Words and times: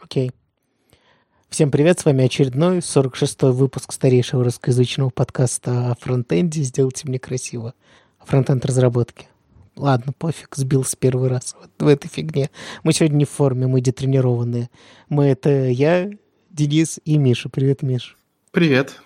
Окей. 0.00 0.32
Всем 1.48 1.70
привет, 1.70 1.98
с 1.98 2.04
вами 2.04 2.24
очередной 2.24 2.78
46-й 2.78 3.52
выпуск 3.52 3.92
старейшего 3.92 4.44
русскоязычного 4.44 5.10
подкаста 5.10 5.90
о 5.90 5.94
фронтенде 5.96 6.62
«Сделайте 6.62 7.08
мне 7.08 7.18
красиво». 7.18 7.74
О 8.20 8.24
фронтенд 8.26 8.64
разработке. 8.64 9.26
Ладно, 9.76 10.12
пофиг, 10.16 10.54
сбил 10.56 10.84
с 10.84 10.94
первый 10.94 11.28
раз 11.28 11.56
вот 11.60 11.70
в 11.78 11.86
этой 11.88 12.08
фигне. 12.08 12.50
Мы 12.84 12.92
сегодня 12.92 13.16
не 13.16 13.24
в 13.24 13.30
форме, 13.30 13.66
мы 13.66 13.80
детренированные. 13.80 14.68
Мы 15.08 15.24
это 15.26 15.50
я, 15.68 16.08
Денис 16.50 17.00
и 17.04 17.16
Миша. 17.18 17.48
Привет, 17.48 17.82
Миш. 17.82 18.16
Привет. 18.52 19.00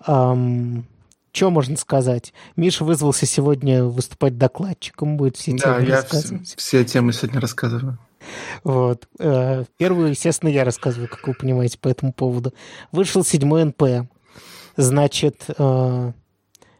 Ам, 0.00 0.86
что 1.32 1.50
можно 1.50 1.76
сказать? 1.76 2.32
Миша 2.56 2.84
вызвался 2.84 3.26
сегодня 3.26 3.84
выступать 3.84 4.38
докладчиком, 4.38 5.16
будет 5.16 5.36
все 5.36 5.52
Да, 5.52 5.74
темы 5.76 5.88
я 5.88 5.96
рассказывать. 5.96 6.42
вс- 6.42 6.54
все 6.56 6.84
темы 6.84 7.12
сегодня 7.12 7.40
рассказываю. 7.40 7.98
Вот. 8.64 9.08
Э, 9.18 9.64
Первую, 9.76 10.10
естественно, 10.10 10.50
я 10.50 10.64
рассказываю, 10.64 11.08
как 11.08 11.26
вы 11.26 11.34
понимаете, 11.34 11.78
по 11.78 11.88
этому 11.88 12.12
поводу. 12.12 12.52
Вышел 12.92 13.24
седьмой 13.24 13.64
НПМ. 13.64 14.08
Значит, 14.76 15.44
э, 15.56 16.12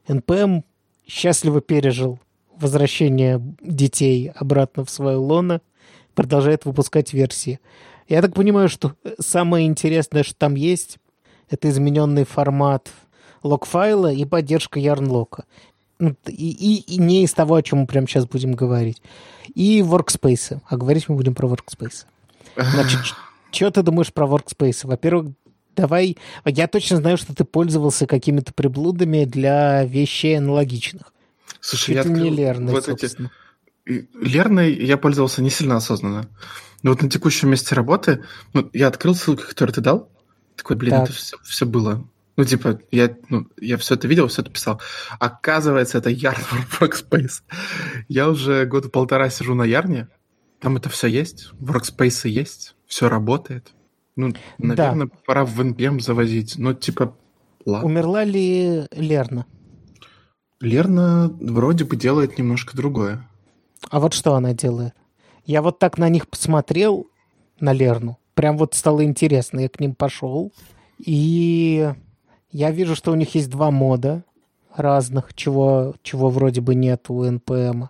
НПМ 0.09 0.61
счастливо 1.07 1.61
пережил 1.61 2.21
возвращение 2.57 3.41
детей 3.61 4.31
обратно 4.35 4.85
в 4.85 4.91
свою 4.91 5.23
лоно, 5.23 5.61
продолжает 6.15 6.65
выпускать 6.65 7.13
версии. 7.13 7.61
Я 8.09 8.23
так 8.23 8.35
понимаю, 8.35 8.69
что 8.69 8.95
самое 9.19 9.67
интересное, 9.67 10.23
что 10.23 10.35
там 10.35 10.55
есть, 10.55 10.99
это 11.49 11.69
измененный 11.69 12.25
формат 12.25 12.91
лог-файла 13.43 14.13
и 14.13 14.25
поддержка 14.25 14.79
ярнлока. 14.79 15.45
Ну, 16.01 16.17
И, 16.27 16.51
и- 16.51 16.95
и 16.95 16.99
не 16.99 17.23
из 17.25 17.33
того, 17.33 17.55
о 17.55 17.63
чем 17.63 17.81
мы 17.81 17.87
прямо 17.87 18.09
сейчас 18.09 18.27
будем 18.27 18.53
говорить. 18.55 19.01
И 19.55 19.81
workspace. 19.81 20.61
А 20.67 20.77
говорить 20.77 21.09
мы 21.09 21.15
будем 21.15 21.35
про 21.35 21.47
workspace. 21.47 22.07
Значит, 22.57 23.01
что 23.53 23.71
ты 23.71 23.83
думаешь 23.83 24.13
про 24.13 24.27
workspace? 24.27 24.87
Во-первых, 24.87 25.33
давай... 25.77 26.17
Я 26.45 26.67
точно 26.69 26.97
знаю, 26.97 27.17
что 27.19 27.35
ты 27.35 27.45
пользовался 27.45 28.07
какими-то 28.07 28.53
приблудами 28.53 29.25
для 29.25 29.85
вещей 29.85 30.39
аналогичных. 30.39 31.13
Слушай, 31.61 31.97
я 31.97 32.05
не 32.05 32.31
Лерной, 32.31 32.73
вот 32.73 32.89
эти... 32.89 33.03
собственно. 33.03 33.31
И 33.85 34.09
Лерной 34.21 34.73
я 34.75 34.97
пользовался 34.97 35.43
не 35.43 35.51
сильно 35.51 35.77
осознанно. 35.77 36.29
Но 36.83 36.93
вот 36.93 37.03
на 37.03 37.11
текущем 37.11 37.51
месте 37.51 37.75
работы, 37.75 38.25
ну, 38.55 38.71
я 38.73 38.89
открыл 38.89 39.15
ссылку, 39.15 39.43
которую 39.47 39.75
ты 39.75 39.83
дал. 39.83 40.09
Такой, 40.57 40.77
блин, 40.77 40.93
Так. 40.93 41.11
это 41.11 41.13
все, 41.45 41.67
было. 41.67 42.09
Ну, 42.37 42.45
типа, 42.45 42.81
я, 42.91 43.17
ну, 43.29 43.47
я 43.61 43.77
все 43.77 43.95
это 43.95 44.09
видел, 44.09 44.29
все 44.29 44.43
это 44.43 44.51
писал. 44.51 44.81
Оказывается, 45.19 45.99
это 45.99 46.11
Yarn 46.11 46.41
Workspace. 46.81 47.43
Я 48.09 48.29
уже 48.29 48.65
года 48.67 48.89
полтора 48.89 49.29
сижу 49.31 49.55
на 49.55 49.65
Ярне. 49.65 50.09
Там 50.61 50.77
это 50.77 50.89
все 50.89 51.07
есть. 51.07 51.51
Workspace 51.61 52.29
есть. 52.29 52.77
Все 52.87 53.09
работает. 53.09 53.73
Ну, 54.17 54.35
наверное, 54.59 55.09
пора 55.27 55.45
в 55.45 55.61
NPM 55.61 56.01
завозить. 56.01 56.57
Ну, 56.59 56.75
типа, 56.75 57.17
ладно. 57.65 57.87
Умерла 57.87 58.25
ли 58.25 58.87
Лерна? 58.93 59.47
Лерна 60.61 61.31
вроде 61.41 61.85
бы 61.85 61.97
делает 61.97 62.39
немножко 62.39 62.77
другое. 62.77 63.27
А 63.89 63.99
вот 63.99 64.13
что 64.13 64.35
она 64.35 64.53
делает? 64.53 64.95
Я 65.47 65.63
вот 65.63 65.79
так 65.79 65.97
на 65.97 66.09
них 66.09 66.29
посмотрел, 66.29 67.11
на 67.61 67.73
Лерну. 67.73 68.19
Прям 68.35 68.57
вот 68.57 68.75
стало 68.75 69.05
интересно. 69.05 69.61
Я 69.61 69.69
к 69.69 69.81
ним 69.81 69.95
пошел. 69.95 70.53
И 70.99 71.93
я 72.53 72.71
вижу, 72.71 72.95
что 72.95 73.13
у 73.13 73.15
них 73.15 73.35
есть 73.35 73.51
два 73.51 73.71
мода 73.71 74.25
разных, 74.75 75.35
чего, 75.35 75.95
чего 76.03 76.31
вроде 76.31 76.61
бы 76.61 76.75
нет 76.75 77.07
у 77.09 77.25
NPM. 77.25 77.89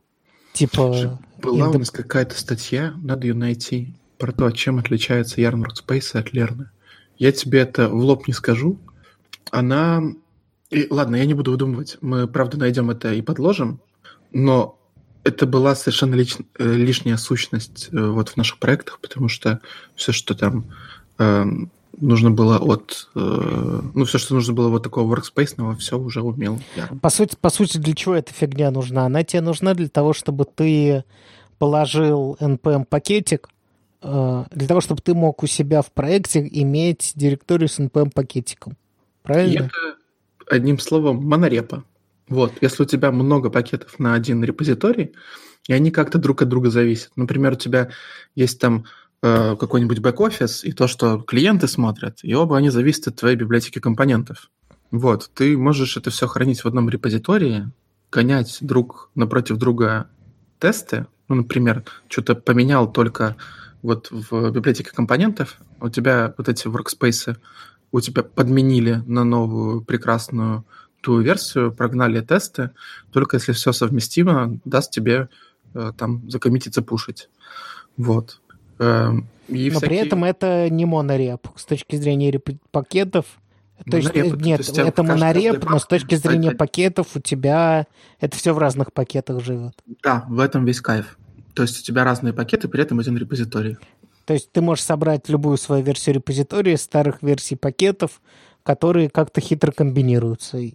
Типа... 0.52 1.18
Была 1.42 1.68
у 1.68 1.72
индеп- 1.72 1.78
нас 1.78 1.90
какая-то 1.90 2.38
статья, 2.38 2.92
надо 3.02 3.26
ее 3.26 3.34
найти, 3.34 3.94
про 4.18 4.32
то, 4.32 4.50
чем 4.50 4.78
отличается 4.78 5.40
Yarn 5.40 5.64
Workspace 5.64 6.18
от 6.18 6.32
Лерны. 6.32 6.70
Я 7.16 7.32
тебе 7.32 7.60
это 7.60 7.88
в 7.88 7.94
лоб 7.94 8.28
не 8.28 8.34
скажу. 8.34 8.78
Она... 9.50 10.02
И, 10.70 10.86
ладно, 10.90 11.16
я 11.16 11.24
не 11.24 11.34
буду 11.34 11.52
выдумывать. 11.52 11.98
Мы, 12.00 12.28
правда, 12.28 12.58
найдем 12.58 12.90
это 12.90 13.12
и 13.12 13.22
подложим. 13.22 13.80
Но 14.32 14.78
это 15.24 15.46
была 15.46 15.74
совершенно 15.74 16.14
лич- 16.14 16.44
э, 16.58 16.72
лишняя 16.72 17.16
сущность 17.16 17.88
э, 17.92 17.98
вот 17.98 18.30
в 18.30 18.36
наших 18.36 18.58
проектах, 18.58 19.00
потому 19.00 19.28
что 19.28 19.60
все, 19.96 20.12
что 20.12 20.34
там 20.34 20.66
эм, 21.18 21.70
нужно 22.00 22.30
было 22.30 22.58
от... 22.58 23.08
э, 23.14 23.80
ну, 23.94 24.04
все, 24.04 24.18
что 24.18 24.34
нужно 24.34 24.54
было 24.54 24.68
вот 24.68 24.82
такого 24.82 25.14
workspace, 25.14 25.76
все 25.76 25.98
уже 25.98 26.22
умел. 26.22 26.60
По 27.00 27.10
сути, 27.10 27.36
по 27.40 27.50
сути, 27.50 27.78
для 27.78 27.94
чего 27.94 28.14
эта 28.14 28.32
фигня 28.32 28.70
нужна? 28.70 29.06
Она 29.06 29.22
тебе 29.22 29.42
нужна 29.42 29.74
для 29.74 29.88
того, 29.88 30.12
чтобы 30.12 30.44
ты 30.44 31.04
положил 31.58 32.36
NPM-пакетик, 32.40 33.48
э, 34.02 34.44
для 34.50 34.66
того, 34.66 34.80
чтобы 34.80 35.02
ты 35.02 35.14
мог 35.14 35.42
у 35.42 35.46
себя 35.46 35.82
в 35.82 35.92
проекте 35.92 36.46
иметь 36.50 37.12
директорию 37.14 37.68
с 37.68 37.78
NPM-пакетиком. 37.78 38.72
И 38.72 38.76
Правильно? 39.22 39.64
это, 39.66 40.56
одним 40.56 40.78
словом, 40.78 41.24
монорепа. 41.24 41.84
Вот, 42.28 42.52
если 42.60 42.84
у 42.84 42.86
тебя 42.86 43.10
много 43.10 43.50
пакетов 43.50 43.98
на 43.98 44.14
один 44.14 44.42
репозиторий, 44.44 45.12
и 45.66 45.72
они 45.72 45.90
как-то 45.90 46.18
друг 46.18 46.42
от 46.42 46.48
друга 46.48 46.70
зависят. 46.70 47.10
Например, 47.16 47.52
у 47.52 47.56
тебя 47.56 47.90
есть 48.34 48.58
там 48.60 48.86
э, 49.22 49.56
какой-нибудь 49.56 49.98
бэк-офис, 49.98 50.64
и 50.64 50.72
то, 50.72 50.86
что 50.86 51.18
клиенты 51.20 51.68
смотрят, 51.68 52.20
и 52.22 52.34
оба 52.34 52.56
они 52.56 52.70
зависят 52.70 53.08
от 53.08 53.16
твоей 53.16 53.36
библиотеки 53.36 53.78
компонентов. 53.78 54.50
Вот, 54.90 55.30
ты 55.34 55.56
можешь 55.56 55.96
это 55.96 56.10
все 56.10 56.26
хранить 56.26 56.64
в 56.64 56.66
одном 56.66 56.88
репозитории, 56.88 57.70
гонять 58.10 58.58
друг 58.60 59.10
напротив 59.14 59.56
друга 59.56 60.08
тесты, 60.58 61.06
ну, 61.28 61.36
например, 61.36 61.84
что-то 62.08 62.34
поменял 62.34 62.90
только 62.90 63.36
вот 63.82 64.08
в 64.10 64.50
библиотеке 64.50 64.90
компонентов, 64.90 65.58
у 65.80 65.88
тебя 65.88 66.34
вот 66.36 66.48
эти 66.48 66.66
workspace 66.66 67.36
у 67.92 68.00
тебя 68.00 68.22
подменили 68.22 69.02
на 69.06 69.24
новую 69.24 69.82
прекрасную 69.82 70.64
ту 71.00 71.20
версию, 71.20 71.72
прогнали 71.72 72.20
тесты, 72.20 72.70
только 73.10 73.36
если 73.36 73.52
все 73.52 73.72
совместимо, 73.72 74.60
даст 74.64 74.90
тебе 74.90 75.28
э, 75.74 75.92
там 75.96 76.28
закоммититься, 76.30 76.82
пушить. 76.82 77.30
Вот. 77.96 78.40
Эм, 78.80 79.26
и 79.48 79.70
Но 79.70 79.78
при 79.80 79.86
всякие- 79.88 80.06
этом 80.06 80.24
это 80.24 80.68
не 80.70 80.86
монореп. 80.86 81.46
С 81.54 81.64
точки 81.66 81.96
зрения 81.96 82.40
пакетов, 82.70 83.26
то 83.90 83.96
есть, 83.98 84.08
Монореп, 84.08 84.34
это- 84.34 84.44
нет, 84.44 84.56
то 84.58 84.62
есть 84.66 84.78
это 84.78 85.02
монореп, 85.02 85.64
но 85.68 85.78
с 85.78 85.86
точки 85.86 86.14
зрения 86.14 86.48
один- 86.48 86.58
пакетов 86.58 87.08
у 87.14 87.20
тебя 87.20 87.86
это 88.20 88.36
все 88.36 88.52
в 88.54 88.58
разных 88.58 88.92
пакетах 88.92 89.42
живет. 89.44 89.74
Да, 90.02 90.24
в 90.28 90.38
этом 90.40 90.64
весь 90.64 90.80
кайф. 90.80 91.18
То 91.54 91.62
есть 91.62 91.80
у 91.80 91.82
тебя 91.82 92.04
разные 92.04 92.32
пакеты, 92.32 92.68
при 92.68 92.82
этом 92.82 93.00
один 93.00 93.16
репозиторий. 93.18 93.76
То 94.24 94.34
есть 94.34 94.50
ты 94.52 94.60
можешь 94.62 94.84
собрать 94.84 95.28
любую 95.28 95.56
свою 95.58 95.82
версию 95.84 96.16
репозитория 96.16 96.76
старых 96.76 97.22
версий 97.22 97.56
пакетов, 97.56 98.20
которые 98.62 99.10
как-то 99.10 99.40
хитро 99.40 99.72
комбинируются. 99.72 100.58
И 100.58 100.74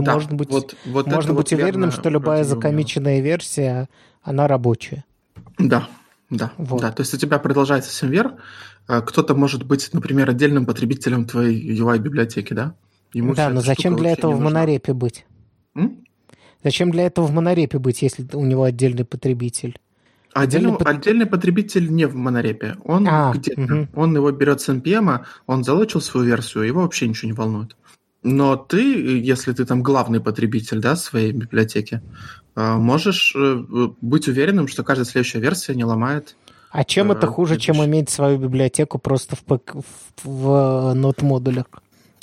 Да, 0.00 0.14
можно 0.14 0.36
быть, 0.36 0.48
вот, 0.50 0.74
вот 0.86 1.06
можно 1.06 1.30
это 1.30 1.34
быть 1.36 1.50
вот 1.52 1.58
уверенным, 1.60 1.90
что 1.92 2.08
любая 2.08 2.44
закомиченная 2.44 3.20
версия, 3.20 3.88
она 4.22 4.46
рабочая. 4.48 5.04
Да, 5.58 5.88
да, 6.30 6.52
Вот. 6.56 6.80
да. 6.80 6.90
То 6.92 7.02
есть 7.02 7.14
у 7.14 7.16
тебя 7.16 7.38
продолжается 7.38 7.92
семвер, 7.92 8.34
а 8.86 9.00
кто-то 9.00 9.34
может 9.34 9.64
быть, 9.64 9.90
например, 9.92 10.30
отдельным 10.30 10.66
потребителем 10.66 11.24
твоей 11.24 11.78
UI-библиотеки, 11.78 12.52
да? 12.52 12.74
Ему 13.12 13.34
да, 13.34 13.48
но 13.50 13.60
зачем 13.60 13.96
для 13.96 14.10
этого 14.12 14.32
в 14.32 14.40
монорепе 14.40 14.92
быть? 14.92 15.26
М? 15.74 16.04
Зачем 16.64 16.90
для 16.90 17.06
этого 17.06 17.26
в 17.26 17.32
монорепе 17.32 17.78
быть, 17.78 18.02
если 18.02 18.26
у 18.32 18.44
него 18.44 18.64
отдельный 18.64 19.04
потребитель? 19.04 19.78
Отдельный, 20.34 20.72
Отдельный 20.72 20.78
пот- 20.78 20.88
отдельный 20.88 21.26
потребитель 21.26 21.90
не 21.92 22.06
в 22.06 22.14
монорепе. 22.14 22.76
Он 22.84 23.06
А, 23.08 23.32
где-то. 23.32 23.60
мгм. 23.60 23.88
Он 23.94 24.14
его 24.16 24.30
берет 24.32 24.60
с 24.60 24.68
NPM, 24.68 25.24
он 25.46 25.64
залочил 25.64 26.00
свою 26.00 26.26
версию, 26.26 26.64
его 26.64 26.82
вообще 26.82 27.08
ничего 27.08 27.28
не 27.28 27.32
волнует. 27.32 27.76
Но 28.22 28.56
ты, 28.56 29.18
если 29.20 29.52
ты 29.52 29.64
там 29.64 29.82
главный 29.82 30.20
потребитель 30.20 30.80
да, 30.80 30.96
своей 30.96 31.32
библиотеки, 31.32 32.02
э, 32.02 32.45
можешь 32.56 33.34
э, 33.36 33.62
быть 34.00 34.28
уверенным, 34.28 34.66
что 34.68 34.82
каждая 34.82 35.04
следующая 35.04 35.40
версия 35.40 35.74
не 35.74 35.84
ломает. 35.84 36.36
А 36.70 36.84
чем 36.84 37.12
Э, 37.12 37.14
это 37.14 37.26
хуже, 37.26 37.58
чем 37.58 37.84
иметь 37.84 38.10
свою 38.10 38.38
библиотеку 38.38 38.98
просто 38.98 39.36
в, 39.36 39.42
в, 39.44 39.84
в 40.24 40.94
нот-модулях? 40.94 41.66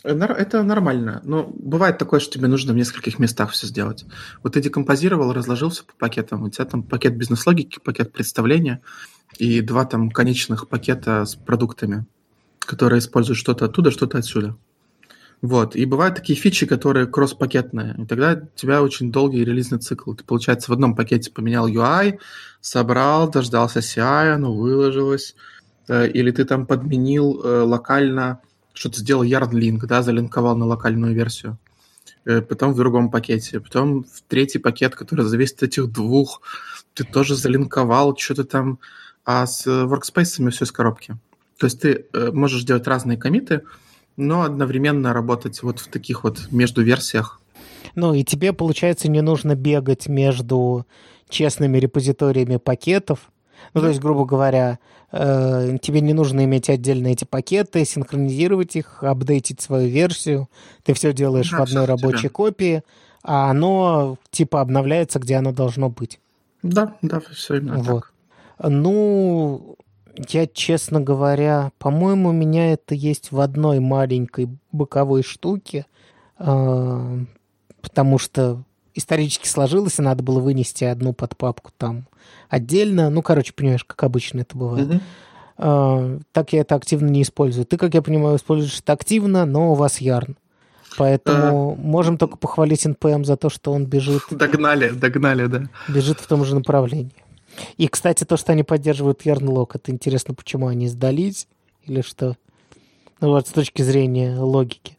Э, 0.04 0.14
нар- 0.14 0.32
Это 0.32 0.64
нормально. 0.64 1.22
Но 1.24 1.44
бывает 1.44 1.98
такое, 1.98 2.20
что 2.20 2.34
тебе 2.34 2.48
нужно 2.48 2.74
в 2.74 2.76
нескольких 2.76 3.20
местах 3.20 3.52
все 3.52 3.68
сделать. 3.68 4.06
Вот 4.44 4.54
ты 4.54 4.62
декомпозировал, 4.62 5.34
разложился 5.34 5.84
по 5.86 5.94
пакетам. 5.94 6.44
У 6.44 6.50
тебя 6.50 6.66
там 6.66 6.84
пакет 6.84 7.16
бизнес-логики, 7.16 7.80
пакет 7.80 8.12
представления 8.12 8.82
и 9.38 9.62
два 9.62 9.86
там 9.86 10.12
конечных 10.12 10.68
пакета 10.68 11.26
с 11.26 11.36
продуктами, 11.36 12.06
которые 12.60 13.00
используют 13.00 13.40
что-то 13.40 13.66
оттуда, 13.66 13.92
что-то 13.92 14.18
отсюда. 14.18 14.56
Вот. 15.44 15.76
И 15.76 15.84
бывают 15.84 16.16
такие 16.16 16.40
фичи, 16.40 16.66
которые 16.66 17.06
кросс-пакетные. 17.06 17.96
И 17.98 18.06
тогда 18.06 18.42
у 18.42 18.58
тебя 18.58 18.82
очень 18.82 19.12
долгий 19.12 19.44
релизный 19.44 19.78
цикл. 19.78 20.14
Ты, 20.14 20.24
получается, 20.24 20.72
в 20.72 20.74
одном 20.74 20.96
пакете 20.96 21.32
поменял 21.32 21.68
UI, 21.68 22.18
собрал, 22.62 23.30
дождался 23.30 23.80
CI, 23.80 24.36
оно 24.36 24.54
выложилось. 24.56 25.36
Э, 25.90 26.08
Или 26.08 26.32
ты 26.32 26.46
там 26.46 26.66
подменил 26.66 27.42
э, 27.44 27.62
локально, 27.64 28.40
что-то 28.74 29.02
сделал 29.02 29.26
link, 29.26 29.86
да, 29.86 30.02
залинковал 30.02 30.56
на 30.56 30.66
локальную 30.66 31.14
версию. 31.14 31.58
Э, 32.24 32.42
Потом 32.42 32.72
в 32.72 32.78
другом 32.78 33.12
пакете. 33.12 33.60
Потом 33.60 34.06
в 34.06 34.22
третий 34.30 34.60
пакет, 34.60 34.96
который 34.96 35.26
зависит 35.26 35.58
от 35.58 35.64
этих 35.64 35.92
двух, 35.92 36.42
ты 36.94 37.04
тоже 37.04 37.36
залинковал 37.36 38.16
что-то 38.16 38.46
там. 38.46 38.80
А 39.26 39.46
с 39.46 39.68
workspace 39.68 40.50
все 40.52 40.64
из 40.64 40.72
коробки. 40.72 41.18
То 41.58 41.66
есть 41.66 41.82
ты 41.82 42.06
можешь 42.32 42.64
делать 42.64 42.88
разные 42.88 43.18
комиты, 43.18 43.64
но 44.18 44.44
одновременно 44.44 45.14
работать 45.14 45.62
вот 45.64 45.80
в 45.80 45.88
таких 45.88 46.24
вот 46.24 46.48
между 46.52 46.82
версиях. 46.82 47.40
Ну 47.96 48.14
и 48.14 48.24
тебе, 48.24 48.54
получается, 48.54 49.10
не 49.10 49.22
нужно 49.22 49.56
бегать 49.56 50.08
между 50.08 50.86
честными 51.30 51.78
репозиториями 51.78 52.58
пакетов. 52.58 53.32
Ну, 53.74 53.82
то 53.82 53.88
есть, 53.88 54.02
грубо 54.02 54.26
говоря, 54.26 54.80
э, 55.12 55.78
тебе 55.82 56.02
не 56.02 56.14
нужно 56.14 56.44
иметь 56.44 56.70
отдельно 56.70 57.08
эти 57.08 57.24
пакеты, 57.24 57.86
синхронизировать 57.86 58.76
их, 58.76 59.04
апдейтить 59.04 59.62
свою 59.62 59.90
версию. 59.90 60.50
Ты 60.84 60.94
все 60.94 61.14
делаешь 61.14 61.50
да, 61.50 61.60
в 61.60 61.62
одной 61.62 61.86
рабочей 61.86 62.22
тебя. 62.22 62.30
копии, 62.30 62.84
а 63.24 63.50
оно 63.50 64.18
типа 64.32 64.62
обновляется, 64.62 65.20
где 65.20 65.36
оно 65.36 65.54
должно 65.54 65.90
быть. 65.90 66.20
Да, 66.62 66.96
да, 67.02 67.22
все 67.32 67.56
именно 67.56 67.78
вот. 67.78 68.04
так. 68.04 68.14
Ну, 68.70 69.76
я, 70.16 70.48
честно 70.48 71.02
говоря, 71.02 71.72
по-моему, 71.80 72.30
у 72.30 72.34
меня 72.34 72.74
это 72.74 72.96
есть 72.96 73.32
в 73.32 73.40
одной 73.40 73.80
маленькой 73.80 74.50
боковой 74.72 75.24
штуке, 75.24 75.86
э, 76.38 77.20
потому 77.82 78.18
что 78.18 78.64
исторически 78.94 79.48
сложилось, 79.48 80.00
и 80.00 80.04
надо 80.04 80.24
было 80.24 80.40
вынести 80.40 80.84
одну 80.84 81.14
подпапку 81.14 81.72
там 81.78 82.08
отдельно. 82.50 83.10
Ну, 83.10 83.22
короче, 83.22 83.54
понимаешь, 83.54 83.84
как 83.84 84.04
обычно 84.04 84.42
это 84.42 84.58
бывает. 84.58 84.88
Mm-hmm. 84.90 85.02
Uh, 85.56 86.22
так 86.32 86.52
я 86.52 86.62
это 86.62 86.74
активно 86.74 87.10
не 87.10 87.22
использую. 87.22 87.66
Ты, 87.66 87.78
как 87.78 87.94
я 87.94 88.02
понимаю, 88.02 88.38
используешь 88.38 88.80
это 88.80 88.94
активно, 88.94 89.46
но 89.46 89.72
у 89.72 89.76
вас 89.76 90.02
ярн. 90.02 90.36
Поэтому 90.98 91.74
uh, 91.74 91.82
можем 91.82 92.18
только 92.18 92.38
похвалить 92.38 92.86
NPM 92.86 93.24
за 93.24 93.38
то, 93.38 93.50
что 93.50 93.72
он 93.72 93.86
бежит... 93.86 94.24
Догнали, 94.32 94.90
догнали, 94.90 95.46
да. 95.46 95.64
Бежит 95.88 96.20
в 96.20 96.28
том 96.28 96.44
же 96.44 96.56
направлении. 96.56 97.14
И, 97.78 97.88
кстати, 97.88 98.24
то, 98.24 98.38
что 98.38 98.52
они 98.52 98.64
поддерживают 98.64 99.26
yarn 99.26 99.70
это 99.74 99.92
интересно, 99.92 100.34
почему 100.34 100.68
они 100.68 100.88
сдались 100.88 101.48
или 101.84 102.02
что? 102.02 102.38
Ну 103.22 103.30
вот, 103.30 103.48
с 103.48 103.52
точки 103.52 103.82
зрения 103.82 104.38
логики. 104.38 104.98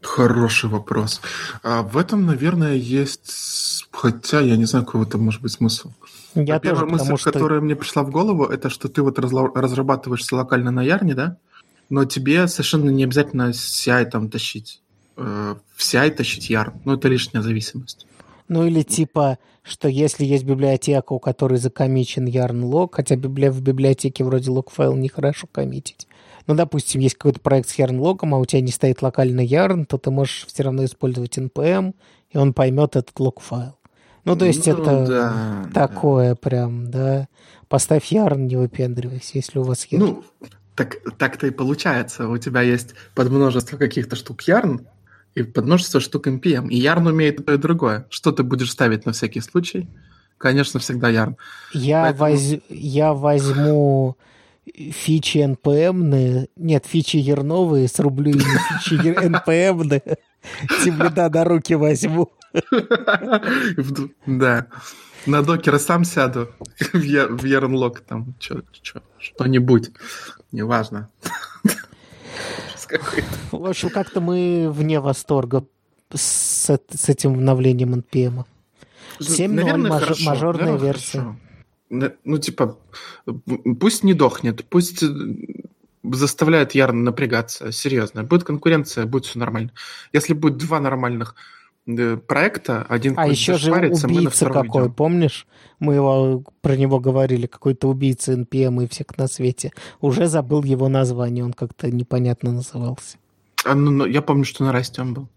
Хороший 0.00 0.70
вопрос. 0.70 1.20
А 1.62 1.82
в 1.82 1.96
этом, 1.96 2.26
наверное, 2.26 2.74
есть... 2.74 3.86
Хотя 3.90 4.40
я 4.40 4.56
не 4.56 4.64
знаю, 4.64 4.84
какой 4.84 5.04
в 5.04 5.08
этом 5.08 5.22
может 5.22 5.42
быть 5.42 5.52
смысл. 5.52 5.90
Я 6.34 6.56
а 6.56 6.60
тоже, 6.60 6.86
мысль, 6.86 7.16
что... 7.16 7.32
которая 7.32 7.60
мне 7.60 7.76
пришла 7.76 8.02
в 8.02 8.10
голову, 8.10 8.44
это 8.44 8.70
что 8.70 8.88
ты 8.88 9.02
вот 9.02 9.18
разрабатываешься 9.18 10.36
локально 10.36 10.70
на 10.70 10.82
Ярне, 10.82 11.14
да? 11.14 11.36
Но 11.90 12.04
тебе 12.04 12.46
совершенно 12.48 12.88
не 12.90 13.04
обязательно 13.04 13.50
CI 13.50 14.04
там 14.06 14.30
тащить. 14.30 14.80
Э, 15.16 15.56
в 15.76 15.80
CI 15.80 16.10
тащить 16.10 16.48
Ярн. 16.48 16.80
Ну, 16.84 16.94
это 16.94 17.08
лишняя 17.08 17.42
зависимость. 17.42 18.06
Ну, 18.48 18.66
или 18.66 18.82
типа, 18.82 19.38
что 19.62 19.88
если 19.88 20.24
есть 20.24 20.44
библиотека, 20.44 21.12
у 21.12 21.18
которой 21.18 21.58
закомичен 21.58 22.26
yarn 22.26 22.62
log, 22.62 22.90
хотя 22.92 23.16
в 23.16 23.60
библиотеке 23.60 24.24
вроде 24.24 24.50
лог-файл 24.50 24.94
нехорошо 24.96 25.46
коммитить, 25.50 26.06
ну, 26.46 26.54
допустим, 26.54 27.00
есть 27.00 27.14
какой-то 27.14 27.40
проект 27.40 27.68
с 27.68 27.78
yarn-логом, 27.78 28.34
а 28.34 28.38
у 28.38 28.44
тебя 28.44 28.60
не 28.62 28.72
стоит 28.72 29.02
локальный 29.02 29.46
yarn, 29.46 29.84
то 29.84 29.98
ты 29.98 30.10
можешь 30.10 30.46
все 30.46 30.62
равно 30.64 30.84
использовать 30.84 31.38
npm, 31.38 31.94
и 32.30 32.38
он 32.38 32.54
поймет 32.54 32.96
этот 32.96 33.18
лог-файл. 33.20 33.76
Ну, 34.24 34.36
то 34.36 34.44
есть 34.44 34.66
ну, 34.66 34.72
это 34.72 35.06
да, 35.06 35.68
такое 35.72 36.30
да. 36.30 36.34
прям, 36.36 36.90
да. 36.90 37.28
Поставь 37.68 38.12
yarn, 38.12 38.38
не 38.38 38.56
выпендривайся, 38.56 39.32
если 39.34 39.58
у 39.58 39.62
вас 39.62 39.84
есть. 39.86 40.04
Ну, 40.04 40.24
так, 40.74 40.96
так-то 41.18 41.46
и 41.46 41.50
получается. 41.50 42.28
У 42.28 42.36
тебя 42.38 42.62
есть 42.62 42.94
под 43.14 43.30
множество 43.30 43.76
каких-то 43.76 44.16
штук 44.16 44.42
yarn 44.48 44.84
и 45.34 45.42
под 45.42 45.64
множество 45.64 46.00
штук 46.00 46.26
npm. 46.26 46.68
И 46.68 46.82
yarn 46.82 47.08
умеет 47.08 47.44
то 47.44 47.54
и 47.54 47.56
другое. 47.56 48.06
Что 48.10 48.32
ты 48.32 48.42
будешь 48.42 48.70
ставить 48.70 49.06
на 49.06 49.12
всякий 49.12 49.40
случай? 49.40 49.88
Конечно, 50.38 50.80
всегда 50.80 51.10
yarn. 51.10 51.36
Я, 51.72 52.02
Поэтому... 52.02 52.30
воз... 52.30 52.62
я 52.68 53.12
возьму 53.12 54.16
фичи 54.74 55.38
NPM, 55.38 56.48
нет, 56.56 56.86
фичи 56.86 57.16
ерновые, 57.16 57.88
срублю 57.88 58.32
ими 58.32 58.58
фичи 58.80 58.94
NPM, 58.94 60.02
тем 60.84 61.02
лида 61.02 61.28
на 61.28 61.44
руки 61.44 61.74
возьму. 61.74 62.32
Да. 64.26 64.66
На 65.26 65.42
докера 65.42 65.78
сам 65.78 66.04
сяду 66.04 66.48
в 66.92 67.44
Ернлок 67.44 68.00
там 68.00 68.34
что-нибудь. 68.38 69.90
Неважно. 70.50 71.10
В 73.52 73.66
общем, 73.66 73.90
как-то 73.90 74.20
мы 74.20 74.70
вне 74.70 75.00
восторга 75.00 75.64
с, 76.12 76.66
с 76.68 77.08
этим 77.08 77.34
обновлением 77.34 77.94
NPM. 77.94 78.44
7.0 79.20 79.76
маж, 79.76 80.24
мажорная 80.24 80.76
версия. 80.76 81.18
Хорошо 81.18 81.36
ну, 81.90 82.38
типа, 82.38 82.78
пусть 83.80 84.04
не 84.04 84.14
дохнет, 84.14 84.64
пусть 84.68 85.02
э, 85.02 85.08
заставляет 86.04 86.72
Ярн 86.72 87.02
напрягаться, 87.02 87.72
серьезно. 87.72 88.22
Будет 88.22 88.44
конкуренция, 88.44 89.06
будет 89.06 89.26
все 89.26 89.38
нормально. 89.38 89.72
Если 90.12 90.32
будет 90.32 90.56
два 90.56 90.80
нормальных 90.80 91.34
проекта, 92.26 92.84
один 92.88 93.14
А 93.16 93.26
еще 93.26 93.56
же 93.56 93.72
убийца 93.72 94.46
какой, 94.46 94.84
идем. 94.84 94.92
помнишь? 94.92 95.46
Мы 95.78 95.94
его, 95.94 96.44
про 96.60 96.76
него 96.76 97.00
говорили, 97.00 97.46
какой-то 97.46 97.88
убийца 97.88 98.32
NPM 98.34 98.84
и 98.84 98.88
всех 98.88 99.16
на 99.16 99.26
свете. 99.26 99.72
Уже 100.00 100.26
забыл 100.26 100.62
его 100.62 100.88
название, 100.88 101.44
он 101.44 101.52
как-то 101.52 101.90
непонятно 101.90 102.52
назывался. 102.52 103.16
А, 103.64 103.74
ну, 103.74 103.90
ну, 103.90 104.06
я 104.06 104.22
помню, 104.22 104.44
что 104.44 104.64
на 104.64 104.72
Расте 104.72 105.02
он 105.02 105.14
был. 105.14 105.28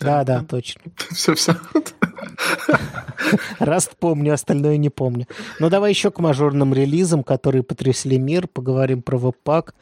Да, 0.00 0.24
да, 0.24 0.40
да 0.40 0.44
точно. 0.44 0.82
Все-все. 1.10 1.56
Раз 3.58 3.90
помню, 3.98 4.34
остальное 4.34 4.76
не 4.76 4.90
помню. 4.90 5.26
Ну, 5.58 5.70
давай 5.70 5.90
еще 5.90 6.10
к 6.10 6.18
мажорным 6.18 6.74
релизам, 6.74 7.24
которые 7.24 7.62
потрясли 7.62 8.18
мир. 8.18 8.46
Поговорим 8.46 9.02
про 9.02 9.16
веб-пак. 9.16 9.74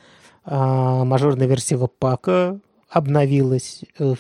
А, 0.45 1.05
мажорная 1.05 1.47
версия 1.47 1.77
веб-пака 1.77 2.59
обновилась. 2.89 3.83
Э, 3.99 4.15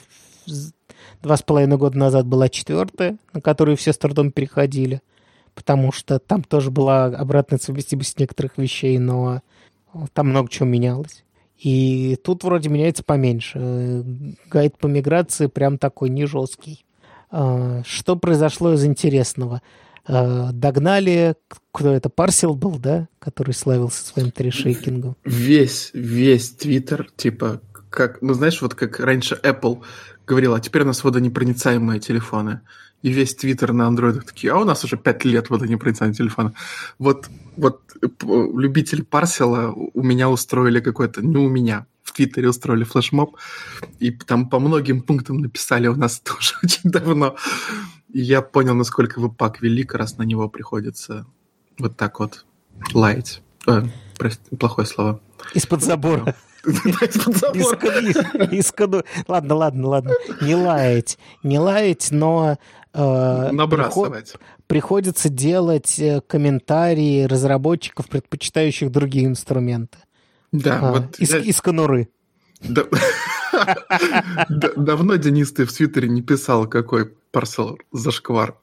два 1.22 1.36
с 1.36 1.42
половиной 1.42 1.76
года 1.76 1.98
назад 1.98 2.26
была 2.26 2.48
четвертая, 2.48 3.18
на 3.32 3.40
которую 3.40 3.76
все 3.76 3.92
с 3.92 3.98
трудом 3.98 4.30
переходили. 4.30 5.00
Потому 5.54 5.92
что 5.92 6.18
там 6.18 6.42
тоже 6.42 6.70
была 6.70 7.06
обратная 7.06 7.58
совместимость 7.58 8.18
некоторых 8.18 8.58
вещей, 8.58 8.98
но 8.98 9.40
там 10.12 10.30
много 10.30 10.48
чего 10.48 10.66
менялось. 10.68 11.24
И 11.58 12.18
тут 12.24 12.42
вроде 12.42 12.68
меняется 12.68 13.04
поменьше. 13.04 14.04
Гайд 14.50 14.76
по 14.76 14.86
миграции 14.86 15.46
прям 15.46 15.78
такой 15.78 16.10
не 16.10 16.26
жесткий. 16.26 16.84
А, 17.30 17.82
что 17.86 18.16
произошло 18.16 18.74
из 18.74 18.84
интересного? 18.84 19.62
А, 20.06 20.50
догнали, 20.52 21.36
кто 21.72 21.92
это, 21.92 22.10
Парсел 22.10 22.54
был, 22.54 22.78
да, 22.78 23.08
который 23.18 23.54
славился 23.54 24.04
своим 24.04 24.30
трешейкингом? 24.30 25.16
Весь, 25.24 25.90
весь 25.94 26.50
Твиттер, 26.50 27.10
типа, 27.16 27.60
как, 27.94 28.22
ну 28.22 28.34
знаешь, 28.34 28.60
вот 28.60 28.74
как 28.74 29.00
раньше 29.00 29.38
Apple 29.42 29.82
говорила, 30.26 30.56
а 30.56 30.60
теперь 30.60 30.82
у 30.82 30.86
нас 30.86 31.04
водонепроницаемые 31.04 32.00
телефоны. 32.00 32.60
И 33.02 33.10
весь 33.10 33.34
Твиттер 33.34 33.72
на 33.72 33.86
андроидах 33.86 34.24
такие, 34.24 34.52
а 34.52 34.56
у 34.56 34.64
нас 34.64 34.82
уже 34.84 34.96
пять 34.96 35.24
лет 35.24 35.50
водонепроницаемые 35.50 36.14
телефоны. 36.14 36.52
Вот, 36.98 37.28
вот 37.56 37.82
любители 38.20 39.02
парсела 39.02 39.72
у 39.72 40.02
меня 40.02 40.30
устроили 40.30 40.80
какой-то, 40.80 41.20
не 41.22 41.36
у 41.36 41.48
меня, 41.48 41.86
в 42.02 42.12
Твиттере 42.12 42.48
устроили 42.48 42.84
флешмоб, 42.84 43.36
и 43.98 44.10
там 44.10 44.48
по 44.48 44.58
многим 44.58 45.02
пунктам 45.02 45.38
написали 45.38 45.86
у 45.86 45.96
нас 45.96 46.20
тоже 46.24 46.54
очень 46.62 46.90
давно. 46.90 47.36
И 48.12 48.20
я 48.20 48.42
понял, 48.42 48.74
насколько 48.74 49.20
веб-пак 49.20 49.60
велик, 49.60 49.94
раз 49.94 50.18
на 50.18 50.22
него 50.22 50.48
приходится 50.48 51.26
вот 51.78 51.96
так 51.96 52.20
вот 52.20 52.44
лаять. 52.92 53.42
Э, 53.66 53.82
прости, 54.16 54.56
плохое 54.56 54.86
слово. 54.86 55.20
Из-под 55.52 55.82
забора. 55.82 56.34
Ладно, 59.28 59.54
ладно, 59.54 59.88
ладно. 59.88 60.12
Не 60.40 60.54
лаять. 60.54 61.18
Не 61.42 61.58
лаять, 61.58 62.08
но... 62.10 62.58
Э, 62.92 63.50
Набрасывать. 63.52 64.34
Приходится 64.66 65.28
делать 65.28 65.98
э, 65.98 66.20
комментарии 66.26 67.24
разработчиков, 67.24 68.08
предпочитающих 68.08 68.90
другие 68.90 69.26
инструменты. 69.26 69.98
Да, 70.52 70.78
а, 70.80 70.92
вот 70.92 71.18
из, 71.18 71.34
из 71.34 71.60
конуры. 71.60 72.08
Да... 72.60 72.84
Давно, 74.76 75.16
Денис, 75.16 75.52
ты 75.52 75.64
в 75.64 75.72
Твиттере 75.72 76.08
не 76.08 76.22
писал, 76.22 76.66
какой 76.66 77.12
парсел 77.30 77.78
зашквар. 77.92 78.56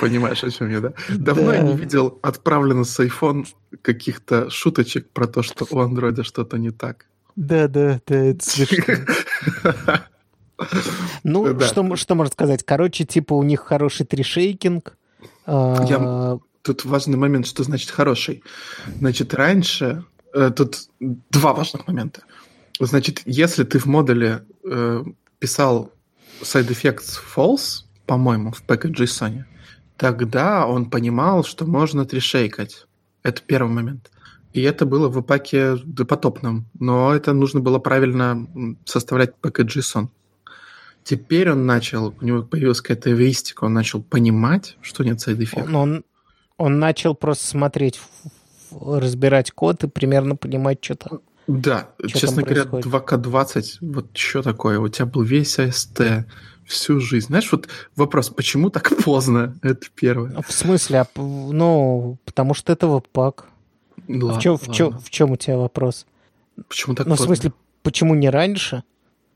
Понимаешь, 0.00 0.42
о 0.42 0.50
чем 0.50 0.70
я, 0.70 0.80
да? 0.80 0.92
Давно 1.08 1.46
да. 1.46 1.56
я 1.56 1.62
не 1.62 1.76
видел 1.76 2.18
отправлено 2.22 2.84
с 2.84 2.98
iPhone 2.98 3.46
каких-то 3.80 4.50
шуточек 4.50 5.10
про 5.10 5.26
то, 5.26 5.42
что 5.42 5.66
у 5.70 5.78
андроида 5.78 6.24
что-то 6.24 6.58
не 6.58 6.70
так. 6.70 7.06
Да, 7.36 7.66
да, 7.68 8.00
да, 8.06 8.16
это 8.16 8.44
смешно. 8.44 8.94
Ну, 11.24 11.60
что, 11.60 11.96
что 11.96 12.14
можно 12.14 12.32
сказать? 12.32 12.62
Короче, 12.64 13.04
типа 13.04 13.34
у 13.34 13.42
них 13.42 13.60
хороший 13.60 14.06
трешейкинг. 14.06 14.96
А, 15.46 15.84
я... 15.88 16.38
Тут 16.62 16.84
важный 16.84 17.16
момент, 17.16 17.46
что 17.46 17.64
значит 17.64 17.90
хороший. 17.90 18.44
Значит, 19.00 19.34
раньше 19.34 20.04
Э, 20.34 20.50
тут 20.50 20.88
два 21.00 21.52
важных 21.52 21.86
момента. 21.86 22.22
Значит, 22.80 23.22
если 23.24 23.62
ты 23.62 23.78
в 23.78 23.86
модуле 23.86 24.44
э, 24.64 25.04
писал 25.38 25.92
side 26.42 26.68
effects 26.68 27.20
false, 27.36 27.84
по-моему, 28.06 28.50
в 28.50 28.62
package.json, 28.66 29.44
тогда 29.96 30.66
он 30.66 30.90
понимал, 30.90 31.44
что 31.44 31.66
можно 31.66 32.04
трешейкать. 32.04 32.86
Это 33.22 33.40
первый 33.42 33.72
момент. 33.72 34.10
И 34.54 34.62
это 34.62 34.86
было 34.86 35.08
в 35.08 35.20
паке 35.22 35.76
допотопном, 35.84 36.66
но 36.78 37.12
это 37.12 37.32
нужно 37.32 37.58
было 37.58 37.80
правильно 37.80 38.46
составлять 38.84 39.34
пакет 39.36 39.66
JSON. 39.66 40.08
Теперь 41.02 41.50
он 41.50 41.66
начал, 41.66 42.14
у 42.20 42.24
него 42.24 42.44
появилась 42.44 42.80
какая-то 42.80 43.10
эвристика, 43.10 43.64
он 43.64 43.74
начал 43.74 44.00
понимать, 44.00 44.78
что 44.80 45.02
нет 45.02 45.20
сайд-эффекта. 45.20 45.68
Он, 45.68 45.74
он, 45.74 46.04
он 46.56 46.78
начал 46.78 47.16
просто 47.16 47.46
смотреть, 47.48 48.00
разбирать 48.70 49.50
код 49.50 49.82
и 49.82 49.88
примерно 49.88 50.36
понимать, 50.36 50.78
что 50.82 50.94
там. 50.94 51.20
Да, 51.48 51.90
что 52.06 52.20
честно 52.20 52.42
говоря, 52.42 52.62
2К20, 52.62 53.64
вот 53.80 54.16
что 54.16 54.42
такое? 54.42 54.78
У 54.78 54.88
тебя 54.88 55.06
был 55.06 55.22
весь 55.22 55.58
АСТ 55.58 56.00
всю 56.64 57.00
жизнь. 57.00 57.26
Знаешь, 57.26 57.50
вот 57.50 57.68
вопрос, 57.96 58.30
почему 58.30 58.70
так 58.70 58.96
поздно? 59.04 59.58
Это 59.62 59.88
первое. 59.96 60.40
В 60.40 60.52
смысле? 60.52 61.00
А 61.00 61.06
ну, 61.16 62.18
потому 62.24 62.54
что 62.54 62.72
это 62.72 62.86
веб-пак. 62.86 63.48
Ладно, 64.08 64.38
в, 64.38 64.42
чем, 64.42 64.56
в, 64.56 64.70
чем, 64.72 64.98
в 64.98 65.10
чем 65.10 65.30
у 65.32 65.36
тебя 65.36 65.56
вопрос? 65.56 66.06
Почему 66.68 66.94
так 66.94 67.06
Ну, 67.06 67.12
поздно? 67.12 67.24
в 67.24 67.26
смысле, 67.26 67.52
почему 67.82 68.14
не 68.14 68.30
раньше? 68.30 68.82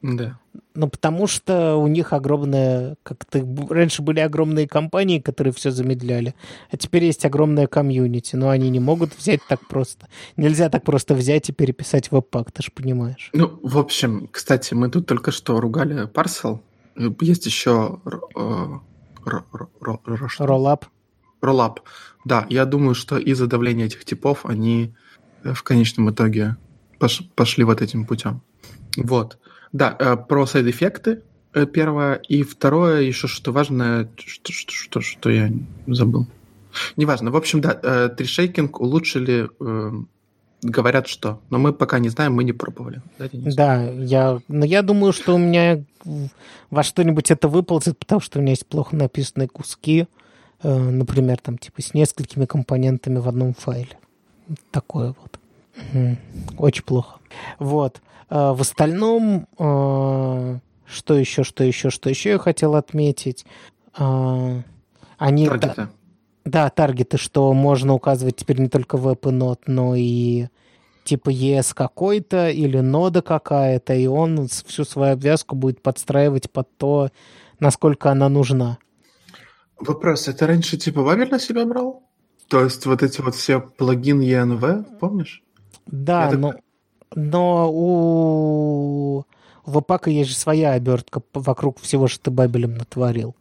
Да. 0.03 0.39
Ну, 0.75 0.89
потому 0.89 1.27
что 1.27 1.77
у 1.77 1.89
них 1.89 2.13
огромная... 2.13 2.97
Как-то 3.03 3.45
раньше 3.69 4.03
были 4.03 4.21
огромные 4.21 4.69
компании, 4.69 5.19
которые 5.19 5.53
все 5.53 5.73
замедляли, 5.73 6.35
а 6.71 6.77
теперь 6.77 7.05
есть 7.05 7.25
огромная 7.25 7.67
комьюнити, 7.67 8.37
но 8.37 8.51
они 8.51 8.71
не 8.71 8.79
могут 8.79 9.17
взять 9.19 9.41
так 9.49 9.67
просто. 9.67 10.07
Нельзя 10.37 10.69
так 10.69 10.85
просто 10.85 11.15
взять 11.15 11.49
и 11.49 11.53
переписать 11.53 12.13
веб-пак, 12.13 12.53
ты 12.53 12.63
же 12.63 12.71
понимаешь. 12.71 13.31
Ну, 13.33 13.59
в 13.63 13.77
общем, 13.79 14.29
кстати, 14.31 14.75
мы 14.75 14.89
тут 14.89 15.07
только 15.07 15.33
что 15.33 15.61
ругали 15.61 16.07
Parcel. 16.09 16.61
Есть 17.21 17.47
еще 17.47 17.99
Rollup. 19.25 20.83
Rollup. 21.43 21.79
Да, 22.29 22.47
я 22.51 22.67
думаю, 22.67 22.95
что 22.95 23.17
из-за 23.17 23.47
давления 23.47 23.87
этих 23.87 24.05
типов 24.05 24.45
они 24.45 24.93
в 25.43 25.63
конечном 25.63 26.11
итоге 26.11 26.57
пошли 27.35 27.65
вот 27.65 27.81
этим 27.81 28.05
путем. 28.05 28.43
Вот. 28.99 29.39
Да, 29.73 29.97
э, 29.99 30.17
про 30.17 30.45
сайд-эффекты 30.45 31.23
э, 31.55 31.65
первое. 31.65 32.17
И 32.17 32.43
второе, 32.43 33.01
еще 33.01 33.29
что 33.29 33.51
важное, 33.51 34.11
что, 34.19 34.53
что, 34.53 34.73
что, 34.73 35.01
что 35.01 35.31
я 35.31 35.51
забыл. 35.87 36.27
Неважно. 36.97 37.31
В 37.31 37.37
общем, 37.37 37.63
да, 37.63 37.79
э, 37.83 38.11
трешейкинг 38.15 38.79
улучшили, 38.79 39.49
говорят, 40.61 41.07
что. 41.07 41.41
Но 41.49 41.59
мы 41.59 41.73
пока 41.73 41.99
не 41.99 42.11
знаем, 42.11 42.35
мы 42.35 42.45
не 42.45 42.53
пробовали. 42.53 43.01
Да, 43.19 43.29
да 43.33 43.91
я, 43.91 44.41
но 44.49 44.67
я 44.67 44.83
думаю, 44.83 45.15
что 45.15 45.37
у 45.37 45.39
меня 45.39 45.83
во 46.69 46.83
что-нибудь 46.83 47.31
это 47.31 47.49
выползет, 47.49 47.99
потому 47.99 48.21
что 48.21 48.39
у 48.39 48.43
меня 48.43 48.53
есть 48.53 48.67
плохо 48.67 48.95
написанные 48.97 49.49
куски, 49.49 50.09
например, 50.63 51.39
там 51.41 51.59
типа 51.59 51.83
с 51.83 51.95
несколькими 51.95 52.47
компонентами 52.47 53.19
в 53.19 53.29
одном 53.29 53.55
файле. 53.55 53.99
Такое 54.71 55.15
вот. 55.21 55.39
Очень 56.59 56.85
плохо. 56.85 57.21
Вот. 57.59 58.01
А, 58.29 58.53
в 58.55 58.61
остальном, 58.61 59.47
а, 59.59 60.59
что 60.87 61.15
еще, 61.15 61.45
что 61.45 61.65
еще, 61.65 61.91
что 61.91 62.11
еще 62.11 62.31
я 62.31 62.39
хотел 62.39 62.75
отметить? 62.75 63.45
Они... 63.95 65.47
Таргеты. 65.47 65.89
Да, 66.45 66.71
таргеты, 66.71 67.19
что 67.19 67.53
можно 67.53 67.93
указывать 67.95 68.37
теперь 68.37 68.61
не 68.61 68.69
только 68.69 68.97
и 69.27 69.31
нод, 69.31 69.63
но 69.67 69.95
и 69.95 70.47
типа 71.05 71.31
ES 71.31 71.75
какой-то 71.75 72.49
или 72.49 72.81
нода 72.81 73.23
какая-то, 73.23 73.95
и 73.95 74.07
он 74.07 74.49
всю 74.49 74.85
свою 74.85 75.15
обвязку 75.15 75.57
будет 75.57 75.83
подстраивать 75.83 76.51
под 76.51 76.75
то, 76.77 77.11
насколько 77.61 78.11
она 78.11 78.29
нужна. 78.29 78.79
Вопрос, 79.79 80.29
это 80.29 80.47
раньше 80.47 80.77
типа 80.77 81.03
Вабель 81.03 81.31
на 81.31 81.39
себя 81.39 81.65
брал? 81.65 82.03
То 82.49 82.65
есть 82.65 82.87
вот 82.87 83.03
эти 83.03 83.21
вот 83.21 83.35
все 83.35 83.61
плагин 83.61 84.21
ENV, 84.21 84.99
помнишь? 84.99 85.43
Да, 85.87 86.31
Я 86.31 86.39
но... 86.39 86.53
Так 86.53 86.61
но 87.15 87.71
у 87.73 89.25
Вапака 89.65 90.11
есть 90.11 90.31
же 90.31 90.37
своя 90.37 90.73
обертка 90.73 91.23
вокруг 91.35 91.81
всего, 91.81 92.09
что 92.09 92.25
ты 92.25 92.31
Бабелем 92.31 92.75
натворил. 92.75 93.35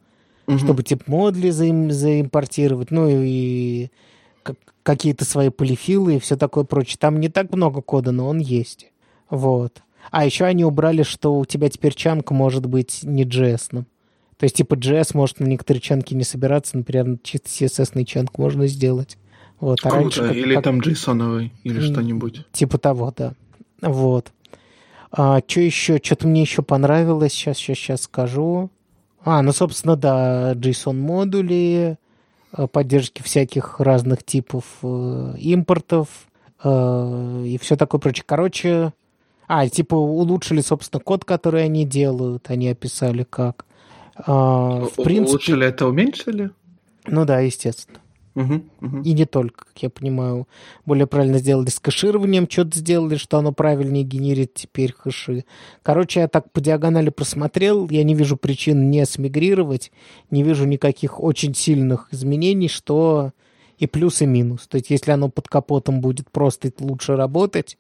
Угу. 0.48 0.58
Чтобы 0.60 0.84
тип 0.84 1.08
модли 1.08 1.50
заим, 1.50 1.92
заимпортировать, 1.92 2.92
ну 2.92 3.08
и 3.10 3.90
какие-то 4.84 5.26
свои 5.26 5.50
полифилы 5.50 6.16
и 6.16 6.20
все 6.20 6.38
такое 6.38 6.64
прочее. 6.64 6.98
Там 7.00 7.20
не 7.20 7.28
так 7.28 7.52
много 7.54 7.82
кода, 7.82 8.12
но 8.12 8.30
он 8.30 8.40
есть. 8.40 8.92
Вот. 9.30 9.82
А 10.12 10.26
еще 10.26 10.46
они 10.46 10.64
убрали, 10.64 11.04
что 11.04 11.38
у 11.38 11.46
тебя 11.46 11.70
теперь 11.70 11.94
чанк 11.94 12.32
может 12.32 12.66
быть 12.66 13.02
не 13.04 13.26
JS. 13.26 13.84
То 14.38 14.44
есть, 14.44 14.56
типа, 14.56 14.76
JS 14.76 15.12
может 15.14 15.40
на 15.40 15.46
некоторые 15.46 15.82
чанки 15.82 16.14
не 16.14 16.24
собираться, 16.24 16.78
например, 16.78 17.18
чисто 17.24 17.50
CSS 17.50 18.06
чанк 18.06 18.38
можно 18.38 18.68
сделать. 18.68 19.18
Вот. 19.60 19.80
А 19.84 19.90
Круто. 19.90 20.22
раньше, 20.22 20.40
или 20.40 20.56
как... 20.56 20.64
там 20.66 20.80
JSON 20.80 21.50
или 21.64 21.80
что-нибудь. 21.80 22.46
Типа 22.52 22.78
того, 22.78 23.12
да. 23.16 23.34
Вот. 23.82 24.32
А, 25.12 25.42
что 25.46 25.62
еще? 25.62 26.00
Что-то 26.04 26.28
мне 26.28 26.42
еще 26.42 26.62
понравилось. 26.62 27.34
Сейчас, 27.34 27.58
сейчас, 27.58 27.78
сейчас 27.78 28.02
скажу. 28.04 28.70
А, 29.24 29.42
ну, 29.42 29.52
собственно, 29.52 29.96
да, 29.96 30.54
JSON-модули, 30.54 31.98
а, 32.52 32.68
поддержки 32.68 33.24
всяких 33.24 33.80
разных 33.80 34.24
типов 34.24 34.66
э, 34.84 35.34
импортов 35.40 36.08
э, 36.64 37.44
и 37.46 37.58
все 37.58 37.76
такое 37.76 38.00
прочее. 38.00 38.24
Короче, 38.28 38.94
а, 39.48 39.68
типа 39.68 39.96
улучшили, 39.96 40.62
собственно, 40.62 41.02
код, 41.02 41.26
который 41.26 41.64
они 41.66 41.86
делают. 41.86 42.50
Они 42.50 42.70
описали 42.70 43.24
как. 43.24 43.66
А, 44.26 44.86
в 44.86 45.04
принципе... 45.04 45.32
Улучшили 45.32 45.68
это 45.68 45.88
уменьшили? 45.88 46.52
Ну 47.06 47.26
да, 47.26 47.40
естественно. 47.40 48.00
Угу, 48.38 48.62
угу. 48.82 49.02
И 49.02 49.14
не 49.14 49.26
только, 49.26 49.66
как 49.66 49.82
я 49.82 49.90
понимаю. 49.90 50.48
Более 50.86 51.08
правильно 51.08 51.40
сделали 51.40 51.70
с 51.70 51.80
кэшированием, 51.80 52.48
что-то 52.48 52.78
сделали, 52.78 53.16
что 53.16 53.40
оно 53.40 53.52
правильнее 53.52 54.04
генерит 54.04 54.54
теперь 54.54 54.94
хэши. 54.94 55.44
Короче, 55.82 56.20
я 56.20 56.28
так 56.28 56.52
по 56.52 56.62
диагонали 56.62 57.10
просмотрел, 57.10 57.90
я 57.90 58.04
не 58.04 58.14
вижу 58.14 58.38
причин 58.38 58.92
не 58.92 59.06
смигрировать, 59.08 59.92
не 60.30 60.44
вижу 60.44 60.66
никаких 60.66 61.20
очень 61.20 61.56
сильных 61.56 62.10
изменений, 62.12 62.68
что 62.68 63.32
и 63.80 63.88
плюс, 63.88 64.22
и 64.22 64.28
минус. 64.28 64.68
То 64.68 64.78
есть, 64.78 64.92
если 64.92 65.12
оно 65.12 65.30
под 65.30 65.48
капотом 65.48 66.00
будет 66.00 66.30
просто 66.30 66.72
лучше 66.80 67.16
работать, 67.16 67.80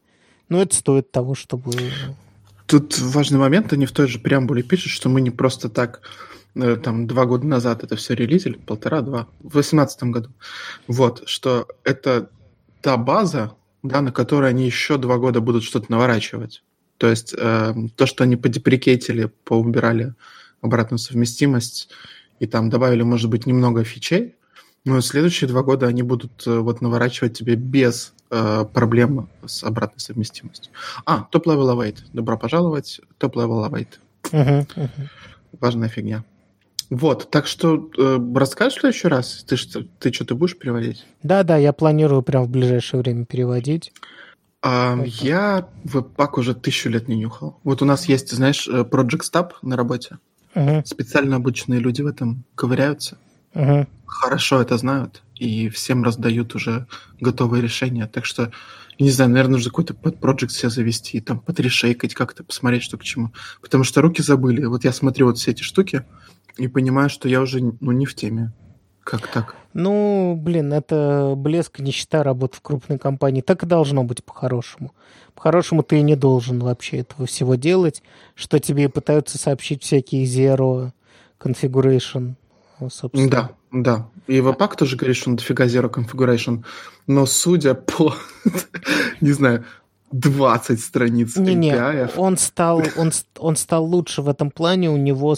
ну, 0.50 0.60
это 0.60 0.75
стоит 0.75 1.12
того, 1.12 1.36
чтобы... 1.36 1.72
Тут 2.67 3.00
важный 3.00 3.39
момент, 3.39 3.74
они 3.74 3.86
в 3.86 3.91
той 3.91 4.07
же 4.07 4.19
преамбуле 4.19 4.62
пишут, 4.62 4.91
что 4.91 5.09
мы 5.09 5.21
не 5.21 5.31
просто 5.31 5.69
так 5.69 6.01
Э, 6.59 6.75
там 6.75 7.07
два 7.07 7.25
года 7.25 7.45
назад 7.45 7.83
это 7.83 7.95
все 7.95 8.15
релизили, 8.15 8.57
полтора-два, 8.57 9.27
в 9.39 9.55
восемнадцатом 9.55 10.12
году. 10.12 10.29
Вот, 10.88 11.24
что 11.27 11.67
это 11.83 12.29
та 12.81 12.97
база, 12.97 13.53
да, 13.83 14.01
на 14.01 14.12
которой 14.12 14.50
они 14.50 14.65
еще 14.65 14.97
два 14.97 15.17
года 15.17 15.39
будут 15.41 15.63
что-то 15.63 15.91
наворачивать. 15.91 16.63
То 16.97 17.07
есть 17.07 17.33
э, 17.38 17.74
то, 17.95 18.05
что 18.05 18.24
они 18.24 18.36
подеприкетили, 18.36 19.31
поубирали 19.43 20.15
обратную 20.62 21.00
совместимость 21.00 21.89
и 22.39 22.47
там 22.47 22.69
добавили, 22.69 23.03
может 23.03 23.29
быть, 23.29 23.45
немного 23.45 23.83
фичей, 23.83 24.36
но 24.88 25.01
следующие 25.01 25.50
два 25.50 25.63
года 25.63 25.88
они 25.88 26.01
будут 26.01 26.48
э, 26.48 26.60
вот 26.60 26.79
наворачивать 26.79 27.38
тебе 27.38 27.56
без 27.56 28.13
э, 28.32 28.65
проблем 28.74 29.27
с 29.46 29.63
обратной 29.63 30.00
совместимостью. 30.00 30.72
А, 31.06 31.27
top-level 31.29 31.69
await. 31.77 31.98
Добро 32.13 32.38
пожаловать, 32.38 33.01
top-level 33.17 33.65
await. 33.65 34.00
Uh-huh, 34.32 34.65
uh-huh. 34.75 35.08
Важная 35.60 35.89
фигня. 35.89 36.24
Вот, 36.89 37.29
так 37.29 37.48
что 37.48 37.89
э, 37.98 38.17
расскажешь 38.34 38.77
в 38.77 38.79
следующий 38.79 39.10
раз? 39.10 39.44
Ты, 39.46 39.58
что, 39.58 39.84
ты 40.00 40.13
что-то 40.13 40.36
будешь 40.36 40.58
переводить? 40.58 41.06
Да-да, 41.22 41.58
я 41.58 41.74
планирую 41.74 42.22
прям 42.22 42.46
в 42.46 42.50
ближайшее 42.50 43.01
время 43.01 43.25
переводить. 43.25 43.91
А, 44.62 44.98
я 45.03 45.67
веб-пак 45.84 46.38
уже 46.38 46.56
тысячу 46.56 46.89
лет 46.89 47.10
не 47.10 47.17
нюхал. 47.17 47.60
Вот 47.65 47.82
у 47.82 47.86
нас 47.86 48.06
есть, 48.06 48.32
знаешь, 48.32 48.70
э, 48.70 48.84
Project 48.89 49.24
Stab 49.29 49.51
на 49.62 49.75
работе. 49.75 50.20
Угу. 50.56 50.84
Специально 50.86 51.36
обученные 51.36 51.82
люди 51.82 52.01
в 52.01 52.08
этом 52.08 52.46
ковыряются. 52.56 53.17
Угу. 53.53 53.87
Хорошо 54.05 54.61
это 54.61 54.77
знают 54.77 55.23
и 55.35 55.69
всем 55.69 56.03
раздают 56.03 56.55
уже 56.55 56.87
готовые 57.19 57.61
решения. 57.61 58.07
Так 58.07 58.25
что, 58.25 58.51
не 58.99 59.11
знаю, 59.11 59.31
наверное, 59.31 59.53
нужно 59.53 59.69
какой-то 59.69 59.93
под 59.93 60.15
Project 60.15 60.49
себе 60.49 60.69
завести, 60.69 61.19
там 61.19 61.39
подрешейкать 61.39 62.13
как-то, 62.13 62.43
посмотреть, 62.43 62.83
что 62.83 62.97
к 62.97 63.03
чему. 63.03 63.31
Потому 63.61 63.83
что 63.83 64.01
руки 64.01 64.21
забыли. 64.21 64.65
Вот 64.65 64.83
я 64.83 64.93
смотрю 64.93 65.27
вот 65.27 65.37
все 65.37 65.51
эти 65.51 65.63
штуки, 65.63 66.03
и 66.57 66.67
понимаю, 66.67 67.09
что 67.09 67.29
я 67.29 67.41
уже 67.41 67.59
ну, 67.79 67.91
не 67.91 68.05
в 68.05 68.15
теме. 68.15 68.51
Как 69.03 69.27
так? 69.27 69.55
Ну, 69.73 70.35
блин, 70.35 70.73
это 70.73 71.33
блеск, 71.37 71.79
нищета, 71.79 72.23
работа 72.23 72.57
в 72.57 72.61
крупной 72.61 72.97
компании. 72.97 73.41
Так 73.41 73.63
и 73.63 73.67
должно 73.67 74.03
быть 74.03 74.23
по-хорошему. 74.23 74.91
По-хорошему 75.33 75.83
ты 75.83 75.99
и 75.99 76.01
не 76.01 76.15
должен 76.15 76.59
вообще 76.59 76.97
этого 76.97 77.25
всего 77.27 77.55
делать, 77.55 78.01
что 78.35 78.59
тебе 78.59 78.89
пытаются 78.89 79.37
сообщить 79.37 79.83
всякие 79.83 80.25
zero 80.25 80.91
configuration, 81.39 82.33
собственно. 82.89 83.29
Да, 83.29 83.51
да. 83.72 84.10
И 84.27 84.41
Вапак 84.41 84.75
тоже 84.75 84.96
говорит, 84.96 85.17
что 85.17 85.29
он 85.29 85.36
дофига 85.36 85.65
zero 85.65 85.91
configuration. 85.91 86.63
Но 87.07 87.25
судя 87.25 87.74
по, 87.74 88.13
не 89.22 89.31
знаю, 89.31 89.65
20 90.12 90.79
страниц 90.79 91.36
не, 91.36 91.53
не, 91.53 92.10
он 92.15 92.38
стал, 92.38 92.81
он, 92.96 93.12
он 93.39 93.55
стал 93.57 93.86
лучше 93.86 94.22
в 94.22 94.29
этом 94.29 94.51
плане, 94.51 94.89
у 94.89 94.98
него 94.98 95.36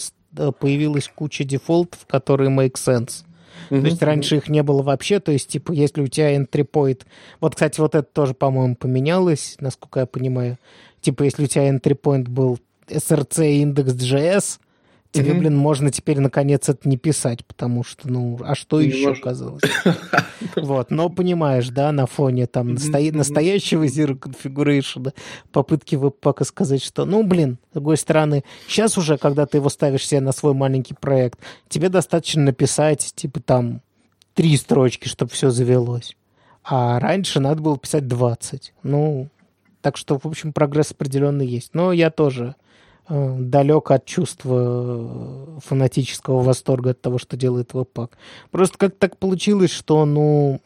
появилась 0.60 1.12
куча 1.14 1.44
дефолтов, 1.44 2.06
которые 2.08 2.52
make 2.52 2.74
sense. 2.74 3.24
То 3.70 3.76
есть 3.76 4.02
раньше 4.02 4.38
их 4.38 4.50
не 4.50 4.64
было 4.64 4.82
вообще, 4.82 5.20
то 5.20 5.32
есть, 5.32 5.50
типа, 5.50 5.72
если 5.72 6.02
у 6.02 6.08
тебя 6.08 6.36
entry 6.36 6.68
point... 6.68 7.02
Вот, 7.40 7.54
кстати, 7.54 7.80
вот 7.80 7.94
это 7.94 8.08
тоже, 8.12 8.34
по-моему, 8.34 8.76
поменялось, 8.76 9.58
насколько 9.60 10.02
я 10.02 10.06
понимаю. 10.08 10.58
Типа, 11.02 11.24
если 11.24 11.44
у 11.44 11.48
тебя 11.48 11.70
entry 11.70 12.00
point 12.00 12.28
был 12.28 12.60
src 12.88 13.38
index.js, 13.38 14.60
тебе, 15.12 15.34
блин, 15.34 15.58
можно 15.58 15.92
теперь 15.92 16.20
наконец 16.20 16.70
это 16.70 16.88
не 16.88 16.98
писать, 16.98 17.46
потому 17.46 17.84
что, 17.84 18.10
ну, 18.10 18.40
а 18.44 18.56
что 18.56 18.80
еще 18.80 19.12
оказалось? 19.12 19.62
Вот, 20.56 20.92
но 20.92 21.10
понимаешь, 21.10 21.70
да, 21.70 21.92
на 21.92 22.06
фоне 22.06 22.48
там 22.48 22.74
настоящего 22.74 23.86
Zero 23.86 24.18
Configuration, 24.18 25.14
попытки 25.52 25.96
веб-пака 25.96 26.46
сказать, 26.46 26.84
что, 26.84 27.06
ну, 27.06 27.24
блин, 27.24 27.58
с 27.72 27.74
другой 27.74 27.98
стороны, 27.98 28.44
сейчас 28.68 28.98
уже, 28.98 29.18
когда 29.18 29.46
ты 29.46 29.58
его 29.58 29.70
ставишь 29.70 30.08
себе 30.08 30.22
на 30.22 30.32
свой 30.32 30.54
маленький 30.54 30.94
проект, 30.94 31.40
тебе 31.68 31.90
достаточно 31.90 32.44
написать, 32.44 33.12
типа, 33.16 33.40
там, 33.42 33.82
три 34.34 34.56
строчки, 34.58 35.08
чтобы 35.08 35.32
все 35.32 35.50
завелось. 35.50 36.16
А 36.64 37.00
раньше 37.00 37.40
надо 37.40 37.62
было 37.62 37.78
писать 37.78 38.08
20. 38.08 38.74
Ну, 38.84 39.30
так 39.82 39.98
что, 39.98 40.20
в 40.20 40.26
общем, 40.26 40.54
прогресс 40.54 40.92
определенный 40.92 41.48
есть. 41.48 41.74
Но 41.74 41.92
я 41.92 42.10
тоже 42.10 42.56
далек 43.10 43.92
от 43.92 44.06
чувства 44.06 45.58
э, 45.58 45.60
фанатического 45.66 46.42
восторга 46.42 46.92
от 46.92 47.02
того, 47.02 47.18
что 47.18 47.36
делает 47.36 47.74
веб-пак. 47.74 48.18
Просто 48.52 48.78
как 48.78 48.96
так 48.96 49.18
получилось, 49.18 49.72
что, 49.72 50.06
ну, 50.06 50.62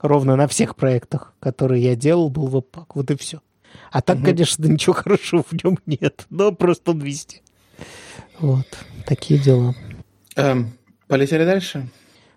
ровно 0.00 0.36
на 0.36 0.48
всех 0.48 0.76
проектах, 0.76 1.32
которые 1.40 1.82
я 1.82 1.96
делал, 1.96 2.30
был 2.30 2.48
веб-пак. 2.48 2.96
Вот 2.96 3.10
и 3.10 3.16
все. 3.16 3.40
А 3.92 4.02
так, 4.02 4.18
угу. 4.18 4.26
конечно, 4.26 4.66
ничего 4.66 4.92
хорошего 4.94 5.44
в 5.48 5.52
нем 5.64 5.78
нет, 5.86 6.26
но 6.30 6.52
просто 6.52 6.90
он 6.90 7.00
везде. 7.00 7.40
Вот, 8.38 8.66
такие 9.06 9.38
дела. 9.38 9.74
Эм, 10.36 10.72
полетели 11.06 11.44
дальше? 11.44 11.88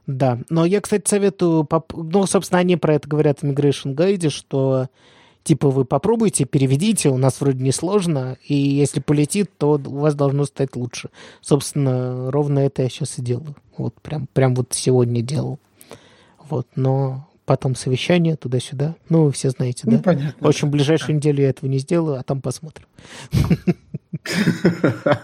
Да, 0.06 0.40
но 0.50 0.66
я, 0.66 0.82
кстати, 0.82 1.10
советую, 1.10 1.68
ну, 1.94 2.26
собственно, 2.26 2.60
они 2.60 2.76
про 2.76 2.96
это 2.96 3.08
говорят 3.08 3.40
в 3.40 3.44
Migration 3.46 3.96
Guide, 3.96 4.30
что 4.30 4.90
типа 5.44 5.70
вы 5.70 5.86
попробуйте, 5.86 6.46
переведите, 6.46 7.10
у 7.10 7.18
нас 7.18 7.40
вроде 7.42 7.64
не 7.64 7.72
сложно, 7.72 8.38
и 8.46 8.56
если 8.56 9.00
полетит, 9.00 9.52
то 9.58 9.80
у 9.86 10.00
вас 10.00 10.16
должно 10.16 10.46
стать 10.46 10.76
лучше. 10.76 11.10
Собственно, 11.42 12.32
ровно 12.32 12.60
это 12.60 12.84
я 12.84 12.90
сейчас 12.90 13.20
и 13.20 13.22
делаю. 13.22 13.56
Вот 13.78 13.94
прям, 14.02 14.28
прям 14.34 14.56
вот 14.56 14.68
сегодня 14.72 15.22
делал. 15.22 15.60
Вот, 16.50 16.68
но 16.76 17.28
потом 17.46 17.76
совещание 17.76 18.36
туда-сюда. 18.36 18.96
Ну, 19.10 19.26
вы 19.26 19.32
все 19.32 19.50
знаете, 19.50 19.84
ну, 19.86 19.98
да? 19.98 20.04
Понятно. 20.04 20.36
В 20.40 20.48
общем, 20.48 20.70
в 20.70 20.72
ближайшую 20.72 21.18
неделю 21.18 21.44
я 21.44 21.50
этого 21.50 21.70
не 21.70 21.80
сделаю, 21.80 22.20
а 22.20 22.24
там 22.24 22.42
посмотрим. 22.42 22.88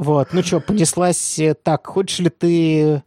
Вот, 0.00 0.32
ну 0.32 0.44
что, 0.44 0.60
понеслась 0.60 1.40
так. 1.64 1.88
Хочешь 1.88 2.20
ли 2.20 2.30
ты 2.30 3.02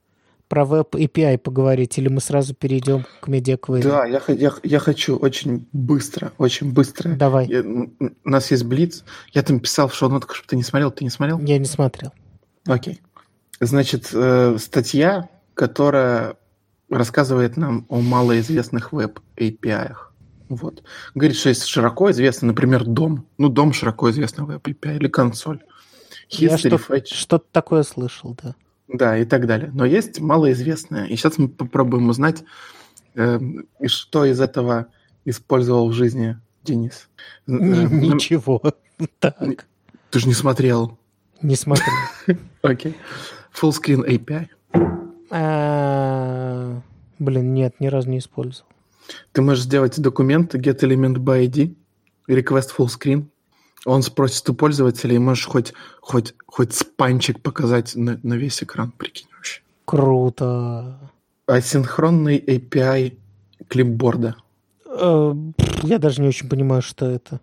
про 0.51 0.65
веб 0.65 0.95
API 0.95 1.37
поговорить, 1.37 1.97
или 1.97 2.09
мы 2.09 2.19
сразу 2.19 2.53
перейдем 2.53 3.05
к 3.21 3.29
MediaQuery? 3.29 3.83
Да, 3.83 4.05
я, 4.05 4.21
я, 4.27 4.51
я 4.63 4.79
хочу 4.79 5.15
очень 5.15 5.65
быстро, 5.71 6.33
очень 6.37 6.73
быстро. 6.73 7.15
Давай. 7.15 7.47
Я, 7.47 7.61
у 7.61 8.29
нас 8.29 8.51
есть 8.51 8.65
Блиц. 8.65 9.05
Я 9.31 9.43
там 9.43 9.61
писал 9.61 9.87
в 9.87 9.95
шоу-нотках, 9.95 10.35
чтобы 10.35 10.49
ты 10.49 10.57
не 10.57 10.63
смотрел. 10.63 10.91
Ты 10.91 11.05
не 11.05 11.09
смотрел? 11.09 11.39
Я 11.39 11.57
не 11.57 11.63
смотрел. 11.63 12.11
Окей. 12.65 12.99
Значит, 13.61 14.09
э, 14.11 14.57
статья, 14.59 15.29
которая 15.53 16.35
рассказывает 16.89 17.55
нам 17.55 17.85
о 17.87 18.01
малоизвестных 18.01 18.91
веб-API. 18.91 19.95
Вот. 20.49 20.83
Говорит, 21.15 21.37
что 21.37 21.47
есть 21.47 21.63
широко 21.63 22.11
известный, 22.11 22.47
например, 22.47 22.83
дом. 22.83 23.25
Ну, 23.37 23.47
дом 23.47 23.71
широко 23.71 24.11
известный 24.11 24.43
веб-API 24.43 24.97
или 24.97 25.07
консоль. 25.07 25.63
History, 26.29 26.49
Я 26.49 26.57
что-то, 26.57 27.05
что-то 27.05 27.45
такое 27.53 27.83
слышал, 27.83 28.35
да. 28.43 28.53
Да, 28.87 29.17
и 29.17 29.25
так 29.25 29.47
далее. 29.47 29.71
Но 29.73 29.85
есть 29.85 30.19
малоизвестное. 30.19 31.05
И 31.05 31.15
сейчас 31.15 31.37
мы 31.37 31.47
попробуем 31.47 32.09
узнать, 32.09 32.43
э, 33.15 33.39
что 33.85 34.25
из 34.25 34.41
этого 34.41 34.87
использовал 35.25 35.89
в 35.89 35.93
жизни 35.93 36.37
Денис. 36.63 37.09
Э, 37.47 37.51
ничего. 37.51 38.61
Так. 39.17 39.65
Ты 40.11 40.19
же 40.19 40.27
не 40.27 40.35
смотрел. 40.35 40.99
Не 41.41 41.55
смотрел. 41.55 41.95
Окей. 42.61 42.95
Fullscreen 43.51 44.05
API. 44.05 44.47
А, 45.31 46.81
блин, 47.17 47.53
нет, 47.55 47.79
ни 47.79 47.87
разу 47.87 48.09
не 48.09 48.19
использовал. 48.19 48.69
Ты 49.31 49.41
можешь 49.41 49.63
сделать 49.63 49.99
документ 49.99 50.53
get 50.53 50.81
element 50.81 51.15
by 51.15 51.47
ID, 51.47 51.75
request 52.27 52.69
full 52.77 52.87
screen, 52.87 53.25
он 53.85 54.03
спросит 54.03 54.47
у 54.49 54.53
пользователя, 54.53 55.15
и 55.15 55.19
можешь 55.19 55.45
хоть, 55.45 55.73
хоть, 55.99 56.33
хоть 56.45 56.73
спанчик 56.73 57.41
показать 57.41 57.95
на, 57.95 58.19
на 58.23 58.33
весь 58.35 58.61
экран, 58.63 58.91
прикинь 58.91 59.27
вообще. 59.35 59.61
Круто. 59.85 60.99
Асинхронный 61.47 62.39
API 62.39 63.17
клипборда. 63.67 64.35
Э, 64.85 65.33
я 65.83 65.97
даже 65.97 66.21
не 66.21 66.27
очень 66.27 66.47
понимаю, 66.49 66.81
что 66.81 67.05
это. 67.07 67.39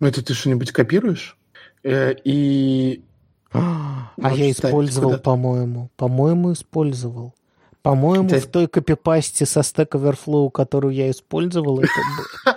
Ну, 0.00 0.08
это 0.08 0.24
ты 0.24 0.34
что-нибудь 0.34 0.72
копируешь? 0.72 1.36
Э, 1.82 2.14
и... 2.24 3.02
А 3.52 4.34
я 4.34 4.50
использовал, 4.50 5.18
по-моему. 5.18 5.90
По-моему, 5.96 6.52
использовал. 6.52 7.34
По-моему, 7.82 8.28
в 8.28 8.46
той 8.46 8.66
копипасте 8.66 9.46
со 9.46 9.60
Stack 9.60 9.90
Overflow, 9.90 10.50
которую 10.50 10.92
я 10.92 11.10
использовал, 11.10 11.78
это 11.78 12.55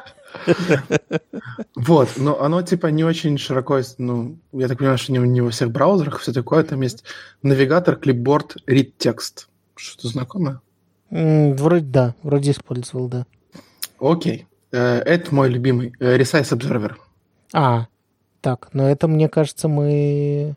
Вот, 1.76 2.10
но 2.18 2.42
оно 2.42 2.62
типа 2.62 2.88
не 2.88 3.04
очень 3.04 3.38
широко, 3.38 3.80
ну, 3.98 4.38
я 4.52 4.68
так 4.68 4.78
понимаю, 4.78 4.98
что 4.98 5.12
не, 5.12 5.20
не 5.20 5.42
во 5.42 5.50
всех 5.50 5.72
браузерах 5.72 6.20
все 6.20 6.34
такое. 6.34 6.64
Там 6.64 6.82
есть 6.82 7.04
навигатор, 7.42 7.96
клипборд, 7.96 8.58
read 8.68 8.94
text. 8.98 9.48
Что-то 9.76 10.08
знакомое? 10.10 10.62
Вроде 11.10 11.86
да, 11.86 12.16
вроде 12.22 12.52
использовал, 12.52 13.08
да. 13.08 13.26
Окей. 14.00 14.48
Э, 14.72 15.00
это 15.00 15.34
мой 15.34 15.50
любимый 15.50 15.94
э, 16.00 16.18
Resize 16.18 16.58
Observer. 16.58 16.96
А, 17.54 17.88
так, 18.42 18.70
но 18.74 18.88
это, 18.88 19.08
мне 19.08 19.28
кажется, 19.30 19.68
мы 19.68 20.56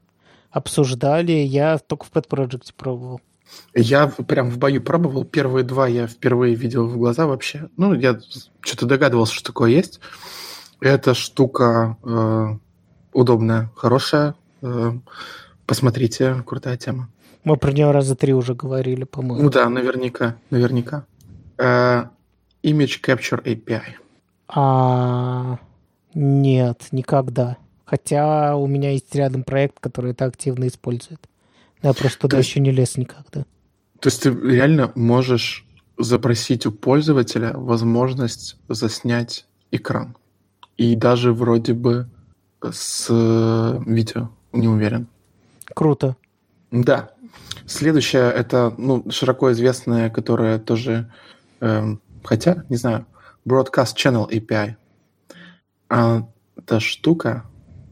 обсуждали. 0.51 1.33
Я 1.33 1.79
только 1.79 2.05
в 2.05 2.12
Pet 2.12 2.29
Project 2.29 2.73
пробовал. 2.77 3.21
Я 3.75 4.07
прям 4.07 4.51
в 4.51 4.59
бою 4.59 4.83
пробовал. 4.83 5.25
Первые 5.25 5.65
два 5.65 5.88
я 5.88 6.07
впервые 6.07 6.55
видел 6.55 6.87
в 6.87 6.97
глаза 6.99 7.27
вообще. 7.27 7.69
Ну, 7.77 7.95
я 7.95 8.19
что-то 8.61 8.87
догадывался, 8.87 9.35
что 9.35 9.45
такое 9.45 9.71
есть. 9.71 10.01
Эта 10.81 11.15
штука 11.15 11.97
э, 12.03 12.59
удобная, 13.12 13.71
хорошая. 13.77 14.35
Э, 14.61 14.93
посмотрите, 15.67 16.43
крутая 16.47 16.77
тема. 16.77 17.09
Мы 17.45 17.57
про 17.57 17.73
нее 17.73 17.91
раза 17.91 18.15
три 18.15 18.35
уже 18.35 18.55
говорили, 18.55 19.05
по-моему. 19.05 19.45
Ну 19.45 19.51
да, 19.51 19.69
наверняка, 19.69 20.37
наверняка. 20.51 21.07
Э, 21.57 22.05
image 22.62 23.01
Capture 23.03 23.43
API. 23.43 23.83
А, 24.49 25.59
нет, 26.15 26.88
никогда. 26.93 27.57
Хотя 27.85 28.57
у 28.57 28.67
меня 28.67 28.93
есть 28.93 29.15
рядом 29.15 29.45
проект, 29.45 29.81
который 29.81 30.12
это 30.12 30.27
активно 30.27 30.69
использует. 30.69 31.21
Я 31.83 31.92
просто 31.92 32.21
туда 32.21 32.38
еще 32.38 32.61
не 32.61 32.71
лез 32.71 32.97
никогда. 32.97 33.45
То 34.01 34.09
есть 34.09 34.23
ты 34.23 34.31
реально 34.31 34.92
можешь 34.95 35.66
запросить 35.99 36.66
у 36.66 36.73
пользователя 36.73 37.53
возможность 37.55 38.57
заснять 38.68 39.47
экран. 39.71 40.16
И 40.77 40.97
даже 40.97 41.33
вроде 41.33 41.75
бы 41.75 42.09
с 42.62 43.09
видео, 43.87 44.31
не 44.53 44.68
уверен. 44.68 45.07
Круто. 45.75 46.16
Да. 46.71 47.11
Следующее 47.66 48.31
это 48.31 48.75
ну, 48.79 49.05
широко 49.11 49.53
известная, 49.53 50.11
которая 50.11 50.59
тоже, 50.59 51.11
эм, 51.61 52.01
хотя, 52.25 52.64
не 52.68 52.77
знаю, 52.77 53.07
Broadcast 53.47 53.95
Channel 53.97 54.29
API. 54.29 54.77
А 55.88 56.27
эта 56.57 56.81
штука, 56.81 57.45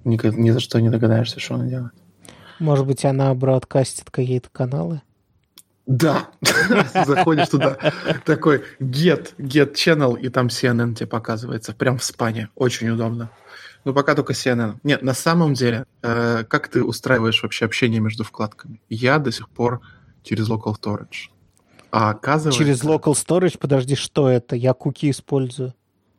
ни, 0.05 0.19
ни 0.37 0.51
за 0.51 0.61
что 0.61 0.81
не 0.81 0.91
догадаешься, 0.91 1.41
что 1.41 1.55
она 1.55 1.67
делает. 1.67 1.93
Может 2.61 2.87
быть, 2.87 3.05
она 3.05 3.35
бродкастит 3.35 4.11
какие-то 4.11 4.49
каналы? 4.51 5.03
Да, 5.87 6.29
заходишь 7.07 7.49
туда, 7.49 7.77
такой 8.25 8.63
get, 8.79 9.35
get 9.39 9.75
channel, 9.75 10.21
и 10.21 10.29
там 10.29 10.47
CNN 10.47 10.95
тебе 10.95 11.09
показывается, 11.09 11.73
прям 11.73 11.99
в 11.99 12.05
спане, 12.05 12.49
очень 12.55 12.91
удобно. 12.91 13.31
Ну, 13.85 13.95
пока 13.95 14.15
только 14.15 14.35
CNN. 14.35 14.77
Нет, 14.85 15.03
на 15.03 15.15
самом 15.15 15.55
деле, 15.55 15.87
э, 16.03 16.45
как 16.45 16.69
ты 16.69 16.85
устраиваешь 16.85 17.43
вообще 17.43 17.65
общение 17.65 17.99
между 17.99 18.25
вкладками? 18.25 18.81
Я 18.91 19.19
до 19.19 19.33
сих 19.33 19.49
пор 19.49 19.81
через 20.23 20.49
Local 20.49 20.77
Storage. 20.79 21.31
А 21.91 22.11
оказывается... 22.11 22.63
Через 22.63 22.85
Local 22.85 23.15
Storage? 23.15 23.59
Подожди, 23.59 23.97
что 23.97 24.29
это? 24.29 24.55
Я 24.55 24.75
куки 24.75 25.11
использую. 25.11 25.75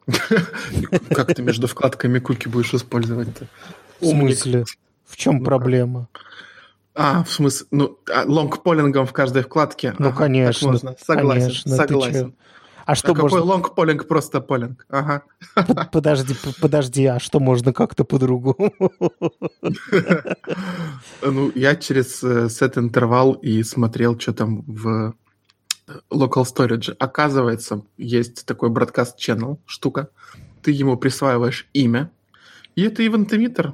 Как 1.12 1.36
ты 1.36 1.44
между 1.44 1.68
вкладками 1.68 2.20
куки 2.20 2.50
будешь 2.50 2.74
использовать-то? 2.74 3.48
В 4.02 4.08
смысле? 4.08 4.66
В 5.12 5.17
чем 5.17 5.39
ну 5.39 5.43
проблема? 5.43 6.08
А, 6.95 7.24
в 7.24 7.32
смысле, 7.32 7.67
ну, 7.71 8.00
а, 8.10 8.24
лонгполингом 8.26 9.06
в 9.06 9.13
каждой 9.13 9.43
вкладке. 9.43 9.93
Ну, 10.00 10.08
ага, 10.08 10.17
конечно. 10.17 10.71
можно. 10.71 10.95
Согласен, 11.06 11.41
конечно, 11.41 11.76
согласен. 11.76 12.36
А 12.86 12.95
что 12.95 13.12
а 13.12 13.15
можно... 13.15 13.38
какой 13.38 13.41
лонгполинг? 13.41 14.08
Просто 14.08 14.41
полинг. 14.41 14.86
Ага. 14.89 15.24
Подожди, 15.91 16.36
подожди, 16.60 17.06
а 17.06 17.19
что 17.19 17.39
можно 17.39 17.74
как-то 17.74 18.04
по-другому? 18.06 18.74
Ну, 21.21 21.52
я 21.56 21.76
через 21.76 22.24
э, 22.24 22.50
сет 22.50 22.78
интервал 22.78 23.34
и 23.34 23.63
смотрел, 23.63 24.19
что 24.19 24.34
там 24.34 24.62
в 24.62 25.13
local 26.10 26.43
storage. 26.43 26.95
Оказывается, 27.00 27.84
есть 27.97 28.45
такой 28.45 28.69
broadcast 28.69 29.13
channel 29.19 29.60
штука. 29.65 30.10
Ты 30.62 30.71
ему 30.71 30.97
присваиваешь 30.97 31.67
имя, 31.74 32.12
и 32.76 32.84
это 32.84 33.04
event 33.04 33.30
emitter. 33.30 33.74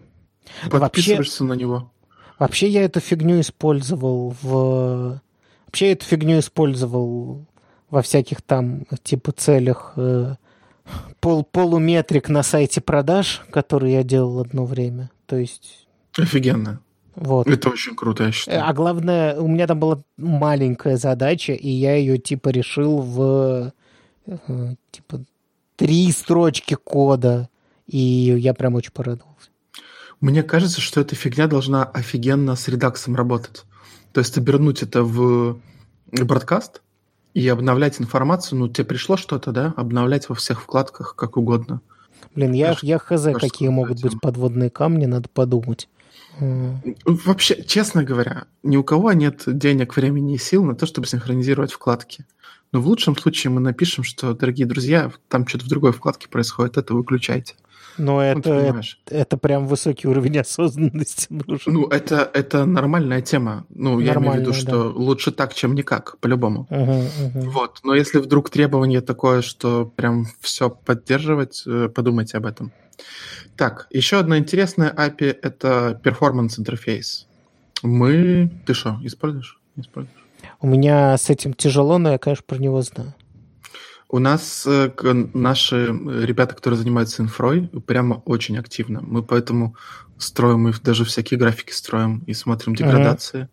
Подписываешься 0.70 1.44
вообще, 1.44 1.56
на 1.56 1.60
него. 1.60 1.92
Вообще 2.40 2.68
я 2.68 2.84
эту 2.84 3.00
фигню 3.00 3.40
использовал 3.40 4.36
в... 4.42 5.22
Вообще 5.66 5.88
я 5.88 5.92
эту 5.94 6.06
фигню 6.06 6.40
использовал 6.40 7.46
во 7.90 8.02
всяких 8.02 8.42
там 8.42 8.86
типа 9.04 9.32
целях 9.32 9.94
э, 9.96 10.36
пол, 11.20 11.44
полуметрик 11.44 12.30
на 12.30 12.44
сайте 12.44 12.82
продаж, 12.82 13.44
который 13.52 13.92
я 13.92 14.04
делал 14.04 14.40
одно 14.40 14.66
время. 14.66 15.10
То 15.26 15.38
есть... 15.38 15.88
Офигенно. 16.18 16.82
Вот. 17.16 17.48
Это 17.48 17.70
очень 17.70 17.96
круто, 17.96 18.26
я 18.26 18.32
считаю. 18.32 18.64
А 18.64 18.74
главное, 18.74 19.40
у 19.40 19.48
меня 19.48 19.66
там 19.66 19.80
была 19.80 20.04
маленькая 20.18 20.98
задача, 20.98 21.54
и 21.54 21.68
я 21.68 21.96
ее 21.96 22.20
типа 22.20 22.50
решил 22.50 23.00
в 23.00 23.74
э, 24.28 24.76
типа 24.92 25.22
три 25.76 26.12
строчки 26.12 26.76
кода, 26.76 27.50
и 27.88 27.98
я 27.98 28.54
прям 28.54 28.76
очень 28.76 28.92
порадовался. 28.92 29.27
Мне 30.20 30.44
кажется, 30.44 30.82
что 30.82 31.02
эта 31.02 31.16
фигня 31.16 31.48
должна 31.48 31.84
офигенно 31.84 32.56
с 32.56 32.68
редаксом 32.68 33.16
работать. 33.16 33.66
То 34.14 34.20
есть 34.20 34.38
обернуть 34.38 34.82
это 34.82 35.04
в 35.04 35.60
бродкаст 36.12 36.82
и 37.34 37.48
обновлять 37.48 38.02
информацию. 38.02 38.58
Ну, 38.58 38.68
тебе 38.68 38.86
пришло 38.86 39.16
что-то, 39.16 39.52
да? 39.52 39.74
Обновлять 39.78 40.28
во 40.30 40.36
всех 40.36 40.62
вкладках 40.62 41.16
как 41.16 41.38
угодно. 41.38 41.82
Блин, 42.34 42.54
я, 42.54 42.68
кажется, 42.68 42.86
я 42.88 42.98
хз, 42.98 43.08
кажется, 43.08 43.40
какие 43.40 43.70
могут 43.70 44.02
быть 44.02 44.20
подводные 44.20 44.70
камни, 44.70 45.06
надо 45.06 45.30
подумать. 45.30 45.88
Вообще, 46.40 47.64
честно 47.64 48.04
говоря, 48.04 48.46
ни 48.64 48.78
у 48.78 48.84
кого 48.84 49.12
нет 49.14 49.44
денег, 49.46 49.96
времени 49.96 50.36
и 50.36 50.38
сил 50.38 50.64
на 50.64 50.76
то, 50.76 50.86
чтобы 50.86 51.08
синхронизировать 51.08 51.72
вкладки. 51.72 52.26
Но 52.72 52.82
в 52.82 52.88
лучшем 52.88 53.16
случае 53.16 53.52
мы 53.52 53.62
напишем, 53.62 54.04
что, 54.04 54.34
дорогие 54.34 54.68
друзья, 54.68 55.12
там 55.30 55.48
что-то 55.48 55.66
в 55.66 55.70
другой 55.70 55.92
вкладке 55.94 56.28
происходит, 56.28 56.78
это 56.78 56.94
выключайте. 56.94 57.56
Но 57.98 58.16
ну, 58.16 58.20
это, 58.20 58.52
это, 58.54 58.84
это 59.08 59.38
прям 59.38 59.66
высокий 59.66 60.08
уровень 60.08 60.38
осознанности 60.40 61.28
нужен. 61.30 61.74
Ну, 61.74 61.88
это, 61.88 62.30
это 62.34 62.66
нормальная 62.66 63.22
тема. 63.22 63.66
Ну, 63.70 64.00
я 64.00 64.14
имею 64.14 64.34
в 64.34 64.38
виду, 64.38 64.54
что 64.54 64.92
да. 64.92 65.00
лучше 65.00 65.32
так, 65.32 65.54
чем 65.54 65.74
никак, 65.74 66.18
по-любому. 66.20 66.68
Угу, 66.70 66.82
угу. 66.82 67.50
Вот. 67.52 67.80
Но 67.84 67.96
если 67.96 68.20
вдруг 68.20 68.50
требование 68.50 69.02
такое, 69.02 69.42
что 69.42 69.86
прям 69.86 70.28
все 70.42 70.70
поддерживать, 70.70 71.64
э, 71.66 71.90
подумайте 71.94 72.38
об 72.38 72.46
этом. 72.46 72.72
Так, 73.56 73.88
еще 73.90 74.20
одна 74.20 74.38
интересная 74.38 74.94
API— 74.94 75.36
это 75.42 76.00
Performance 76.04 76.60
Interface. 76.60 77.26
Мы... 77.82 78.52
Ты 78.66 78.74
что, 78.74 79.00
используешь? 79.04 79.60
используешь? 79.76 80.27
У 80.60 80.67
меня 80.67 81.17
с 81.17 81.30
этим 81.30 81.54
тяжело, 81.54 81.98
но 81.98 82.12
я, 82.12 82.17
конечно, 82.17 82.43
про 82.46 82.58
него 82.58 82.82
знаю. 82.82 83.13
У 84.10 84.20
нас 84.20 84.65
э, 84.65 84.89
наши 85.34 85.88
ребята, 85.88 86.56
которые 86.56 86.80
занимаются 86.80 87.22
инфрой, 87.22 87.67
прямо 87.86 88.22
очень 88.26 88.58
активно. 88.58 89.02
Мы 89.02 89.22
поэтому 89.22 89.76
строим, 90.17 90.70
и 90.70 90.74
даже 90.82 91.04
всякие 91.04 91.38
графики 91.38 91.72
строим 91.72 92.24
и 92.26 92.34
смотрим 92.34 92.76
деградации. 92.76 93.43
uh 93.43 93.48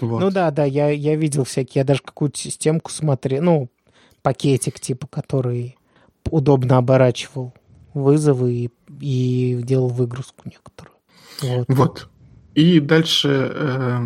Вот. 0.00 0.20
Ну 0.20 0.30
да, 0.30 0.50
да, 0.50 0.64
я, 0.64 0.90
я 0.90 1.14
видел 1.14 1.44
всякие, 1.44 1.80
я 1.80 1.84
даже 1.84 2.02
какую-то 2.02 2.38
системку 2.38 2.90
смотрел, 2.90 3.42
ну, 3.42 3.70
пакетик 4.22 4.80
типа, 4.80 5.06
который 5.06 5.76
удобно 6.30 6.78
оборачивал 6.78 7.54
вызовы 7.94 8.52
и, 8.52 8.70
и 9.00 9.60
делал 9.62 9.88
выгрузку 9.88 10.42
некоторую. 10.46 10.96
Вот. 11.42 11.64
вот. 11.68 12.08
И 12.54 12.80
дальше 12.80 13.52
э, 13.54 14.00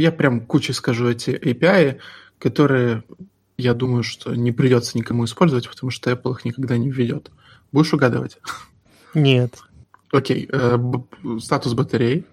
я 0.00 0.12
прям 0.12 0.40
кучей 0.40 0.72
скажу 0.72 1.08
эти 1.08 1.30
API, 1.30 1.98
которые, 2.38 3.04
я 3.58 3.74
думаю, 3.74 4.02
что 4.02 4.34
не 4.34 4.50
придется 4.50 4.96
никому 4.96 5.26
использовать, 5.26 5.68
потому 5.68 5.90
что 5.90 6.10
Apple 6.10 6.32
их 6.32 6.44
никогда 6.44 6.78
не 6.78 6.90
введет. 6.90 7.30
Будешь 7.70 7.92
угадывать? 7.92 8.38
Нет. 9.14 9.58
Окей. 10.10 10.48
Э, 10.50 10.78
статус 11.40 11.74
батареи. 11.74 12.24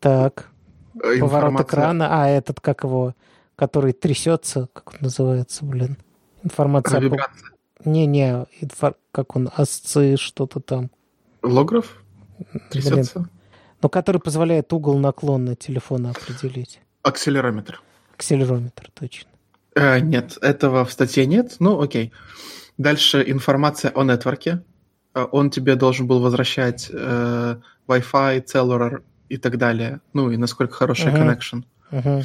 Так. 0.00 0.48
Информация... 0.94 1.20
Поворот 1.20 1.60
экрана. 1.60 2.22
А, 2.22 2.28
этот, 2.28 2.60
как 2.60 2.82
его, 2.82 3.14
который 3.54 3.92
трясется, 3.92 4.68
как 4.72 4.94
он 4.94 4.98
называется, 5.02 5.64
блин. 5.64 5.96
Информация. 6.42 7.10
Не-не, 7.84 8.46
как 9.12 9.36
он, 9.36 9.48
асцы, 9.56 10.16
что-то 10.16 10.60
там. 10.60 10.90
Лограф? 11.42 12.02
Трясется? 12.70 13.20
Блин. 13.20 13.30
Ну, 13.80 13.88
который 13.88 14.20
позволяет 14.20 14.72
угол 14.72 14.98
наклона 14.98 15.56
телефона 15.56 16.10
определить. 16.10 16.80
Акселерометр. 17.02 17.80
Акселерометр, 18.14 18.90
точно. 18.94 19.30
Э, 19.74 20.00
нет, 20.00 20.38
этого 20.40 20.84
в 20.84 20.92
статье 20.92 21.26
нет. 21.26 21.56
Ну, 21.58 21.80
окей. 21.80 22.12
Дальше 22.78 23.24
информация 23.26 23.90
о 23.90 24.04
нетворке. 24.04 24.62
Э, 25.14 25.26
он 25.30 25.50
тебе 25.50 25.76
должен 25.76 26.06
был 26.06 26.20
возвращать 26.20 26.90
э, 26.92 27.56
Wi-Fi, 27.88 28.44
Cellular 28.44 29.02
и 29.28 29.36
так 29.36 29.58
далее. 29.58 30.00
Ну, 30.12 30.30
и 30.30 30.36
насколько 30.36 30.74
хороший 30.74 31.10
uh-huh. 31.10 31.38
connection. 31.38 31.64
Uh-huh. 31.90 32.24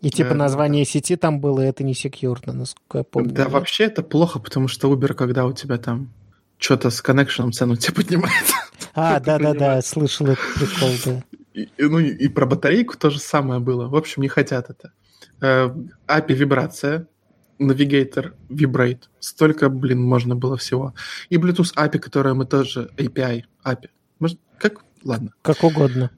И 0.00 0.10
типа 0.10 0.32
э, 0.32 0.34
название 0.34 0.84
сети 0.84 1.16
там 1.16 1.40
было, 1.40 1.60
и 1.60 1.66
это 1.66 1.84
не 1.84 1.94
секьюрно, 1.94 2.52
насколько 2.52 2.98
я 2.98 3.04
помню. 3.04 3.30
Да, 3.30 3.48
вообще 3.48 3.84
это 3.84 4.02
плохо, 4.02 4.40
потому 4.40 4.68
что 4.68 4.92
Uber, 4.92 5.14
когда 5.14 5.46
у 5.46 5.52
тебя 5.52 5.78
там 5.78 6.12
что-то 6.58 6.90
с 6.90 7.00
коннекшеном 7.00 7.52
цену 7.52 7.76
тебе 7.76 7.94
поднимает. 7.96 8.44
А, 8.94 9.20
да-да-да, 9.20 9.80
слышал 9.80 10.26
этот 10.26 10.44
прикол, 10.56 10.90
да. 11.04 11.22
И, 11.54 11.68
ну 11.78 11.98
и 11.98 12.28
про 12.28 12.46
батарейку 12.46 12.96
то 12.96 13.10
же 13.10 13.18
самое 13.18 13.60
было. 13.60 13.88
В 13.88 13.96
общем, 13.96 14.22
не 14.22 14.28
хотят 14.28 14.70
это. 14.70 14.92
Э, 15.40 15.70
API 16.08 16.34
вибрация, 16.34 17.06
Navigator 17.60 18.32
Vibrate. 18.48 19.02
Столько, 19.20 19.68
блин, 19.68 20.02
можно 20.02 20.36
было 20.36 20.56
всего. 20.56 20.94
И 21.30 21.36
Bluetooth 21.36 21.74
API, 21.76 21.98
которая 21.98 22.34
мы 22.34 22.46
тоже 22.46 22.90
API 22.96 23.44
API. 23.64 23.88
Может, 24.18 24.38
как? 24.58 24.84
Ладно. 25.04 25.32
Как 25.42 25.62
угодно. 25.64 26.10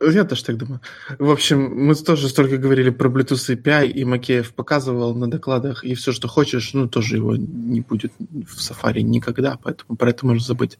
Я 0.00 0.24
тоже 0.24 0.44
так 0.44 0.58
думаю. 0.58 0.80
В 1.18 1.30
общем, 1.30 1.86
мы 1.86 1.94
тоже 1.94 2.28
столько 2.28 2.58
говорили 2.58 2.90
про 2.90 3.08
Bluetooth 3.08 3.56
API, 3.56 3.88
и 3.88 4.04
Макеев 4.04 4.54
показывал 4.54 5.14
на 5.14 5.30
докладах, 5.30 5.84
и 5.84 5.94
все, 5.94 6.12
что 6.12 6.28
хочешь, 6.28 6.74
ну, 6.74 6.86
тоже 6.86 7.16
его 7.16 7.36
не 7.36 7.80
будет 7.80 8.12
в 8.18 8.58
Safari 8.58 9.00
никогда, 9.00 9.56
поэтому 9.62 9.96
про 9.96 10.10
это 10.10 10.26
можно 10.26 10.44
забыть. 10.44 10.78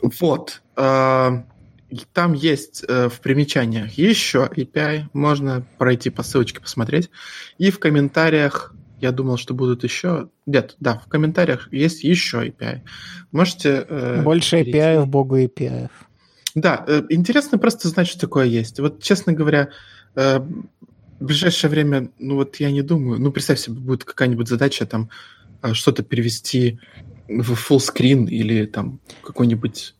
Вот. 0.00 0.62
А, 0.76 1.44
там 2.12 2.32
есть 2.34 2.84
э, 2.86 3.08
в 3.08 3.20
примечаниях 3.20 3.92
еще 3.92 4.50
API, 4.54 5.06
можно 5.12 5.66
пройти 5.78 6.10
по 6.10 6.22
ссылочке 6.22 6.60
посмотреть. 6.60 7.10
И 7.56 7.70
в 7.70 7.78
комментариях, 7.78 8.74
я 9.00 9.12
думал, 9.12 9.38
что 9.38 9.54
будут 9.54 9.84
еще... 9.84 10.28
Нет, 10.46 10.76
да, 10.80 10.98
в 10.98 11.08
комментариях 11.08 11.72
есть 11.72 12.04
еще 12.04 12.46
API. 12.46 12.82
Можете... 13.32 13.86
Э, 13.88 14.22
Больше 14.22 14.58
перейти. 14.64 14.78
API 14.78 15.06
богу 15.06 15.38
API. 15.38 15.88
Да, 16.54 16.84
э, 16.86 17.02
интересно 17.08 17.58
просто 17.58 17.88
знать, 17.88 18.08
что 18.08 18.20
такое 18.20 18.46
есть. 18.46 18.80
Вот, 18.80 19.02
честно 19.02 19.32
говоря, 19.32 19.70
э, 20.14 20.40
в 21.20 21.24
ближайшее 21.24 21.70
время, 21.70 22.10
ну 22.18 22.36
вот 22.36 22.56
я 22.56 22.70
не 22.70 22.82
думаю, 22.82 23.20
ну 23.20 23.32
представь 23.32 23.58
себе, 23.58 23.76
будет 23.76 24.04
какая-нибудь 24.04 24.48
задача 24.48 24.86
там 24.86 25.10
э, 25.62 25.72
что-то 25.72 26.02
перевести 26.02 26.78
в 27.28 27.52
full 27.52 27.78
screen 27.78 28.28
или 28.28 28.66
там 28.66 29.00
какой-нибудь 29.22 29.94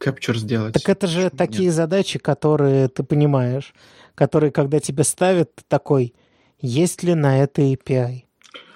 capture 0.00 0.36
сделать. 0.36 0.74
Так 0.74 0.88
это 0.88 1.06
же 1.06 1.30
такие 1.30 1.66
нет. 1.66 1.74
задачи, 1.74 2.18
которые 2.18 2.88
ты 2.88 3.02
понимаешь, 3.02 3.74
которые, 4.14 4.50
когда 4.50 4.80
тебе 4.80 5.04
ставят, 5.04 5.50
такой, 5.68 6.14
есть 6.60 7.02
ли 7.02 7.14
на 7.14 7.42
это 7.42 7.62
API? 7.62 8.24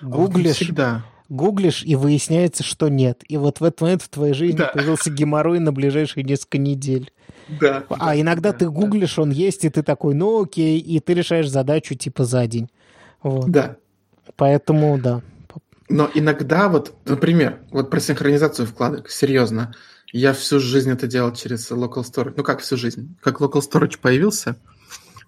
Гуглишь, 0.00 0.56
всегда 0.56 1.04
гуглишь, 1.28 1.82
и 1.84 1.96
выясняется, 1.96 2.62
что 2.62 2.88
нет. 2.88 3.22
И 3.28 3.36
вот 3.36 3.60
в 3.60 3.64
этот 3.64 3.80
момент 3.80 4.02
в 4.02 4.08
твоей 4.08 4.34
жизни 4.34 4.58
да. 4.58 4.68
появился 4.68 5.10
геморрой 5.10 5.58
на 5.60 5.72
ближайшие 5.72 6.24
несколько 6.24 6.58
недель. 6.58 7.12
Да. 7.60 7.84
А 7.88 8.06
да, 8.06 8.20
иногда 8.20 8.52
да, 8.52 8.58
ты 8.58 8.70
гуглишь, 8.70 9.16
да. 9.16 9.22
он 9.22 9.30
есть, 9.30 9.64
и 9.64 9.68
ты 9.68 9.82
такой, 9.82 10.14
ну 10.14 10.42
окей, 10.42 10.78
и 10.78 11.00
ты 11.00 11.14
решаешь 11.14 11.48
задачу 11.48 11.94
типа 11.94 12.24
за 12.24 12.46
день. 12.46 12.70
Вот. 13.22 13.50
Да. 13.50 13.76
Поэтому, 14.36 14.98
да. 14.98 15.22
Но 15.88 16.10
иногда 16.14 16.68
вот, 16.68 16.94
например, 17.06 17.60
вот 17.70 17.90
про 17.90 18.00
синхронизацию 18.00 18.66
вкладок, 18.66 19.10
серьезно, 19.10 19.74
я 20.12 20.32
всю 20.32 20.58
жизнь 20.60 20.90
это 20.90 21.06
делал 21.06 21.32
через 21.32 21.70
local 21.70 22.02
storage. 22.02 22.34
Ну 22.36 22.42
как 22.42 22.60
всю 22.60 22.76
жизнь? 22.76 23.16
Как 23.20 23.40
local 23.40 23.60
storage 23.60 23.98
появился, 23.98 24.56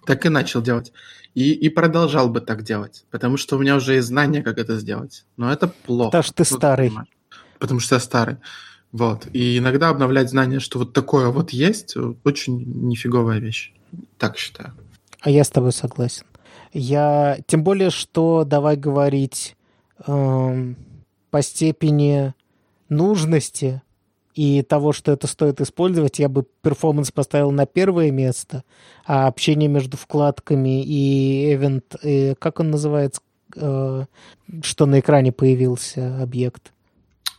так 0.05 0.25
и 0.25 0.29
начал 0.29 0.61
делать. 0.61 0.91
И, 1.33 1.53
и 1.53 1.69
продолжал 1.69 2.29
бы 2.29 2.41
так 2.41 2.63
делать, 2.63 3.05
потому 3.09 3.37
что 3.37 3.55
у 3.55 3.59
меня 3.59 3.75
уже 3.75 3.93
есть 3.95 4.07
знания, 4.07 4.41
как 4.41 4.57
это 4.57 4.77
сделать. 4.77 5.25
Но 5.37 5.51
это 5.51 5.67
плохо. 5.67 6.09
Потому 6.09 6.23
что 6.23 6.33
ты 6.33 6.45
старый. 6.45 6.91
Потому 7.57 7.79
что 7.79 7.95
я 7.95 7.99
старый. 7.99 8.37
Вот. 8.91 9.27
И 9.31 9.57
иногда 9.57 9.89
обновлять 9.89 10.29
знания, 10.29 10.59
что 10.59 10.79
вот 10.79 10.91
такое 10.93 11.29
вот 11.29 11.51
есть, 11.51 11.95
очень 12.25 12.87
нифиговая 12.87 13.39
вещь. 13.39 13.73
Так 14.17 14.37
считаю. 14.37 14.73
А 15.21 15.29
я 15.29 15.43
с 15.43 15.49
тобой 15.49 15.71
согласен. 15.71 16.25
Я... 16.73 17.37
Тем 17.47 17.63
более, 17.63 17.91
что, 17.91 18.43
давай 18.43 18.75
говорить, 18.75 19.55
эм, 20.05 20.75
по 21.29 21.41
степени 21.41 22.33
нужности 22.89 23.81
и 24.35 24.61
того, 24.61 24.93
что 24.93 25.11
это 25.11 25.27
стоит 25.27 25.59
использовать, 25.61 26.19
я 26.19 26.29
бы 26.29 26.45
перформанс 26.61 27.11
поставил 27.11 27.51
на 27.51 27.65
первое 27.65 28.11
место, 28.11 28.63
а 29.05 29.27
общение 29.27 29.67
между 29.69 29.97
вкладками 29.97 30.83
и 30.83 31.53
event, 31.53 31.83
и, 32.03 32.35
как 32.39 32.59
он 32.59 32.71
называется, 32.71 33.21
э, 33.55 34.05
что 34.63 34.85
на 34.85 34.99
экране 34.99 35.31
появился 35.31 36.21
объект? 36.21 36.71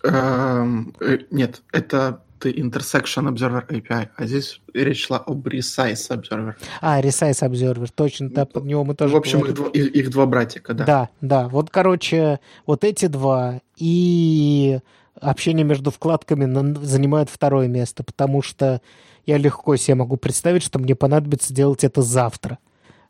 Эм, 0.04 0.94
э, 1.00 1.18
нет, 1.30 1.62
это 1.72 2.20
ты 2.40 2.50
Intersection 2.50 3.32
Observer 3.32 3.68
API, 3.68 4.08
а 4.16 4.26
здесь 4.26 4.60
речь 4.74 5.06
шла 5.06 5.18
об 5.18 5.46
Resize 5.46 5.94
Observer. 6.10 6.54
А, 6.80 7.00
Resize 7.00 7.48
Observer, 7.48 7.88
точно, 7.94 8.30
да, 8.30 8.44
под 8.46 8.64
него 8.64 8.82
мы 8.82 8.96
тоже 8.96 9.14
В 9.14 9.16
общем, 9.16 9.38
их, 9.44 9.54
говорили. 9.54 9.62
дво- 9.64 9.72
их- 9.72 9.94
их 9.94 10.10
два 10.10 10.26
братика, 10.26 10.74
да. 10.74 10.84
Да, 10.84 11.08
да. 11.20 11.48
Вот, 11.48 11.70
короче, 11.70 12.40
вот 12.66 12.82
эти 12.82 13.06
два 13.06 13.60
и 13.76 14.80
общение 15.22 15.64
между 15.64 15.90
вкладками 15.90 16.44
занимают 16.84 17.30
второе 17.30 17.68
место, 17.68 18.02
потому 18.02 18.42
что 18.42 18.80
я 19.24 19.38
легко 19.38 19.76
себе 19.76 19.94
могу 19.94 20.16
представить, 20.16 20.62
что 20.62 20.78
мне 20.78 20.94
понадобится 20.94 21.54
делать 21.54 21.84
это 21.84 22.02
завтра. 22.02 22.58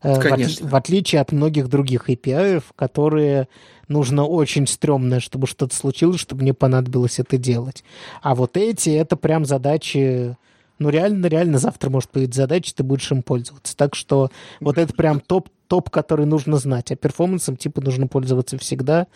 Э, 0.02 0.14
в 0.14 0.20
Конечно. 0.20 0.68
В 0.68 0.74
отличие 0.74 1.20
от 1.20 1.32
многих 1.32 1.68
других 1.68 2.10
API, 2.10 2.62
которые 2.76 3.48
нужно 3.88 4.24
очень 4.24 4.66
стрёмное, 4.66 5.20
чтобы 5.20 5.46
что-то 5.46 5.74
случилось, 5.74 6.20
чтобы 6.20 6.42
мне 6.42 6.54
понадобилось 6.54 7.18
это 7.18 7.38
делать. 7.38 7.82
А 8.20 8.34
вот 8.34 8.56
эти, 8.56 8.90
это 8.90 9.16
прям 9.16 9.44
задачи... 9.44 10.36
Ну, 10.78 10.88
реально, 10.88 11.26
реально 11.26 11.58
завтра 11.58 11.90
может 11.90 12.10
появиться 12.10 12.42
задача, 12.42 12.74
ты 12.74 12.82
будешь 12.82 13.10
им 13.12 13.22
пользоваться. 13.22 13.76
Так 13.76 13.94
что 13.94 14.30
вот 14.58 14.78
это 14.78 14.92
прям 14.94 15.20
топ, 15.20 15.48
топ, 15.68 15.90
который 15.90 16.26
нужно 16.26 16.56
знать. 16.56 16.90
А 16.90 16.96
перформансом 16.96 17.56
типа 17.56 17.80
нужно 17.80 18.08
пользоваться 18.08 18.58
всегда, 18.58 19.06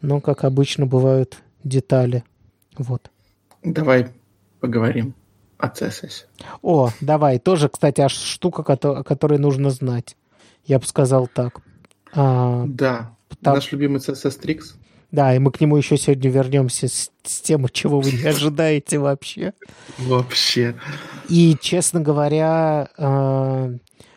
но, 0.00 0.20
как 0.20 0.44
обычно, 0.44 0.86
бывают 0.86 1.38
детали. 1.64 2.22
Вот. 2.76 3.10
Давай 3.62 4.08
поговорим 4.60 5.14
о 5.58 5.68
CSS. 5.68 6.24
О, 6.62 6.90
давай, 7.00 7.38
тоже, 7.38 7.68
кстати, 7.68 8.00
аж 8.00 8.12
штука, 8.12 8.62
о 8.62 9.02
которой 9.02 9.38
нужно 9.38 9.70
знать. 9.70 10.16
Я 10.64 10.78
бы 10.78 10.86
сказал 10.86 11.26
так. 11.28 11.60
А, 12.14 12.64
Да, 12.66 13.14
Там- 13.42 13.54
наш 13.54 13.70
любимый 13.72 13.98
CSS 14.00 14.40
Tricks. 14.40 14.74
да, 15.10 15.34
и 15.34 15.38
мы 15.38 15.50
к 15.50 15.60
нему 15.60 15.76
еще 15.76 15.96
сегодня 15.96 16.30
вернемся 16.30 16.88
с, 16.88 17.10
с 17.22 17.40
тем, 17.40 17.66
чего 17.68 18.00
вы 18.00 18.12
не 18.12 18.22
ожидаете 18.28 18.98
вообще. 18.98 19.52
Вообще. 19.98 20.76
И, 21.28 21.56
честно 21.60 22.00
говоря, 22.00 22.88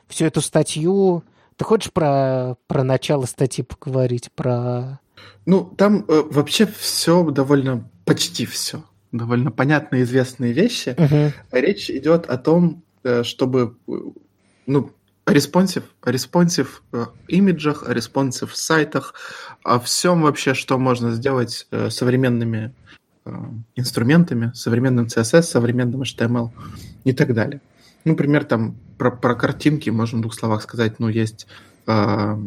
всю 0.08 0.26
эту 0.26 0.42
статью... 0.42 1.24
Ты 1.56 1.66
хочешь 1.66 1.92
про, 1.92 2.56
про 2.68 2.84
начало 2.84 3.26
статьи 3.26 3.66
поговорить? 3.66 4.30
Про... 4.34 5.02
Ну, 5.46 5.66
там 5.66 6.06
э, 6.08 6.24
вообще 6.32 6.66
все 6.66 7.22
довольно, 7.32 7.90
почти 8.10 8.46
все, 8.46 8.84
довольно 9.12 9.52
понятные, 9.52 10.04
известные 10.04 10.54
вещи. 10.54 10.96
Мгм. 10.98 11.34
Речь 11.52 11.90
идет 11.90 12.26
о 12.26 12.38
том, 12.38 12.84
э, 13.04 13.24
чтобы, 13.24 13.76
э, 13.88 13.92
ну, 14.66 14.92
о 15.26 15.34
responsive, 15.34 15.84
о 16.02 16.12
responsive 16.12 16.84
э, 16.92 17.06
имиджах, 17.28 17.88
о 17.88 17.94
responsive 17.94 18.56
сайтах, 18.56 19.14
о 19.64 19.80
всем 19.80 20.24
вообще, 20.24 20.54
что 20.54 20.78
можно 20.80 21.12
сделать 21.12 21.68
современными 21.90 22.74
инструментами, 23.76 24.52
современным 24.56 25.06
CSS, 25.06 25.44
современным 25.44 26.02
HTML 26.02 26.50
и 27.04 27.14
так 27.14 27.36
далее. 27.36 27.62
Ну, 28.06 28.14
Например, 28.14 28.44
там 28.44 28.76
про, 28.98 29.12
про 29.12 29.36
картинки 29.36 29.92
можем 29.92 30.20
в 30.20 30.22
двух 30.24 30.34
словах 30.34 30.64
сказать, 30.64 31.00
ну, 31.00 31.10
есть 31.10 31.46
э, 31.86 32.38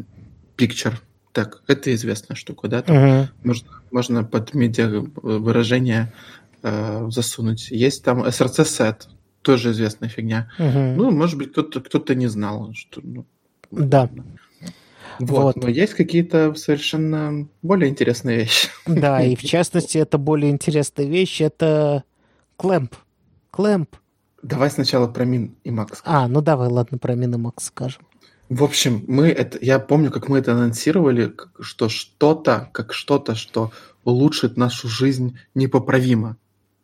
picture 0.57 0.95
tag, 1.33 1.55
это 1.67 1.95
известная 1.95 2.37
штука, 2.37 2.69
да, 2.69 2.83
там 2.83 2.97
Мгм. 2.97 3.29
можно, 3.45 3.69
можно 3.91 4.25
под 4.25 4.55
медиа 4.55 5.05
выражение 5.23 6.13
э, 6.63 7.09
засунуть. 7.11 7.71
Есть 7.71 8.05
там 8.05 8.23
SRC 8.25 8.63
set, 8.65 9.09
тоже 9.43 9.73
известная 9.73 10.09
фигня. 10.09 10.51
Мгм. 10.59 10.97
Ну, 10.97 11.11
может 11.11 11.37
быть, 11.39 11.53
кто-то 11.53 11.81
кто 11.81 12.15
не 12.15 12.29
знал, 12.29 12.73
что. 12.75 13.01
ну, 13.03 13.27
Да. 13.71 14.09
Вот. 15.19 15.57
Вот. 15.57 15.57
Но 15.57 15.69
есть 15.69 15.95
какие-то 15.95 16.55
совершенно 16.55 17.47
более 17.61 17.91
интересные 17.91 18.39
вещи. 18.39 18.69
Да, 18.87 19.23
и 19.23 19.37
в 19.37 19.43
частности, 19.43 19.99
это 19.99 20.19
более 20.19 20.51
интересная 20.51 21.07
вещь, 21.07 21.41
это 21.41 22.05
клэмп. 22.57 22.95
Клэмп. 23.51 23.97
Давай 24.43 24.71
сначала 24.71 25.07
про 25.07 25.25
Мин 25.25 25.55
и 25.63 25.71
Макс. 25.71 26.01
А, 26.05 26.27
ну 26.27 26.41
давай, 26.41 26.69
ладно, 26.69 26.99
про 26.99 27.15
Минимакс 27.15 27.67
скажем. 27.67 28.03
В 28.53 28.65
общем, 28.65 29.03
мы 29.09 29.29
это, 29.29 29.59
я 29.63 29.79
помню, 29.79 30.11
как 30.11 30.29
мы 30.29 30.39
это 30.39 30.53
анонсировали, 30.53 31.35
что 31.61 31.89
что-то, 31.89 32.69
как 32.73 32.93
что-то, 32.93 33.35
что 33.35 33.73
улучшит 34.05 34.59
нашу 34.59 34.89
жизнь 34.89 35.39
непоправимо. 35.55 36.37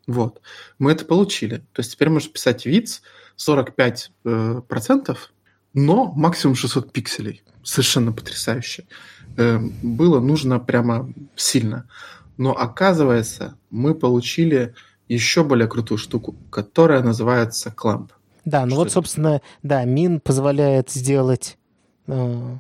Вот. 0.07 0.41
Мы 0.79 0.93
это 0.93 1.05
получили. 1.05 1.57
То 1.75 1.81
есть 1.81 1.93
теперь 1.93 2.09
можешь 2.09 2.33
писать 2.33 2.65
виц 2.65 3.03
45 3.37 4.13
э, 4.25 4.63
процентов, 4.67 5.31
но 5.75 6.11
максимум 6.13 6.57
600 6.57 6.91
пикселей. 6.91 7.43
Совершенно 7.63 8.13
потрясающе. 8.13 8.87
Э, 9.37 9.59
было 9.83 10.21
нужно 10.21 10.61
прямо 10.61 11.13
сильно. 11.37 11.87
Но 12.39 12.57
оказывается, 12.57 13.59
мы 13.69 13.95
получили 13.95 14.75
еще 15.07 15.45
более 15.45 15.69
крутую 15.69 15.99
штуку, 15.99 16.35
которая 16.51 17.03
называется 17.03 17.75
Clamp. 17.77 18.13
Да, 18.49 18.65
ну 18.65 18.71
Что 18.71 18.77
вот, 18.77 18.85
это? 18.87 18.95
собственно, 18.95 19.43
да, 19.63 19.85
Мин 19.85 20.21
позволяет 20.21 20.91
сделать... 20.91 21.59
э, 22.07 22.57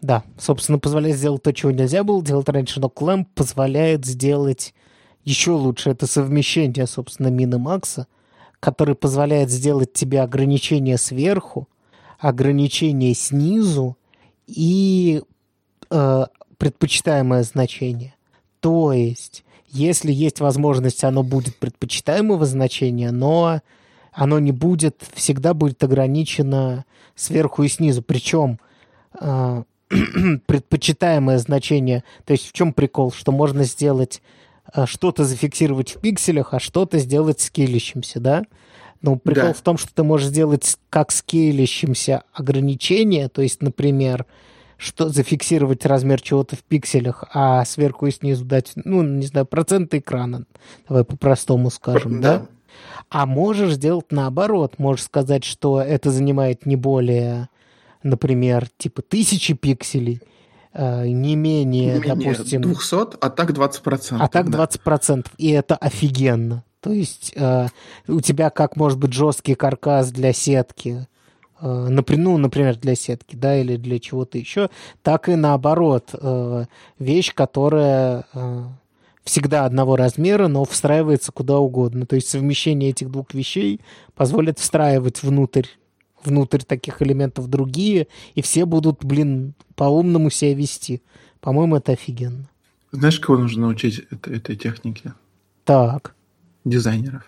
да, 0.00 0.22
собственно, 0.38 0.78
позволяет 0.78 1.16
сделать 1.16 1.42
то, 1.42 1.52
чего 1.52 1.72
нельзя 1.72 2.04
было 2.04 2.22
делать 2.22 2.48
раньше, 2.48 2.78
но 2.78 2.88
Клэмп 2.88 3.28
позволяет 3.34 4.04
сделать 4.04 4.74
еще 5.24 5.50
лучше. 5.50 5.90
Это 5.90 6.06
совмещение, 6.06 6.86
собственно, 6.86 7.28
Мин 7.28 7.52
и 7.52 7.58
Макса, 7.58 8.06
который 8.60 8.94
позволяет 8.94 9.50
сделать 9.50 9.92
тебе 9.92 10.20
ограничения 10.22 10.98
сверху, 10.98 11.68
ограничения 12.20 13.12
снизу 13.12 13.96
и 14.46 15.20
э, 15.90 16.24
предпочитаемое 16.58 17.42
значение. 17.42 18.14
То 18.60 18.92
есть, 18.92 19.44
если 19.68 20.12
есть 20.12 20.38
возможность, 20.38 21.02
оно 21.02 21.24
будет 21.24 21.56
предпочитаемого 21.56 22.46
значения, 22.46 23.10
но 23.10 23.60
оно 24.14 24.38
не 24.38 24.52
будет, 24.52 25.02
всегда 25.14 25.54
будет 25.54 25.82
ограничено 25.82 26.84
сверху 27.14 27.62
и 27.64 27.68
снизу. 27.68 28.02
Причем 28.02 28.58
э, 29.20 29.62
предпочитаемое 30.46 31.38
значение, 31.38 32.04
то 32.24 32.32
есть 32.32 32.48
в 32.48 32.52
чем 32.52 32.72
прикол, 32.72 33.12
что 33.12 33.32
можно 33.32 33.64
сделать 33.64 34.22
э, 34.72 34.86
что-то 34.86 35.24
зафиксировать 35.24 35.96
в 35.96 36.00
пикселях, 36.00 36.54
а 36.54 36.60
что-то 36.60 36.98
сделать 36.98 37.40
скейлящимся, 37.40 38.20
да? 38.20 38.44
Ну, 39.02 39.16
прикол 39.16 39.48
Да. 39.48 39.52
в 39.52 39.60
том, 39.60 39.76
что 39.76 39.92
ты 39.92 40.02
можешь 40.02 40.28
сделать 40.28 40.76
как 40.88 41.12
скейлящимся 41.12 42.22
ограничение, 42.32 43.28
то 43.28 43.42
есть, 43.42 43.62
например, 43.62 44.24
что 44.78 45.08
зафиксировать 45.08 45.84
размер 45.84 46.20
чего-то 46.20 46.56
в 46.56 46.62
пикселях, 46.62 47.24
а 47.32 47.64
сверху 47.64 48.06
и 48.06 48.10
снизу 48.10 48.44
дать, 48.44 48.72
ну, 48.76 49.02
не 49.02 49.26
знаю, 49.26 49.46
процент 49.46 49.92
экрана, 49.94 50.44
давай 50.88 51.04
по-простому 51.04 51.70
скажем, 51.70 52.20
да? 52.20 52.46
А 53.10 53.26
можешь 53.26 53.74
сделать 53.74 54.06
наоборот. 54.10 54.78
Можешь 54.78 55.04
сказать, 55.04 55.44
что 55.44 55.80
это 55.80 56.10
занимает 56.10 56.66
не 56.66 56.76
более, 56.76 57.48
например, 58.02 58.68
типа 58.76 59.02
тысячи 59.02 59.54
пикселей, 59.54 60.20
э, 60.72 61.06
не 61.08 61.36
менее, 61.36 62.00
Менее 62.00 62.32
допустим, 62.32 62.62
200, 62.62 63.16
а 63.20 63.30
так 63.30 63.50
20%. 63.52 64.16
а 64.20 64.28
так 64.28 64.50
да. 64.50 64.58
20%. 64.64 65.26
И 65.38 65.50
это 65.50 65.76
офигенно. 65.76 66.64
То 66.80 66.92
есть 66.92 67.32
э, 67.34 67.68
у 68.08 68.20
тебя 68.20 68.50
как 68.50 68.76
может 68.76 68.98
быть 68.98 69.12
жесткий 69.12 69.54
каркас 69.54 70.10
для 70.10 70.32
сетки, 70.34 71.06
э, 71.60 71.86
напри- 71.88 72.18
ну, 72.18 72.36
например, 72.36 72.76
для 72.76 72.94
сетки, 72.94 73.36
да, 73.36 73.56
или 73.56 73.76
для 73.76 73.98
чего-то 73.98 74.36
еще, 74.36 74.68
так 75.02 75.28
и 75.30 75.34
наоборот. 75.36 76.10
э, 76.12 76.64
вещь, 76.98 77.32
которая 77.34 78.26
э, 78.34 78.64
всегда 79.24 79.64
одного 79.64 79.96
размера, 79.96 80.48
но 80.48 80.64
встраивается 80.64 81.32
куда 81.32 81.58
угодно. 81.58 82.06
То 82.06 82.16
есть 82.16 82.28
совмещение 82.28 82.90
этих 82.90 83.10
двух 83.10 83.32
вещей 83.34 83.80
позволит 84.14 84.58
встраивать 84.58 85.22
внутрь 85.22 85.66
внутрь 86.22 86.60
таких 86.62 87.02
элементов 87.02 87.48
другие, 87.48 88.06
и 88.34 88.40
все 88.40 88.64
будут, 88.64 89.04
блин, 89.04 89.52
по-умному 89.76 90.30
себя 90.30 90.54
вести. 90.54 91.02
По-моему, 91.40 91.76
это 91.76 91.92
офигенно. 91.92 92.48
Знаешь, 92.92 93.20
кого 93.20 93.36
нужно 93.36 93.66
научить 93.66 94.06
это- 94.10 94.32
этой 94.32 94.56
технике? 94.56 95.12
Так. 95.64 96.14
Дизайнеров. 96.64 97.24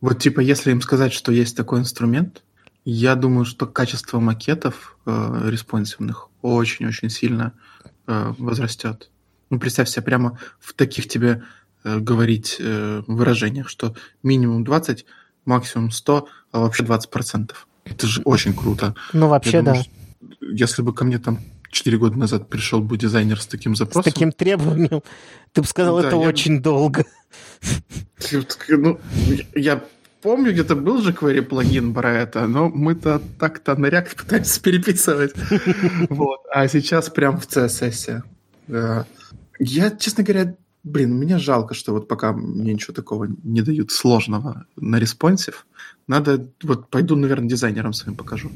Вот 0.00 0.20
типа, 0.20 0.38
если 0.38 0.70
им 0.70 0.80
сказать, 0.80 1.12
что 1.12 1.32
есть 1.32 1.56
такой 1.56 1.80
инструмент, 1.80 2.44
я 2.84 3.16
думаю, 3.16 3.46
что 3.46 3.66
качество 3.66 4.20
макетов 4.20 4.96
э, 5.06 5.40
респонсивных 5.50 6.28
очень-очень 6.42 7.10
сильно 7.10 7.52
э, 8.06 8.32
возрастет. 8.38 9.10
Ну, 9.50 9.58
представь 9.58 9.88
себе 9.88 10.02
прямо 10.02 10.38
в 10.58 10.72
таких 10.72 11.08
тебе 11.08 11.42
э, 11.84 11.98
говорить 11.98 12.56
э, 12.58 13.02
выражениях, 13.06 13.68
что 13.68 13.94
минимум 14.22 14.64
20, 14.64 15.04
максимум 15.44 15.90
100, 15.90 16.28
а 16.52 16.60
вообще 16.60 16.82
20%. 16.82 17.52
Это 17.84 18.06
же 18.06 18.22
очень 18.24 18.54
круто. 18.54 18.94
Ну, 19.12 19.28
вообще, 19.28 19.58
Я 19.58 19.62
думаю, 19.62 19.84
да. 20.20 20.28
что 20.36 20.46
Если 20.52 20.82
бы 20.82 20.94
ко 20.94 21.04
мне 21.04 21.18
там 21.18 21.38
4 21.70 21.98
года 21.98 22.16
назад 22.18 22.48
пришел 22.48 22.80
бы 22.80 22.96
дизайнер 22.96 23.40
с 23.40 23.46
таким 23.46 23.74
С 23.74 23.78
запросом, 23.78 24.04
таким 24.12 24.32
требованием, 24.32 25.02
ты 25.52 25.60
бы 25.60 25.66
сказал, 25.66 26.00
Да, 26.00 26.08
это 26.08 26.16
я- 26.16 26.28
очень 26.28 26.62
долго. 26.62 27.04
Ну, 28.68 29.00
я 29.54 29.84
помню, 30.22 30.52
где-то 30.52 30.76
был 30.76 31.02
jQuery 31.02 31.42
плагин 31.42 31.92
про 31.92 32.12
это, 32.12 32.46
но 32.46 32.68
мы-то 32.70 33.20
так-то 33.38 33.74
на 33.76 33.86
React 33.88 34.16
пытаемся 34.16 34.60
переписывать. 34.62 35.34
Вот. 36.08 36.40
А 36.52 36.66
сейчас 36.68 37.10
прям 37.10 37.38
в 37.38 37.46
CSS. 37.46 38.22
Э, 38.68 39.04
Я, 39.58 39.90
честно 39.90 40.24
говоря, 40.24 40.56
блин, 40.82 41.14
мне 41.14 41.38
жалко, 41.38 41.74
что 41.74 41.92
вот 41.92 42.08
пока 42.08 42.32
мне 42.32 42.72
ничего 42.74 42.92
такого 42.94 43.28
не 43.42 43.62
дают 43.62 43.90
сложного 43.92 44.66
на 44.76 44.96
responsive. 44.98 45.66
Надо, 46.06 46.48
вот 46.62 46.90
пойду, 46.90 47.16
наверное, 47.16 47.48
дизайнерам 47.48 47.92
своим 47.92 48.16
покажу. 48.16 48.50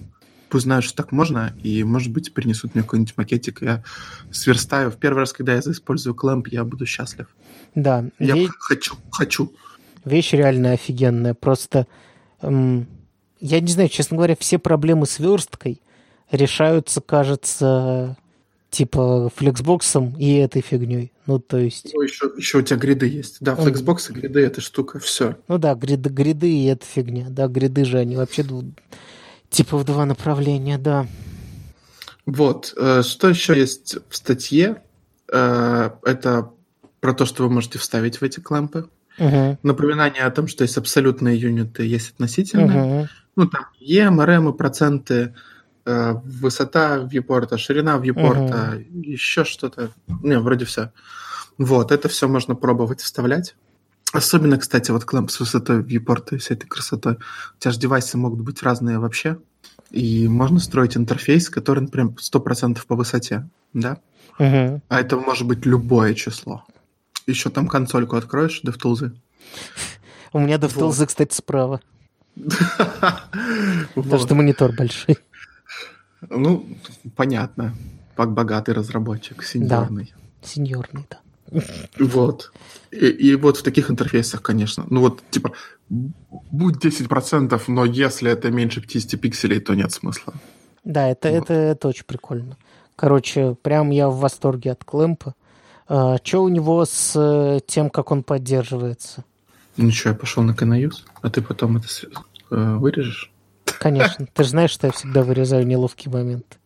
Пусть 0.51 0.65
знают, 0.65 0.85
что 0.85 0.97
так 0.97 1.13
можно, 1.13 1.55
и, 1.63 1.85
может 1.85 2.11
быть, 2.11 2.33
принесут 2.33 2.75
мне 2.75 2.83
какой-нибудь 2.83 3.17
макетик. 3.19 3.61
Я 3.63 3.85
сверстаю. 4.31 4.91
В 4.91 4.97
первый 4.97 5.19
раз, 5.21 5.33
когда 5.33 5.53
я 5.55 5.61
использую 5.61 6.15
клэмп, 6.15 6.49
я 6.49 6.65
буду 6.65 6.87
счастлив. 6.87 7.27
Да, 7.75 8.07
Я 8.19 8.35
ве- 8.35 8.49
хочу, 8.59 8.97
хочу. 9.11 9.53
вещь 10.07 10.33
реально 10.33 10.73
офигенная. 10.73 11.35
Просто, 11.35 11.87
м, 12.41 12.87
я 13.41 13.61
не 13.61 13.71
знаю, 13.71 13.91
честно 13.91 14.17
говоря, 14.17 14.37
все 14.41 14.59
проблемы 14.59 15.07
с 15.07 15.19
версткой 15.19 15.83
решаются, 16.31 17.01
кажется, 17.03 18.17
типа 18.71 19.31
флексбоксом 19.35 20.15
и 20.19 20.35
этой 20.35 20.61
фигней. 20.63 21.13
Ну, 21.27 21.39
то 21.39 21.57
есть, 21.59 21.91
Ну, 21.95 22.03
еще, 22.03 22.31
еще 22.37 22.59
у 22.59 22.63
тебя 22.63 22.77
гриды 22.79 23.07
есть. 23.07 23.39
Да, 23.41 23.55
Flexbox 23.55 24.11
и 24.11 24.13
гриды 24.15 24.41
эта 24.41 24.61
штука, 24.61 24.99
все. 24.99 25.37
ну 25.49 25.59
да, 25.59 25.75
гриды, 25.75 26.11
гриды 26.11 26.51
и 26.51 26.67
эта 26.67 26.85
фигня. 26.85 27.27
Да, 27.31 27.49
гриды 27.49 27.85
же 27.85 27.99
они 27.99 28.17
вообще 28.17 28.45
типа 29.51 29.77
в 29.79 29.85
два 29.85 30.05
направления, 30.05 30.79
да. 30.79 31.07
Вот. 32.27 32.75
э, 32.77 33.03
Что 33.03 33.29
еще 33.29 33.57
есть 33.59 33.97
в 34.09 34.17
статье? 34.17 34.83
Э, 35.33 35.91
Это 36.05 36.51
про 37.01 37.15
то, 37.15 37.25
что 37.27 37.45
вы 37.45 37.51
можете 37.51 37.79
вставить 37.79 38.21
в 38.21 38.23
эти 38.25 38.41
клэмпы. 38.41 38.89
Мгм, 39.19 39.59
Напоминание 39.63 40.23
о 40.25 40.31
том, 40.31 40.47
что 40.47 40.63
есть 40.63 40.77
абсолютные 40.77 41.37
юниты, 41.37 41.85
есть 41.85 42.11
относительные. 42.13 42.67
мгм. 43.01 43.09
Ну, 43.37 43.47
там 43.47 43.67
EM, 43.81 44.21
RM, 44.25 44.53
проценты, 44.53 45.15
э, 45.15 45.33
высота 46.25 46.99
вьюпорта, 46.99 47.59
ширина 47.59 47.97
вьюпорта, 47.97 48.83
еще 48.91 49.45
что-то. 49.45 49.91
Не, 50.23 50.39
вроде 50.39 50.65
все. 50.65 50.93
Вот, 51.57 51.93
это 51.93 52.09
все 52.09 52.29
можно 52.29 52.55
пробовать 52.55 53.01
вставлять. 53.01 53.57
Особенно, 54.13 54.59
кстати, 54.59 54.91
вот 54.91 55.05
клэмп 55.05 55.31
с 55.31 55.41
высотой 55.41 55.83
вьюпорта 55.83 56.37
и 56.37 56.39
всей 56.39 56.55
этой 56.55 56.67
красотой. 56.67 57.15
У 57.15 57.59
тебя 57.59 57.73
же 57.73 57.79
девайсы 57.79 58.17
могут 58.17 58.41
быть 58.41 58.63
разные 58.63 58.99
вообще. 58.99 59.39
И 59.91 60.29
можно 60.29 60.61
строить 60.61 60.97
интерфейс, 60.97 61.51
который, 61.51 61.81
например, 61.81 62.13
100% 62.19 62.79
по 62.87 62.95
высоте, 62.97 63.49
да? 63.73 63.99
Мгм. 64.39 64.83
А 64.89 65.01
это 65.01 65.17
может 65.17 65.47
быть 65.47 65.67
любое 65.67 66.15
число. 66.15 66.65
Еще 67.27 67.51
там 67.51 67.67
консольку 67.69 68.17
откроешь, 68.17 68.63
DevTools. 68.65 69.13
У 70.33 70.39
меня 70.39 70.57
DevTools, 70.57 70.99
Вот. 70.99 71.09
кстати, 71.09 71.35
справа. 71.35 71.81
Потому 73.95 74.19
что 74.19 74.35
монитор 74.35 74.73
большой. 74.73 75.19
Ну, 76.29 76.67
понятно. 77.17 77.75
Как 78.17 78.33
богатый 78.33 78.75
разработчик, 78.75 79.43
сеньорный. 79.43 80.13
Сеньорный, 80.43 81.07
да. 81.11 81.19
Вот. 81.99 82.53
И, 82.91 83.07
и 83.07 83.35
вот 83.37 83.59
в 83.59 83.63
таких 83.63 83.91
интерфейсах, 83.91 84.43
конечно. 84.43 84.87
Ну 84.91 85.01
вот, 85.01 85.23
типа, 85.31 85.53
будь 85.89 86.85
10%, 86.85 87.63
но 87.69 87.85
если 87.85 88.31
это 88.31 88.51
меньше 88.51 88.81
50 88.81 89.21
пикселей, 89.21 89.61
то 89.61 89.75
нет 89.75 89.93
смысла. 89.93 90.35
Да, 90.85 91.09
это, 91.09 91.31
Вот. 91.31 91.45
это, 91.45 91.55
это 91.55 91.89
очень 91.89 92.05
прикольно. 92.05 92.57
Короче, 92.97 93.55
прям 93.63 93.91
я 93.91 94.09
в 94.09 94.19
восторге 94.19 94.73
от 94.73 94.85
клэмпа. 94.85 95.35
А, 95.87 96.19
что 96.23 96.43
у 96.43 96.49
него 96.49 96.85
с 96.85 97.13
э, 97.17 97.61
тем, 97.67 97.91
как 97.91 98.11
он 98.11 98.23
поддерживается? 98.23 99.25
Ну 99.77 99.91
что, 99.91 100.11
я 100.11 100.15
пошел 100.15 100.43
на 100.43 100.53
Canayus, 100.53 101.05
а 101.23 101.31
ты 101.31 101.41
потом 101.41 101.77
это 101.77 101.87
э, 102.51 102.77
вырежешь? 102.77 103.31
Конечно, 103.79 104.27
ты 104.33 104.45
же 104.45 104.51
знаешь, 104.51 104.71
что 104.71 104.87
я 104.89 104.93
всегда 104.93 105.23
вырезаю 105.23 105.67
неловкий 105.67 106.11
момент. 106.11 106.59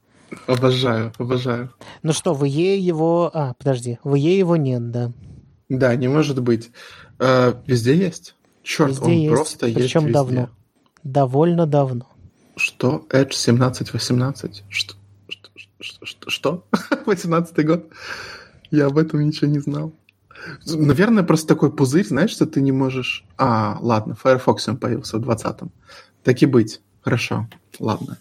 Обожаю, 0.46 1.12
обожаю. 1.18 1.72
Ну 2.02 2.12
что, 2.12 2.32
в 2.32 2.42
EA 2.44 2.76
его... 2.78 3.30
А, 3.34 3.54
подожди, 3.54 3.98
в 4.02 4.14
EA 4.14 4.38
его 4.38 4.56
нет, 4.56 4.90
да. 4.90 5.12
Да, 5.68 5.94
не 5.96 6.08
может 6.08 6.42
быть. 6.42 6.70
Э, 7.18 7.54
везде 7.66 7.94
есть? 7.94 8.34
Черт, 8.62 8.90
Везде 8.90 9.04
он 9.04 9.10
есть, 9.12 9.34
просто 9.34 9.66
есть 9.66 9.78
причем 9.78 10.12
давно. 10.12 10.48
Довольно 11.02 11.66
давно. 11.66 12.06
Что? 12.56 13.06
Edge 13.10 13.30
17-18? 13.30 14.62
Что? 14.68 14.94
Что? 15.28 15.50
Что? 15.80 16.06
что- 16.06 16.30
Что? 16.30 16.64
18 17.06 17.66
год? 17.66 17.86
Я 18.70 18.86
об 18.86 18.96
этом 18.98 19.20
ничего 19.26 19.50
не 19.50 19.58
знал. 19.58 19.92
Наверное, 20.66 21.22
просто 21.24 21.48
такой 21.48 21.72
пузырь, 21.74 22.06
знаешь, 22.06 22.30
что 22.30 22.46
ты 22.46 22.60
не 22.60 22.72
можешь... 22.72 23.24
А, 23.36 23.78
ладно, 23.80 24.14
Firefox 24.14 24.68
он 24.68 24.76
появился 24.76 25.18
в 25.18 25.28
20-м. 25.28 25.70
Так 26.24 26.40
и 26.42 26.46
быть. 26.46 26.80
Хорошо, 27.02 27.46
ладно. 27.78 28.18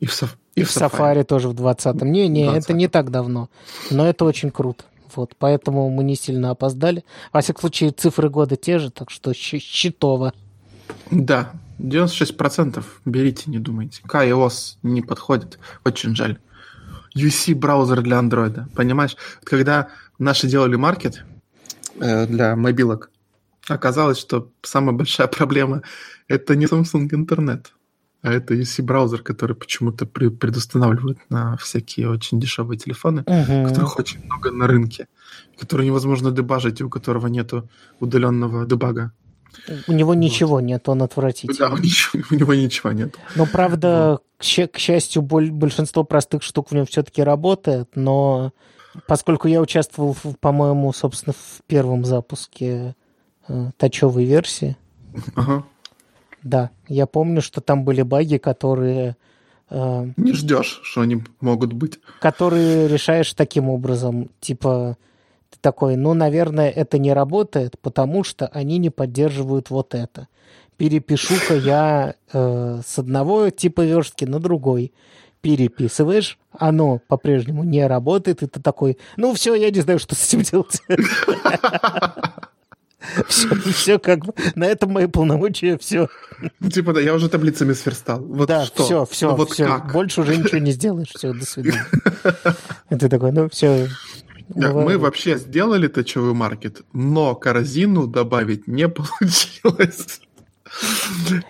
И 0.00 0.06
в, 0.06 0.10
Saf- 0.12 0.36
И 0.54 0.62
в 0.62 0.70
Safari 0.70 1.24
тоже 1.24 1.48
в 1.48 1.54
20-м. 1.54 2.10
Не-не, 2.10 2.46
это 2.46 2.72
20-м. 2.72 2.76
не 2.76 2.88
так 2.88 3.10
давно. 3.10 3.48
Но 3.90 4.06
это 4.06 4.24
очень 4.24 4.50
круто. 4.50 4.84
Вот, 5.16 5.34
поэтому 5.38 5.88
мы 5.90 6.04
не 6.04 6.14
сильно 6.16 6.50
опоздали. 6.50 7.04
Во 7.32 7.40
всяком 7.40 7.60
случае, 7.62 7.90
цифры 7.90 8.28
года 8.30 8.56
те 8.56 8.78
же, 8.78 8.90
так 8.90 9.10
что 9.10 9.32
щ- 9.32 9.58
счетово. 9.60 10.32
Да, 11.10 11.52
96% 11.78 12.84
берите, 13.04 13.50
не 13.50 13.58
думайте. 13.58 14.00
KaiOS 14.06 14.76
не 14.82 15.02
подходит, 15.02 15.58
очень 15.84 16.14
жаль. 16.14 16.38
UC 17.16 17.54
браузер 17.54 18.02
для 18.02 18.18
андроида, 18.18 18.68
понимаешь? 18.76 19.16
Когда 19.42 19.88
наши 20.18 20.46
делали 20.46 20.76
маркет 20.76 21.24
э, 22.00 22.26
для 22.26 22.54
мобилок, 22.54 23.10
оказалось, 23.74 24.18
что 24.18 24.50
самая 24.62 24.94
большая 24.96 25.26
проблема 25.28 25.82
это 26.28 26.56
не 26.56 26.66
Samsung 26.66 27.08
интернет, 27.14 27.72
а 28.22 28.32
это 28.32 28.54
UC 28.54 28.82
браузер, 28.82 29.22
который 29.22 29.54
почему-то 29.56 30.06
предустанавливают 30.06 31.18
на 31.30 31.56
всякие 31.56 32.10
очень 32.10 32.40
дешевые 32.40 32.78
телефоны, 32.78 33.24
Мгм. 33.26 33.68
которых 33.68 33.98
очень 33.98 34.24
много 34.24 34.50
на 34.50 34.66
рынке, 34.66 35.06
которые 35.58 35.86
невозможно 35.86 36.30
дебажить 36.30 36.80
и 36.80 36.84
у 36.84 36.90
которого 36.90 37.28
нету 37.28 37.68
удаленного 38.00 38.66
дебага. 38.66 39.12
У 39.88 39.92
него 39.92 40.14
ничего 40.14 40.60
нет, 40.60 40.88
он 40.88 40.98
Да, 40.98 41.04
отвратительный. 41.06 41.72
у, 41.72 41.76
ничего- 41.78 42.22
у 42.30 42.34
него 42.34 42.54
ничего 42.54 42.92
нет. 42.92 43.16
Но, 43.34 43.46
правда, 43.46 44.18
к, 44.36 44.42
ща- 44.42 44.66
к 44.68 44.78
счастью, 44.78 45.22
боль- 45.22 45.50
большинство 45.50 46.04
простых 46.04 46.42
штук 46.42 46.70
в 46.70 46.74
нем 46.74 46.84
все-таки 46.86 47.22
работает, 47.22 47.88
но 47.94 48.52
поскольку 49.06 49.48
я 49.48 49.60
участвовал, 49.60 50.16
по-моему, 50.40 50.92
собственно, 50.92 51.32
в 51.32 51.62
первом 51.66 52.04
запуске 52.04 52.94
тачевой 53.76 54.24
версии, 54.24 54.76
Ага. 55.34 55.64
да, 56.42 56.70
я 56.88 57.06
помню, 57.06 57.42
что 57.42 57.60
там 57.60 57.84
были 57.84 58.02
баги, 58.02 58.36
которые, 58.38 59.16
э, 59.70 60.06
Не 60.16 60.32
ждешь, 60.32 60.80
что 60.84 61.00
они 61.02 61.22
могут 61.40 61.72
быть. 61.72 61.98
которые 62.20 62.88
решаешь 62.88 63.32
таким 63.34 63.68
образом, 63.68 64.30
типа 64.40 64.96
ты 65.50 65.58
такой, 65.60 65.96
ну, 65.96 66.12
наверное, 66.14 66.68
это 66.70 66.98
не 66.98 67.12
работает, 67.14 67.78
потому 67.80 68.22
что 68.22 68.46
они 68.48 68.76
не 68.78 68.90
поддерживают 68.90 69.70
вот 69.70 69.94
это. 69.94 70.28
Перепишу-ка 70.76 71.54
я 71.56 72.14
э, 72.32 72.80
с 72.86 72.98
одного 72.98 73.50
типа 73.50 73.80
верстки 73.84 74.24
на 74.26 74.38
другой. 74.40 74.92
Переписываешь, 75.40 76.38
оно 76.52 77.00
по-прежнему 77.08 77.64
не 77.64 77.86
работает, 77.86 78.42
и 78.42 78.46
ты 78.46 78.60
такой, 78.60 78.98
ну 79.16 79.32
все, 79.34 79.54
я 79.54 79.70
не 79.70 79.80
знаю, 79.80 79.98
что 80.00 80.14
с 80.14 80.26
этим 80.28 80.42
делать. 80.42 80.80
Все, 83.28 83.54
все 83.72 83.98
как 83.98 84.24
бы, 84.26 84.34
на 84.54 84.64
этом 84.64 84.92
мои 84.92 85.06
полномочия, 85.06 85.78
все. 85.78 86.08
Ну, 86.60 86.70
Типа, 86.70 86.92
да, 86.92 87.00
я 87.00 87.14
уже 87.14 87.28
таблицами 87.28 87.72
сверстал. 87.72 88.20
Вот 88.24 88.48
Да, 88.48 88.64
что? 88.66 88.84
все, 88.84 89.04
все, 89.06 89.30
Ну, 89.30 89.36
вот 89.36 89.50
все. 89.52 89.66
как? 89.66 89.92
Больше 89.92 90.20
уже 90.22 90.36
ничего 90.36 90.58
не 90.58 90.72
сделаешь. 90.72 91.08
Все, 91.14 91.32
до 91.32 91.44
свидания. 91.46 91.86
И 92.90 92.96
ты 92.96 93.08
такой, 93.08 93.32
ну 93.32 93.48
все. 93.48 93.88
Да, 94.48 94.72
Мы 94.72 94.96
вообще 94.98 95.36
сделали 95.38 95.88
точевой 95.88 96.32
маркет, 96.34 96.82
но 96.92 97.34
корзину 97.34 98.06
добавить 98.06 98.66
не 98.66 98.88
получилось. 98.88 100.20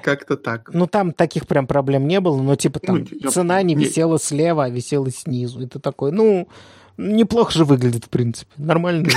Как-то 0.02 0.36
так. 0.36 0.70
Ну, 0.72 0.86
там 0.86 1.12
таких 1.12 1.46
прям 1.46 1.66
проблем 1.66 2.06
не 2.06 2.20
было, 2.20 2.40
но 2.40 2.54
типа 2.56 2.78
там 2.80 2.98
Ну, 3.00 3.06
я- 3.20 3.30
цена 3.30 3.60
не 3.62 3.74
не- 3.74 3.84
висела 3.84 4.18
слева, 4.18 4.64
а 4.64 4.70
висела 4.70 5.10
снизу. 5.10 5.60
Это 5.64 5.80
такой, 5.80 6.12
ну, 6.12 6.48
неплохо 6.96 7.52
же 7.52 7.64
выглядит, 7.64 8.04
в 8.04 8.08
принципе. 8.08 8.50
Нормально. 8.56 9.08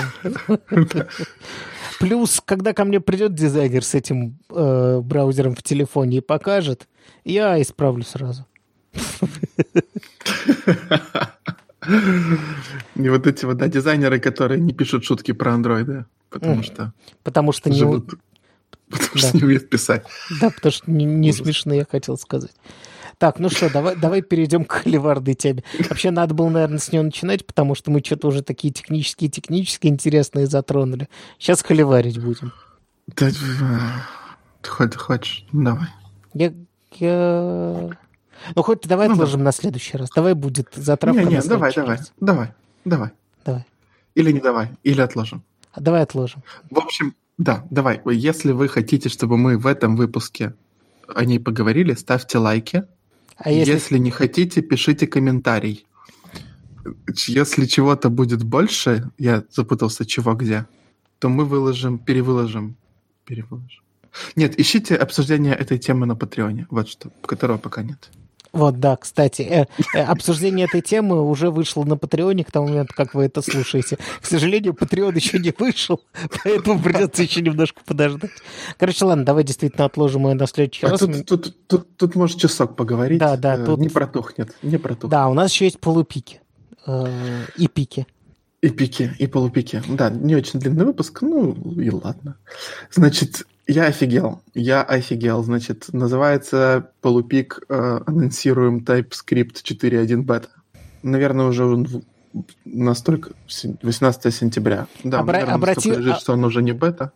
Плюс, 2.01 2.41
когда 2.43 2.73
ко 2.73 2.83
мне 2.83 2.99
придет 2.99 3.35
дизайнер 3.35 3.83
с 3.83 3.93
этим 3.93 4.39
э, 4.49 4.99
браузером 5.03 5.55
в 5.55 5.61
телефоне 5.61 6.17
и 6.17 6.21
покажет, 6.21 6.87
я 7.23 7.61
исправлю 7.61 8.03
сразу. 8.03 8.47
И 12.95 13.09
вот 13.09 13.27
эти 13.27 13.45
вот, 13.45 13.57
да, 13.57 13.67
дизайнеры, 13.67 14.19
которые 14.19 14.59
не 14.59 14.73
пишут 14.73 15.03
шутки 15.03 15.31
про 15.31 15.53
андроиды, 15.53 16.05
потому 16.29 16.63
что 16.63 16.93
Потому 17.23 17.51
что 17.51 17.69
не. 17.69 17.79
Потому 18.89 19.17
что 19.17 19.37
не 19.37 19.43
умеют 19.43 19.69
писать. 19.69 20.03
Да, 20.41 20.49
потому 20.49 20.71
что 20.71 20.91
не, 20.91 21.31
смешно, 21.31 21.73
я 21.73 21.85
хотел 21.89 22.17
сказать. 22.17 22.51
Так, 23.21 23.37
ну 23.37 23.49
что, 23.51 23.69
давай, 23.71 23.95
давай 23.95 24.23
перейдем 24.23 24.65
к 24.65 24.71
холиварной 24.71 25.35
теме. 25.35 25.63
Вообще, 25.91 26.09
надо 26.09 26.33
было, 26.33 26.49
наверное, 26.49 26.79
с 26.79 26.91
нее 26.91 27.03
начинать, 27.03 27.45
потому 27.45 27.75
что 27.75 27.91
мы 27.91 27.99
что-то 28.03 28.27
уже 28.29 28.41
такие 28.41 28.73
технические-технические 28.73 29.93
интересные 29.93 30.47
затронули. 30.47 31.07
Сейчас 31.37 31.61
холиварить 31.61 32.17
будем. 32.19 32.51
Да, 33.15 33.27
э, 33.27 33.31
ты 34.63 34.69
хоть- 34.71 34.95
хочешь? 34.95 35.45
Давай. 35.51 35.85
Я, 36.33 36.51
я- 36.97 37.91
Ну, 38.55 38.63
хоть 38.63 38.87
давай 38.87 39.07
Ну, 39.07 39.13
отложим 39.13 39.43
на 39.43 39.51
следующий 39.51 39.97
раз. 39.97 40.09
Давай 40.15 40.33
будет 40.33 40.69
затравка 40.73 41.19
Не, 41.19 41.25
на 41.25 41.29
не, 41.29 41.41
давай, 41.41 41.71
следующий 41.71 41.75
давай, 41.81 41.97
раз. 41.97 42.13
давай, 42.19 42.47
давай. 42.85 43.09
давай. 43.45 43.65
Или 44.15 44.31
не 44.31 44.39
давай, 44.39 44.69
или 44.81 44.99
отложим. 44.99 45.43
А 45.73 45.79
давай 45.79 46.01
отложим. 46.01 46.41
В 46.71 46.79
общем, 46.79 47.13
да, 47.37 47.63
давай. 47.69 48.01
Если 48.07 48.51
вы 48.51 48.67
хотите, 48.67 49.09
чтобы 49.09 49.37
мы 49.37 49.59
в 49.59 49.67
этом 49.67 49.95
выпуске 49.95 50.55
о 51.07 51.23
ней 51.23 51.39
поговорили, 51.39 51.93
ставьте 51.93 52.39
лайки. 52.39 52.85
А 53.37 53.51
если... 53.51 53.73
Если 53.73 53.97
не 53.97 54.11
хотите, 54.11 54.61
пишите 54.61 55.07
комментарий. 55.07 55.85
Если 57.27 57.65
чего-то 57.65 58.09
будет 58.09 58.43
больше, 58.43 59.11
я 59.17 59.43
запутался, 59.51 60.05
чего 60.05 60.33
где, 60.33 60.65
то 61.19 61.29
мы 61.29 61.45
выложим, 61.45 61.99
перевыложим, 61.99 62.75
перевыложим. 63.25 63.83
Нет, 64.35 64.59
ищите 64.59 64.95
обсуждение 64.95 65.53
этой 65.53 65.77
темы 65.77 66.05
на 66.05 66.15
Патреоне, 66.15 66.67
вот 66.69 66.89
что, 66.89 67.09
которого 67.21 67.57
пока 67.57 67.83
нет. 67.83 68.09
Вот, 68.53 68.79
да, 68.81 68.97
кстати, 68.97 69.41
э, 69.43 69.65
э, 69.95 70.03
обсуждение 70.03 70.65
этой 70.65 70.81
темы 70.81 71.21
уже 71.25 71.49
вышло 71.51 71.85
на 71.85 71.95
Патреоне 71.95 72.43
к 72.43 72.51
тому 72.51 72.67
моменту, 72.67 72.93
как 72.95 73.13
вы 73.13 73.23
это 73.23 73.41
слушаете. 73.41 73.97
К 74.21 74.25
сожалению, 74.25 74.73
Патреон 74.73 75.15
еще 75.15 75.39
не 75.39 75.53
вышел, 75.57 76.01
поэтому 76.43 76.81
придется 76.81 77.23
еще 77.23 77.41
немножко 77.41 77.81
подождать. 77.85 78.31
Короче, 78.77 79.05
ладно, 79.05 79.23
давай 79.23 79.45
действительно 79.45 79.85
отложим 79.85 80.27
ее 80.27 80.33
на 80.33 80.47
следующий 80.47 80.85
А 80.85 80.89
раз. 80.89 80.99
тут, 80.99 81.25
тут, 81.25 81.67
тут, 81.67 81.97
тут, 81.97 82.15
может 82.15 82.39
часок 82.39 82.75
поговорить. 82.75 83.19
Да, 83.19 83.37
да, 83.37 83.55
Э, 83.55 83.65
тут- 83.65 83.79
Не 83.79 83.87
протухнет, 83.89 84.53
не 84.61 84.77
протухнет. 84.77 85.11
Да, 85.11 85.29
у 85.29 85.33
нас 85.33 85.51
еще 85.53 85.65
есть 85.65 85.79
полупики 85.79 86.41
и 87.57 87.67
пики. 87.67 88.05
И 88.61 88.69
пики, 88.69 89.15
и 89.17 89.27
полупики. 89.27 89.81
Да, 89.87 90.09
не 90.09 90.35
очень 90.35 90.59
длинный 90.59 90.85
выпуск, 90.85 91.21
ну 91.21 91.53
и 91.79 91.89
ладно. 91.89 92.35
Значит, 92.91 93.47
я 93.71 93.85
офигел. 93.85 94.41
Я 94.53 94.83
офигел. 94.83 95.43
Значит, 95.43 95.87
называется 95.93 96.89
полупик 97.01 97.59
э, 97.69 97.99
анонсируем 98.05 98.79
TypeScript 98.79 99.63
4.1 99.63 100.21
бета. 100.23 100.49
Наверное, 101.03 101.45
уже 101.47 101.65
он 101.65 101.87
настолько... 102.65 103.31
се- 103.47 103.75
18 103.81 104.33
сентября. 104.33 104.87
Да, 105.03 105.19
Обра- 105.21 105.25
наверное, 105.33 105.55
обрати- 105.57 105.95
лежит, 105.95 106.19
что 106.19 106.33
он 106.33 106.43
уже 106.45 106.61
не 106.61 106.71
бета. 106.73 107.11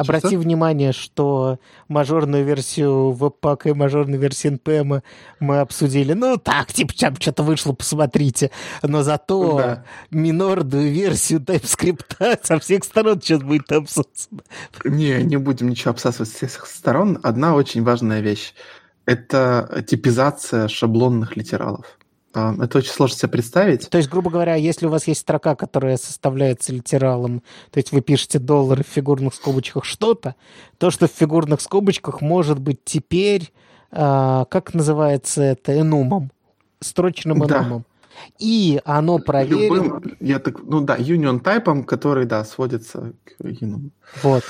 Обрати 0.00 0.28
Что-что? 0.28 0.38
внимание, 0.40 0.92
что 0.92 1.58
мажорную 1.88 2.44
версию 2.44 3.12
веб-пака 3.12 3.68
и 3.68 3.72
мажорную 3.72 4.18
версию 4.20 4.54
NPM 4.58 5.02
мы 5.40 5.60
обсудили. 5.60 6.14
Ну, 6.14 6.36
так, 6.38 6.72
типа, 6.72 6.94
там 6.98 7.16
что-то 7.20 7.42
вышло, 7.42 7.72
посмотрите. 7.72 8.50
Но 8.82 9.02
зато 9.02 9.56
Да. 9.58 9.84
минорную 10.10 10.90
версию 10.90 11.40
TypeScript 11.40 12.38
со 12.42 12.58
всех 12.58 12.84
сторон 12.84 13.20
сейчас 13.20 13.42
будет 13.42 13.70
обсуждена. 13.72 14.42
Не, 14.84 15.22
не 15.22 15.36
будем 15.36 15.68
ничего 15.68 15.90
обсасывать 15.90 16.28
с 16.30 16.34
всех 16.34 16.66
сторон. 16.66 17.18
Одна 17.22 17.54
очень 17.54 17.82
важная 17.82 18.20
вещь. 18.20 18.54
Это 19.06 19.84
типизация 19.86 20.68
шаблонных 20.68 21.36
литералов. 21.36 21.98
А, 22.32 22.54
Это 22.62 22.78
очень 22.78 22.92
сложно 22.92 23.16
себе 23.16 23.28
представить. 23.28 23.88
То 23.90 23.98
есть, 23.98 24.08
грубо 24.08 24.30
говоря, 24.30 24.54
если 24.54 24.86
у 24.86 24.90
вас 24.90 25.06
есть 25.08 25.20
строка, 25.20 25.56
которая 25.56 25.96
составляется 25.96 26.72
литералом, 26.72 27.42
то 27.70 27.78
есть 27.78 27.90
вы 27.92 28.00
пишете 28.02 28.38
доллары 28.38 28.84
в 28.84 28.86
фигурных 28.86 29.34
скобочках 29.34 29.84
что-то, 29.84 30.36
то, 30.78 30.90
что 30.90 31.08
в 31.08 31.10
фигурных 31.10 31.60
скобочках 31.60 32.20
может 32.20 32.60
быть 32.60 32.84
теперь, 32.84 33.52
а, 33.90 34.44
как 34.44 34.74
называется 34.74 35.42
это, 35.42 35.78
энумом, 35.78 36.30
строчным 36.80 37.40
Да. 37.40 37.62
энумом. 37.62 37.84
И 38.38 38.80
оно 38.84 39.18
проверит... 39.18 39.70
Любым, 39.72 40.02
я 40.20 40.38
так, 40.38 40.62
ну 40.62 40.82
да, 40.82 40.96
union 40.98 41.40
тайпом, 41.40 41.84
который, 41.84 42.26
да, 42.26 42.44
сводится 42.44 43.12
к 43.24 43.40
union. 43.42 43.90
Вот. 44.22 44.44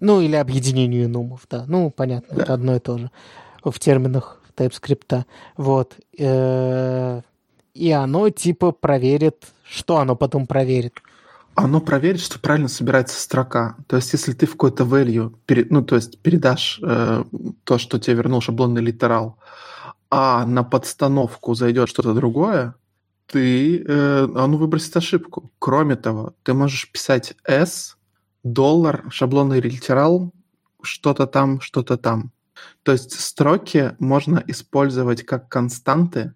Ну, 0.00 0.20
или 0.20 0.34
объединению 0.36 1.04
энумов, 1.06 1.46
да. 1.48 1.64
Ну, 1.68 1.90
понятно, 1.90 2.36
Да. 2.36 2.42
это 2.42 2.54
одно 2.54 2.76
и 2.76 2.80
то 2.80 2.98
же 2.98 3.10
в 3.64 3.78
терминах 3.78 4.41
TypeScript. 4.56 5.24
Вот. 5.56 5.96
Э, 6.18 7.22
И 7.74 7.90
оно 7.90 8.30
типа 8.30 8.72
проверит... 8.72 9.46
Что 9.64 9.96
оно 9.96 10.16
потом 10.16 10.46
проверит? 10.46 11.00
Оно 11.54 11.80
проверит, 11.80 12.20
что 12.20 12.38
правильно 12.38 12.68
собирается 12.68 13.18
строка. 13.18 13.76
То 13.86 13.96
есть, 13.96 14.12
если 14.12 14.32
ты 14.34 14.44
в 14.46 14.52
какой-то 14.52 14.84
value, 14.84 15.34
пере- 15.46 15.66
ну, 15.70 15.82
то 15.82 15.96
есть, 15.96 16.18
передашь 16.18 16.80
э, 16.82 17.24
то, 17.64 17.78
что 17.78 17.98
тебе 17.98 18.16
вернул 18.16 18.40
шаблонный 18.40 18.82
литерал, 18.82 19.36
а 20.10 20.44
на 20.46 20.62
подстановку 20.62 21.54
зайдет 21.54 21.88
что-то 21.88 22.12
другое, 22.12 22.74
ты, 23.26 23.82
э, 23.82 24.28
оно 24.34 24.58
выбросит 24.58 24.96
ошибку. 24.96 25.50
Кроме 25.58 25.96
того, 25.96 26.32
ты 26.42 26.52
можешь 26.52 26.90
писать 26.90 27.34
s, 27.44 27.96
доллар, 28.44 29.04
шаблонный 29.10 29.60
литерал, 29.60 30.32
что-то 30.82 31.26
там, 31.26 31.60
что-то 31.60 31.96
там. 31.96 32.30
То 32.82 32.92
есть 32.92 33.18
строки 33.20 33.94
можно 33.98 34.42
использовать 34.46 35.22
как 35.24 35.48
константы, 35.48 36.32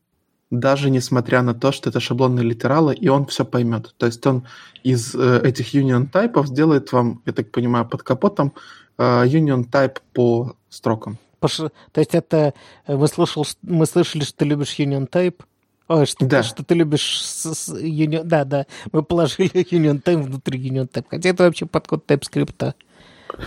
даже 0.51 0.91
несмотря 0.91 1.43
на 1.43 1.55
то, 1.55 1.73
что 1.73 1.91
это 1.91 1.99
шаблонные 2.01 2.45
литералы, 2.45 2.95
и 2.95 3.09
он 3.09 3.27
все 3.27 3.45
поймет. 3.45 3.95
То 3.97 4.07
есть 4.07 4.25
он 4.27 4.45
из 4.85 5.15
э, 5.15 5.41
этих 5.43 5.75
union 5.75 6.07
тайпов 6.09 6.47
сделает 6.47 6.93
вам, 6.93 7.21
я 7.27 7.33
так 7.33 7.51
понимаю, 7.51 7.85
под 7.87 8.03
капотом 8.03 8.53
э, 8.99 9.03
union 9.27 9.69
type 9.69 9.97
по 10.13 10.55
строкам. 10.69 11.19
То 11.41 11.71
есть 12.01 12.15
это... 12.15 12.55
э, 12.87 12.97
Мы, 12.97 13.07
слышал, 13.09 13.45
ш- 13.45 13.57
мы 13.63 13.87
слышали, 13.87 14.23
что 14.25 14.37
ты 14.39 14.45
любишь 14.47 14.79
Union 14.79 15.09
Type. 15.09 15.41
Ой, 15.89 16.07
что, 16.07 16.27
Да. 16.27 16.43
что 16.43 16.65
ты 16.65 16.75
любишь 16.75 17.21
с- 17.23 17.55
с- 17.55 17.69
Union... 17.75 18.25
Да, 18.25 18.45
да. 18.45 18.67
Мы 18.91 19.03
положили 19.03 19.51
Union 19.71 20.03
Type 20.03 20.23
внутри 20.23 20.59
Union 20.71 20.89
Type. 20.89 21.05
Хотя 21.09 21.29
это 21.29 21.45
вообще 21.45 21.67
подход 21.67 22.05
TypeScript. 22.11 22.75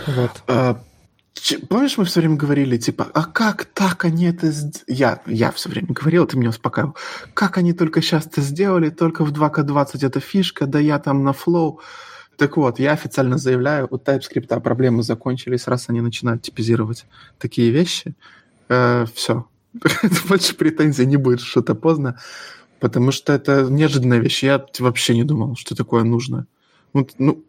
Вот. 0.06 0.30
Э, 0.46 0.74
ч- 0.74 0.80
Помнишь, 1.68 1.96
мы 1.96 2.04
все 2.04 2.20
время 2.20 2.36
говорили, 2.36 2.76
типа, 2.76 3.08
а 3.14 3.24
как 3.24 3.64
так 3.64 4.04
они 4.04 4.26
это... 4.26 4.48
сд-» 4.48 4.84
Я, 4.86 5.22
я 5.26 5.50
все 5.50 5.68
время 5.68 5.88
говорил, 5.90 6.26
ты 6.26 6.36
меня 6.36 6.50
успокаивал. 6.50 6.96
Как 7.34 7.56
они 7.56 7.72
только 7.72 8.02
сейчас 8.02 8.26
это 8.26 8.40
сделали, 8.40 8.90
только 8.90 9.24
в 9.24 9.32
2К20 9.32 10.06
эта 10.06 10.20
фишка, 10.20 10.66
да 10.66 10.78
я 10.78 10.98
там 10.98 11.24
на 11.24 11.30
Flow. 11.30 11.78
Так 12.36 12.56
вот, 12.56 12.78
я 12.78 12.92
официально 12.92 13.38
заявляю, 13.38 13.86
у 13.90 13.96
TypeScript 13.96 14.60
проблемы 14.60 15.02
закончились, 15.02 15.66
раз 15.66 15.88
они 15.88 16.00
начинают 16.00 16.42
типизировать 16.42 17.06
такие 17.38 17.70
вещи. 17.70 18.14
все. 18.68 19.46
Больше 20.28 20.54
претензий 20.56 21.06
не 21.06 21.16
будет, 21.16 21.40
что-то 21.40 21.74
поздно, 21.74 22.18
потому 22.80 23.12
что 23.12 23.32
это 23.32 23.64
неожиданная 23.70 24.18
вещь. 24.18 24.42
Я 24.42 24.64
вообще 24.78 25.14
не 25.14 25.24
думал, 25.24 25.54
что 25.56 25.74
такое 25.74 26.02
нужно. 26.02 26.46
Вот, 26.92 27.12
ну, 27.18 27.44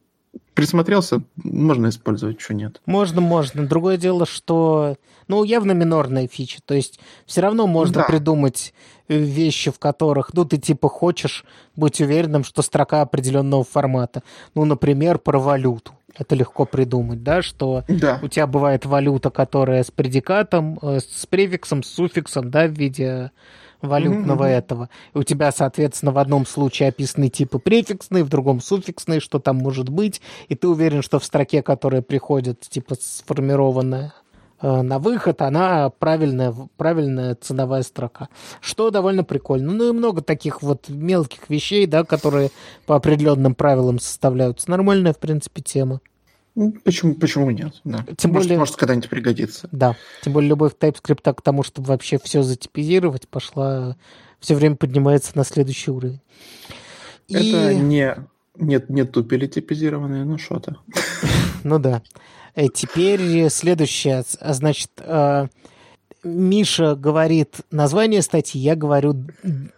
присмотрелся, 0.54 1.22
можно 1.36 1.88
использовать, 1.90 2.40
что 2.42 2.54
нет. 2.54 2.82
Можно, 2.86 3.22
можно. 3.22 3.66
Другое 3.66 3.98
дело, 3.98 4.26
что, 4.26 4.96
ну, 5.28 5.44
явно 5.44 5.72
минорная 5.72 6.28
фича. 6.28 6.60
То 6.66 6.74
есть 6.74 7.00
все 7.26 7.42
равно 7.42 7.68
можно 7.68 7.96
Да. 7.96 8.04
придумать 8.04 8.74
э, 9.08 9.18
вещи, 9.18 9.72
в 9.72 9.80
которых, 9.80 10.34
ну, 10.34 10.46
ты 10.46 10.58
типа 10.58 10.88
хочешь 10.90 11.44
быть 11.76 12.00
уверенным, 12.00 12.44
что 12.44 12.62
строка 12.62 13.02
определенного 13.02 13.64
формата. 13.64 14.24
Ну, 14.56 14.66
например, 14.66 15.20
про 15.20 15.40
валюту. 15.40 15.92
Это 16.18 16.36
легко 16.36 16.66
придумать, 16.66 17.24
да, 17.24 17.42
что 17.42 17.84
Да. 17.88 18.20
у 18.22 18.28
тебя 18.28 18.46
бывает 18.48 18.86
валюта, 18.86 19.30
которая 19.30 19.84
с 19.84 19.92
предикатом, 19.92 20.78
э, 20.82 21.00
с 21.00 21.26
префиксом, 21.26 21.84
с 21.84 21.88
суффиксом, 21.90 22.52
да, 22.52 22.68
в 22.68 22.72
виде 22.72 23.32
валютного 23.82 24.44
мгм. 24.44 24.52
этого. 24.52 24.90
И 25.14 25.18
у 25.18 25.24
тебя, 25.24 25.52
соответственно, 25.52 26.12
в 26.12 26.18
одном 26.18 26.46
случае 26.46 26.90
описаны 26.90 27.30
типы 27.30 27.60
префиксные, 27.60 28.24
в 28.24 28.30
другом 28.30 28.62
суффиксные, 28.62 29.20
что 29.20 29.40
там 29.40 29.58
может 29.58 29.90
быть, 29.90 30.22
и 30.48 30.56
ты 30.56 30.68
уверен, 30.68 31.02
что 31.02 31.20
в 31.20 31.26
строке, 31.26 31.62
которая 31.62 32.02
приходит, 32.02 32.62
типа 32.62 32.96
сформированная 33.00 34.14
э, 34.62 34.82
на 34.82 35.00
выход, 35.00 35.42
она 35.42 35.90
правильная, 35.90 36.54
правильная 36.78 37.36
ценовая 37.36 37.84
строка. 37.84 38.30
Что 38.60 38.90
довольно 38.92 39.24
прикольно. 39.24 39.72
Ну 39.72 39.90
и 39.90 39.92
много 39.92 40.22
таких 40.22 40.62
вот 40.62 40.90
мелких 40.90 41.50
вещей, 41.50 41.86
да, 41.88 42.04
которые 42.04 42.52
по 42.86 42.96
определенным 42.96 43.56
правилам 43.56 44.00
составляются. 44.00 44.70
Нормальная, 44.70 45.14
в 45.14 45.20
принципе, 45.20 45.62
тема. 45.62 46.02
Ну, 46.56 46.74
Почему, 46.84 47.16
почему 47.16 47.50
нет? 47.52 47.80
Да. 47.84 48.06
Тем 48.18 48.32
может, 48.32 48.48
более- 48.50 48.60
может, 48.60 48.76
когда-нибудь 48.76 49.10
пригодится. 49.10 49.70
Да, 49.72 49.96
тем 50.22 50.34
более 50.34 50.50
любовь 50.50 50.74
TypeScript 50.80 51.34
к 51.34 51.42
тому, 51.42 51.64
чтобы 51.64 51.88
вообще 51.88 52.20
все 52.22 52.44
затипизировать, 52.44 53.28
пошла, 53.30 53.96
все 54.40 54.56
время 54.56 54.76
поднимается 54.76 55.32
на 55.36 55.46
следующий 55.46 55.92
уровень. 55.92 56.20
И, 57.28 57.36
Это 57.52 57.74
не, 57.76 58.16
нет, 58.58 58.90
не 58.90 59.06
тупили 59.06 59.48
типизированные, 59.48 60.26
ну 60.26 60.38
что-то. 60.38 60.78
ну 61.64 61.80
да. 61.80 62.02
Э, 62.56 62.68
Теперь 62.68 63.50
следующее, 63.50 64.24
а, 64.42 64.54
значит, 64.54 64.92
э, 64.98 65.48
Миша 66.24 66.96
говорит 66.96 67.62
название 67.72 68.22
статьи, 68.22 68.62
я 68.62 68.76
говорю 68.76 69.16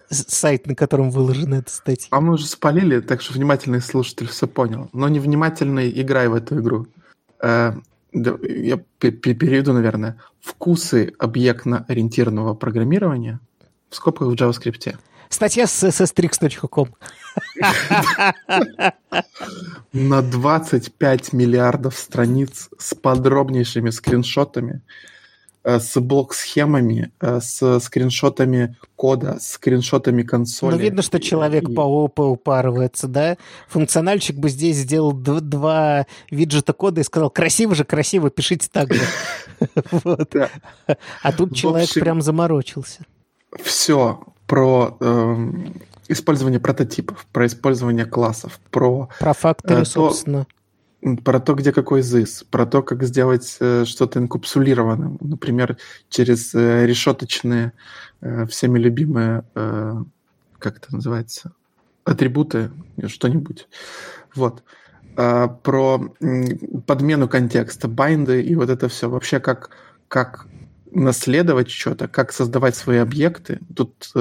сайт, 0.10 0.68
на 0.68 0.76
котором 0.76 1.10
выложена 1.10 1.56
эта 1.56 1.72
статья. 1.72 2.08
А 2.12 2.20
мы 2.22 2.34
уже 2.34 2.46
спалили, 2.48 3.00
так 3.00 3.22
что 3.22 3.34
внимательный 3.34 3.82
слушатель 3.82 4.28
все 4.28 4.48
понял. 4.48 4.90
Но 4.94 5.08
невнимательный 5.08 5.90
играй 6.02 6.28
в 6.28 6.34
эту 6.34 6.60
игру. 6.60 6.88
Э, 7.42 7.74
я 8.12 8.80
пе- 9.00 9.12
пе- 9.12 9.34
переведу, 9.34 9.74
наверное. 9.74 10.18
Вкусы 10.42 11.14
объектно-ориентированного 11.18 12.54
программирования 12.54 13.40
в 13.90 13.96
скобках 13.96 14.28
в 14.28 14.34
JavaScript. 14.34 14.98
Статья 15.30 15.66
с 15.66 15.84
sstrix.com. 15.84 16.90
На 19.94 20.22
25 20.22 21.34
миллиардов 21.34 21.98
страниц 21.98 22.70
с 22.78 22.94
подробнейшими 22.94 23.90
скриншотами 23.90 24.82
с 25.66 26.00
блок-схемами, 26.00 27.12
э, 27.22 27.40
с 27.42 27.80
скриншотами 27.80 28.76
кода, 28.96 29.38
с 29.40 29.52
скриншотами 29.54 30.24
консоли. 30.24 30.74
Ну, 30.76 30.80
видно, 30.80 31.02
что 31.02 31.20
человек 31.20 31.70
И- 31.70 31.74
по 31.74 31.82
ОП 31.82 32.20
упарывается, 32.20 33.08
да? 33.08 33.38
Функциональщик 33.70 34.36
бы 34.38 34.50
здесь 34.50 34.78
сделал 34.78 35.14
д- 35.14 35.40
два 35.40 36.06
виджета 36.32 36.74
кода 36.74 37.02
и 37.02 37.04
сказал, 37.04 37.30
красиво 37.30 37.76
же, 37.76 37.86
красиво, 37.86 38.30
пишите 38.30 38.68
так 38.72 38.94
же. 38.94 39.02
А 41.22 41.32
тут 41.32 41.56
человек 41.56 41.90
прям 41.94 42.22
заморочился. 42.22 43.06
все 43.62 44.22
про 44.48 44.98
эм, 45.00 45.74
использование 46.08 46.60
прототипов, 46.60 47.26
про 47.32 47.46
использование 47.46 48.06
классов, 48.06 48.60
про, 48.72 49.10
Про 49.20 49.34
факторы, 49.34 49.82
Э, 49.82 49.86
собственно. 49.86 50.46
Про 51.24 51.40
то, 51.40 51.54
где 51.54 51.72
какой 51.72 52.02
ZIS, 52.02 52.46
про 52.50 52.66
то, 52.66 52.82
как 52.82 53.04
сделать 53.04 53.58
э, 53.60 53.84
что-то 53.86 54.20
инкапсулированным, 54.20 55.18
например, 55.22 55.78
через 56.10 56.56
э, 56.56 56.86
решеточные, 56.86 57.74
э, 58.22 58.46
всеми 58.46 58.80
любимые, 58.80 59.44
как 60.60 60.78
это 60.78 60.96
называется, 60.96 61.52
атрибуты, 62.06 62.72
что-нибудь. 63.08 63.68
Вот. 64.34 64.64
А, 65.16 65.48
про 65.48 66.14
подмену 66.88 67.28
контекста, 67.28 67.88
байнды 67.88 68.42
и 68.42 68.56
вот 68.56 68.70
это 68.70 68.88
все. 68.88 69.10
Вообще, 69.10 69.40
как, 69.40 69.72
как 70.08 70.48
наследовать 70.92 71.70
что-то, 71.70 72.08
как 72.08 72.32
создавать 72.32 72.76
свои 72.76 72.98
объекты. 72.98 73.60
Тут 73.76 74.14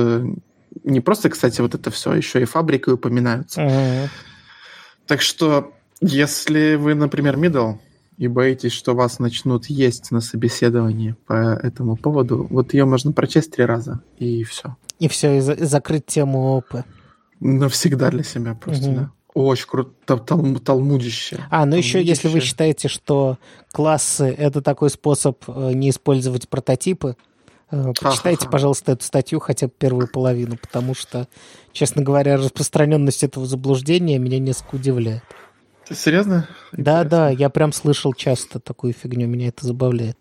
не 0.85 1.01
просто, 1.01 1.31
кстати, 1.31 1.61
вот 1.61 1.75
это 1.75 1.91
все, 1.91 2.13
еще 2.15 2.43
и 2.43 2.45
фабрики 2.45 2.91
упоминаются. 2.91 3.61
Мгм. 3.63 4.09
Так 5.07 5.23
что, 5.23 5.73
если 6.03 6.75
вы, 6.75 6.95
например, 6.95 7.37
middle, 7.37 7.79
и 8.19 8.29
боитесь, 8.29 8.73
что 8.73 8.95
вас 8.95 9.19
начнут 9.19 9.67
есть 9.67 10.11
на 10.11 10.21
собеседовании 10.21 11.17
по 11.27 11.33
этому 11.63 11.97
поводу, 11.97 12.47
вот 12.51 12.75
ее 12.75 12.85
можно 12.85 13.13
прочесть 13.13 13.53
три 13.53 13.65
раза, 13.65 14.01
и 14.19 14.45
все. 14.45 14.77
И 14.99 15.09
все, 15.09 15.39
и, 15.39 15.41
за- 15.41 15.55
и 15.55 15.65
закрыть 15.65 16.07
тему 16.07 16.57
ОП. 16.57 16.85
Навсегда 17.41 18.11
для 18.11 18.23
себя 18.23 18.55
просто, 18.55 18.87
Мгм. 18.87 18.95
да. 18.97 19.11
Очень 19.35 19.67
круто, 19.67 20.19
тал- 20.19 20.59
талмудище. 20.61 21.39
А, 21.51 21.65
ну 21.65 21.75
еще, 21.75 22.03
если 22.03 22.29
вы 22.29 22.41
считаете, 22.41 22.89
что 22.89 23.39
классы— 23.73 24.25
это 24.39 24.61
такой 24.61 24.91
способ 24.91 25.43
э, 25.49 25.73
не 25.73 25.89
использовать 25.89 26.51
прототипы, 26.51 27.17
э, 27.71 27.93
почитайте, 27.99 28.41
Ха-ха-ха. 28.41 28.51
пожалуйста, 28.51 28.93
эту 28.93 29.05
статью 29.05 29.41
хотя 29.41 29.69
бы 29.69 29.73
первую 29.77 30.07
половину, 30.07 30.59
потому 30.59 30.95
что, 30.95 31.27
честно 31.73 32.03
говоря, 32.03 32.37
распространенность 32.37 33.25
этого 33.25 33.47
заблуждения 33.47 34.19
меня 34.19 34.39
несколько 34.39 34.75
удивляет. 34.77 35.23
Ты 35.87 35.95
серьезно? 35.95 36.49
Да, 36.73 37.05
да, 37.05 37.31
я 37.31 37.51
прям 37.51 37.73
слышал 37.73 38.15
часто 38.15 38.61
такую 38.61 38.93
фигню, 38.93 39.27
меня 39.27 39.49
это 39.49 39.67
забавляет. 39.67 40.17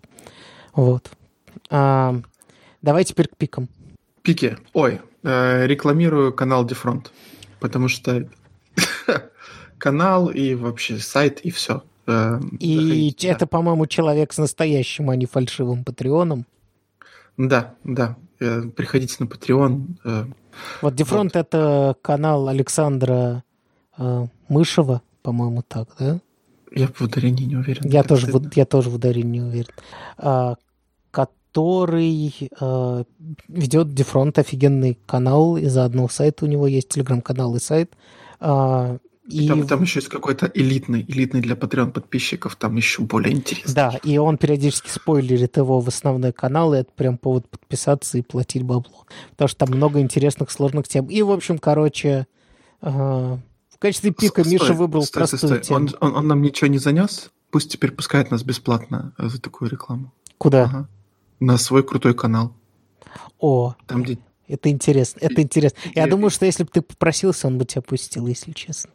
Вот. 0.74 1.12
А, 1.70 2.20
давай 2.82 3.03
теперь 3.03 3.28
к 3.28 3.38
пикам. 3.38 3.70
Пики. 4.22 4.57
Ой, 4.74 5.01
э, 5.24 5.68
рекламирую 5.68 6.34
канал 6.34 6.66
Дефронт, 6.66 7.12
потому 7.59 7.88
что 7.88 8.28
канал 9.78 10.30
и 10.30 10.55
вообще 10.55 10.97
сайт 10.97 11.41
и 11.41 11.51
все. 11.51 11.84
И 12.59 13.16
это, 13.24 13.47
по-моему, 13.47 13.86
человек 13.86 14.34
с 14.34 14.38
настоящим, 14.38 15.09
а 15.09 15.16
не 15.16 15.26
фальшивым 15.26 15.84
патреоном. 15.84 16.45
Да, 17.38 17.76
да. 17.84 18.18
Э, 18.39 18.64
Приходите 18.76 19.16
на 19.20 19.26
Patreon. 19.26 19.84
э, 20.03 20.26
Вот 20.82 20.95
Дефронт 20.95 21.36
это 21.36 21.95
канал 22.01 22.47
Александра 22.49 23.43
э, 23.97 24.28
Мышева, 24.49 25.01
по-моему, 25.22 25.63
так, 25.67 25.89
да? 25.99 26.19
Я 26.74 26.88
в 26.88 27.01
ударении 27.01 27.45
не 27.45 27.57
уверен. 27.57 27.82
Я 27.89 28.03
тоже, 28.03 28.28
стыдно. 28.28 28.49
в, 28.49 28.57
я 28.57 28.65
тоже 28.65 28.89
в 28.89 28.95
ударении 28.95 29.39
не 29.39 29.41
уверен. 29.41 29.74
А, 30.17 30.55
который 31.11 32.49
э, 32.59 33.03
ведет 33.49 33.93
Дефронт, 33.93 34.39
офигенный 34.39 34.97
канал, 35.05 35.57
и 35.57 35.65
заодно 35.65 36.07
сайт 36.07 36.41
у 36.41 36.45
него 36.45 36.67
есть, 36.67 36.89
телеграм-канал 36.89 37.55
и 37.55 37.59
сайт. 37.59 37.91
А, 38.39 38.97
и, 39.30 39.47
Там, 39.47 39.67
там 39.67 39.82
еще 39.82 39.99
есть 39.99 40.09
какой-то 40.09 40.49
элитный, 40.53 41.05
элитный 41.07 41.41
для 41.41 41.55
Patreon 41.55 41.91
подписчиков, 41.91 42.55
там 42.55 42.76
еще 42.76 43.03
более 43.03 43.34
интересный. 43.34 43.76
Да, 43.76 43.99
и 44.03 44.17
он 44.17 44.38
периодически 44.38 44.89
спойлерит 44.89 45.57
его 45.57 45.80
в 45.80 45.88
основной 45.88 46.32
канал, 46.32 46.74
и 46.74 46.80
это 46.80 46.91
прям 46.95 47.17
повод 47.17 47.47
подписаться 47.49 48.17
и 48.17 48.22
платить 48.22 48.63
бабло. 48.63 49.05
Потому 49.32 49.47
что 49.47 49.65
там 49.65 49.76
много 49.76 49.99
интересных, 49.99 50.51
сложных 50.51 50.88
тем. 50.88 51.05
И, 51.07 51.22
в 51.22 51.32
общем, 51.32 51.59
короче, 51.59 52.28
э, 52.82 52.89
в 52.89 53.39
качестве 53.82 54.11
пика 54.11 54.41
Стой, 54.43 54.53
Миша 54.53 54.73
выбрал 54.73 55.03
стой, 55.03 55.27
стой, 55.27 55.39
простую 55.39 55.63
стой. 55.63 55.77
тему. 55.86 55.89
Он, 56.01 56.09
он, 56.11 56.15
он 56.17 56.27
нам 56.27 56.41
ничего 56.41 56.67
не 56.67 56.77
занес? 56.77 57.32
Пусть 57.49 57.71
теперь 57.71 57.91
пускает 57.91 58.32
нас 58.32 58.43
бесплатно 58.43 59.13
за 59.17 59.41
такую 59.41 59.69
рекламу. 59.69 60.13
Куда? 60.38 60.63
Ага. 60.63 60.89
На 61.39 61.57
свой 61.57 61.84
крутой 61.84 62.13
канал. 62.13 62.53
О, 63.39 63.75
Там, 63.88 64.03
где... 64.03 64.17
это 64.47 64.69
интересно, 64.69 65.19
это 65.21 65.41
интересно. 65.41 65.79
Я 65.95 66.07
И- 66.07 66.09
думаю, 66.09 66.29
что 66.29 66.45
если 66.45 66.63
бы 66.63 66.69
ты 66.71 66.82
попросился, 66.82 67.47
он 67.47 67.57
бы 67.57 67.65
тебя 67.65 67.82
пустил, 67.82 68.27
если 68.27 68.51
честно. 68.51 68.91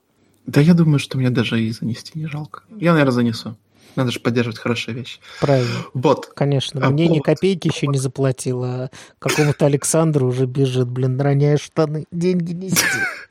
Да 0.46 0.60
я 0.60 0.74
думаю, 0.74 0.98
что 1.00 1.18
мне 1.18 1.30
даже 1.30 1.60
и 1.60 1.70
занести 1.72 2.18
не 2.18 2.26
жалко. 2.26 2.62
Я, 2.78 2.92
наверное, 2.92 3.12
занесу. 3.12 3.56
Надо 3.96 4.10
же 4.12 4.20
поддерживать 4.20 4.58
хорошие 4.58 4.94
вещи. 4.94 5.18
Правильно. 5.40 5.74
Вот. 5.94 6.26
Конечно, 6.34 6.80
А 6.86 6.90
мне 6.90 7.04
ни 7.08 7.18
повод- 7.18 7.24
копейки 7.24 7.68
еще 7.68 7.86
не 7.88 7.98
заплатил, 7.98 8.62
а 8.62 8.90
какому-то 9.18 9.66
Александру 9.66 10.28
уже 10.28 10.46
бежит, 10.46 10.86
блин, 10.88 11.20
роняя 11.20 11.56
штаны, 11.56 12.04
деньги 12.12 12.52
нести. 12.52 12.84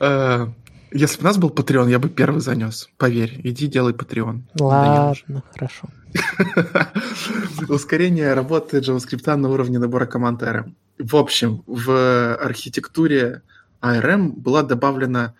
Э, 0.00 0.46
Если 0.92 1.16
бы 1.16 1.22
у 1.22 1.24
нас 1.24 1.38
был 1.38 1.50
Patreon, 1.50 1.90
я 1.90 1.98
бы 1.98 2.08
первый 2.08 2.40
занес. 2.40 2.88
Поверь, 2.98 3.40
иди 3.42 3.66
делай 3.66 3.92
Patreon. 3.92 4.42
Ладно, 4.60 5.42
хорошо. 5.52 5.88
Ускорение 7.68 8.34
работы 8.34 8.78
JavaScript 8.78 9.34
на 9.36 9.48
уровне 9.48 9.78
набора 9.78 10.06
команд 10.06 10.42
ARM. 10.42 10.74
В 10.98 11.16
общем, 11.16 11.64
в 11.66 12.36
архитектуре 12.36 13.42
ARM 13.82 14.32
была 14.32 14.62
добавлена 14.62 15.34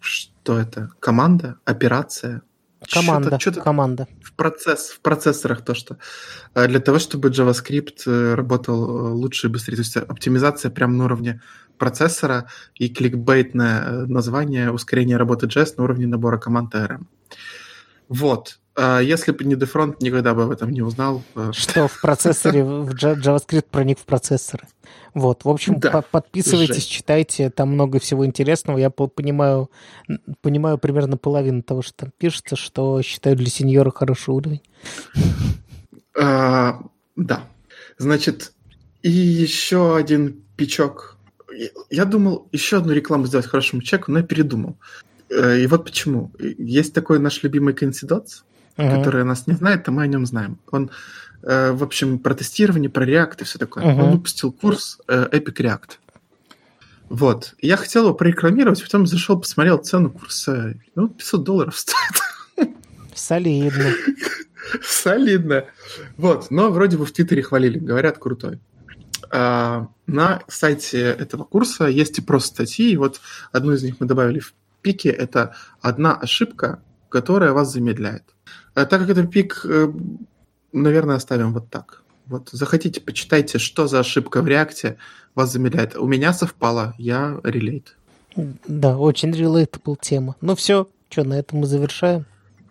что 0.00 0.58
это? 0.58 0.90
Команда, 1.00 1.58
операция. 1.64 2.42
Команда, 2.92 3.28
Что-то, 3.28 3.40
что-то 3.40 3.60
команда. 3.60 4.08
в, 4.22 4.32
процесс, 4.32 4.90
в 4.90 5.00
процессорах 5.00 5.64
то, 5.64 5.74
что 5.74 5.98
э, 6.54 6.66
для 6.66 6.80
того, 6.80 6.98
чтобы 6.98 7.28
JavaScript 7.28 8.02
э, 8.06 8.34
работал 8.34 8.84
э, 8.84 9.12
лучше 9.12 9.46
и 9.46 9.50
быстрее. 9.50 9.76
То 9.76 9.82
есть 9.82 9.96
оптимизация 9.96 10.70
прямо 10.70 10.94
на 10.94 11.04
уровне 11.04 11.40
процессора 11.78 12.46
и 12.74 12.88
кликбейтное 12.88 14.06
название 14.06 14.72
ускорение 14.72 15.16
работы 15.16 15.46
JS 15.46 15.74
на 15.76 15.84
уровне 15.84 16.06
набора 16.06 16.38
команд 16.38 16.74
ARM. 16.74 17.06
Вот. 18.08 18.58
А 18.82 19.00
Если 19.00 19.32
бы 19.32 19.44
не 19.44 19.56
Defront, 19.56 19.96
никогда 20.00 20.32
бы 20.34 20.44
об 20.44 20.50
этом 20.50 20.70
не 20.70 20.80
узнал. 20.80 21.22
Э, 21.34 21.50
Что 21.52 21.86
в 21.86 22.00
процессоре, 22.00 22.64
в 22.64 22.90
Java- 22.94 23.20
JavaScript 23.20 23.66
проник 23.70 23.98
в 23.98 24.04
процессоры. 24.04 24.66
Вот, 25.12 25.44
в 25.44 25.48
общем, 25.50 25.78
Да. 25.78 25.90
по- 25.90 26.02
подписывайтесь, 26.02 26.76
Жесть. 26.76 26.90
читайте, 26.90 27.50
там 27.50 27.70
много 27.70 27.98
всего 27.98 28.24
интересного. 28.24 28.78
Я 28.78 28.88
по- 28.90 29.06
понимаю, 29.08 29.70
понимаю 30.40 30.78
примерно 30.78 31.16
половину 31.18 31.62
того, 31.62 31.82
что 31.82 31.92
там 31.96 32.12
пишется, 32.16 32.56
что 32.56 33.02
считаю 33.02 33.36
для 33.36 33.48
сеньора 33.48 33.90
хороший 33.90 34.30
уровень. 34.30 34.62
А, 36.18 36.80
да. 37.16 37.44
Значит, 37.98 38.52
и 39.02 39.10
еще 39.10 39.96
один 39.96 40.42
пичок. 40.56 41.16
Я- 41.90 42.04
думал 42.04 42.48
еще 42.52 42.78
одну 42.78 42.92
рекламу 42.92 43.26
сделать 43.26 43.46
хорошему 43.46 43.82
человеку, 43.82 44.12
но 44.12 44.18
я 44.20 44.24
передумал. 44.24 44.76
Э, 45.28 45.60
И 45.60 45.66
вот 45.66 45.84
почему. 45.84 46.32
Есть 46.38 46.94
такой 46.94 47.18
наш 47.18 47.42
любимый 47.42 47.74
Coincidence, 47.74 48.42
Мгм. 48.76 48.96
который 48.96 49.24
нас 49.24 49.46
не 49.46 49.54
знает, 49.54 49.88
а 49.88 49.90
мы 49.90 50.02
о 50.02 50.06
нем 50.06 50.26
знаем. 50.26 50.58
Он, 50.70 50.90
э, 51.42 51.72
в 51.72 51.82
общем, 51.82 52.18
про 52.18 52.34
тестирование, 52.34 52.88
про 52.88 53.04
React 53.04 53.42
и 53.42 53.44
все 53.44 53.58
такое. 53.58 53.84
Мгм. 53.84 54.02
Он 54.02 54.10
выпустил 54.12 54.52
курс 54.52 54.98
э, 55.08 55.28
Epic 55.32 55.56
React. 55.56 55.90
Вот. 57.10 57.54
Я 57.60 57.76
хотел 57.76 58.04
его 58.04 58.14
прорекламировать, 58.14 58.82
потом 58.82 59.06
зашел, 59.06 59.38
посмотрел 59.38 59.78
цену 59.78 60.10
курса. 60.10 60.74
Ну, 60.94 61.08
500 61.08 61.44
долларов 61.44 61.76
стоит. 62.56 62.68
Солидно. 63.14 63.92
Солидно. 64.82 65.64
Вот, 66.16 66.50
но 66.50 66.70
вроде 66.70 66.96
бы 66.96 67.04
в 67.04 67.12
Твиттере 67.12 67.42
хвалили, 67.42 67.78
говорят, 67.78 68.18
крутой. 68.18 68.60
А, 69.30 69.88
на 70.06 70.42
сайте 70.48 71.00
этого 71.00 71.44
курса 71.44 71.86
есть 71.86 72.18
и 72.18 72.22
просто 72.22 72.64
статьи, 72.64 72.92
и 72.92 72.96
вот 72.96 73.20
одну 73.52 73.72
из 73.72 73.82
них 73.82 73.96
мы 74.00 74.06
добавили 74.06 74.40
в 74.40 74.54
пике, 74.82 75.10
это 75.10 75.54
одна 75.80 76.14
ошибка, 76.14 76.82
которая 77.08 77.52
вас 77.52 77.72
замедляет. 77.72 78.24
А 78.82 78.86
так 78.86 79.00
как 79.00 79.10
это 79.10 79.26
пик, 79.26 79.60
э, 79.64 79.92
наверное, 80.72 81.16
оставим 81.16 81.52
вот 81.52 81.68
так. 81.70 82.02
Вот, 82.26 82.48
захотите, 82.52 83.00
почитайте, 83.00 83.58
что 83.58 83.86
за 83.88 84.00
ошибка 84.00 84.40
в 84.42 84.46
реакте 84.48 84.96
вас 85.34 85.52
замедляет. 85.52 85.96
У 85.96 86.06
меня 86.06 86.32
совпало, 86.32 86.94
я 86.96 87.38
релейт. 87.42 87.96
Да, 88.36 88.96
очень 88.96 89.30
relatable 89.30 89.96
тема. 90.00 90.36
Ну 90.40 90.54
все, 90.54 90.88
что, 91.08 91.24
на 91.24 91.34
этом 91.34 91.58
мы 91.60 91.66
завершаем. 91.66 92.24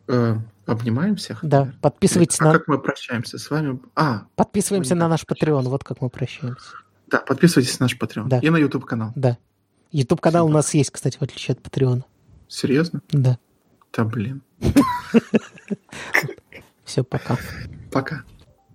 Э, 0.07 0.38
обнимаем 0.66 1.18
всех? 1.18 1.39
Да, 1.43 1.60
наверное? 1.60 1.80
подписывайтесь 1.82 2.39
А 2.39 2.45
на... 2.45 2.53
как 2.53 2.68
мы 2.68 2.80
прощаемся 2.80 3.38
с 3.38 3.49
вами? 3.51 3.80
А, 3.95 4.24
Подписываемся 4.36 4.95
на 4.95 5.07
наш 5.10 5.24
Patreon, 5.26 5.64
вот 5.64 5.84
как 5.84 6.01
мы 6.01 6.10
прощаемся. 6.10 6.72
да, 7.07 7.20
подписывайтесь 7.20 7.78
на 7.80 7.84
наш 7.86 7.97
Patreon 7.97 8.28
Да. 8.28 8.39
и 8.39 8.49
на 8.49 8.57
YouTube 8.57 8.86
канал. 8.86 9.12
Да. 9.16 9.38
YouTube 9.91 10.22
канал 10.22 10.45
у 10.47 10.49
нас 10.49 10.74
есть, 10.74 10.91
кстати, 10.91 11.18
в 11.18 11.22
отличие 11.22 11.53
от 11.55 11.60
Patreon. 11.62 12.03
Серьезно? 12.47 13.01
Да. 13.12 13.38
Да 14.00 14.06
блин. 14.06 14.41
Все, 16.86 17.04
пока. 17.04 17.38
Пока. 17.91 18.24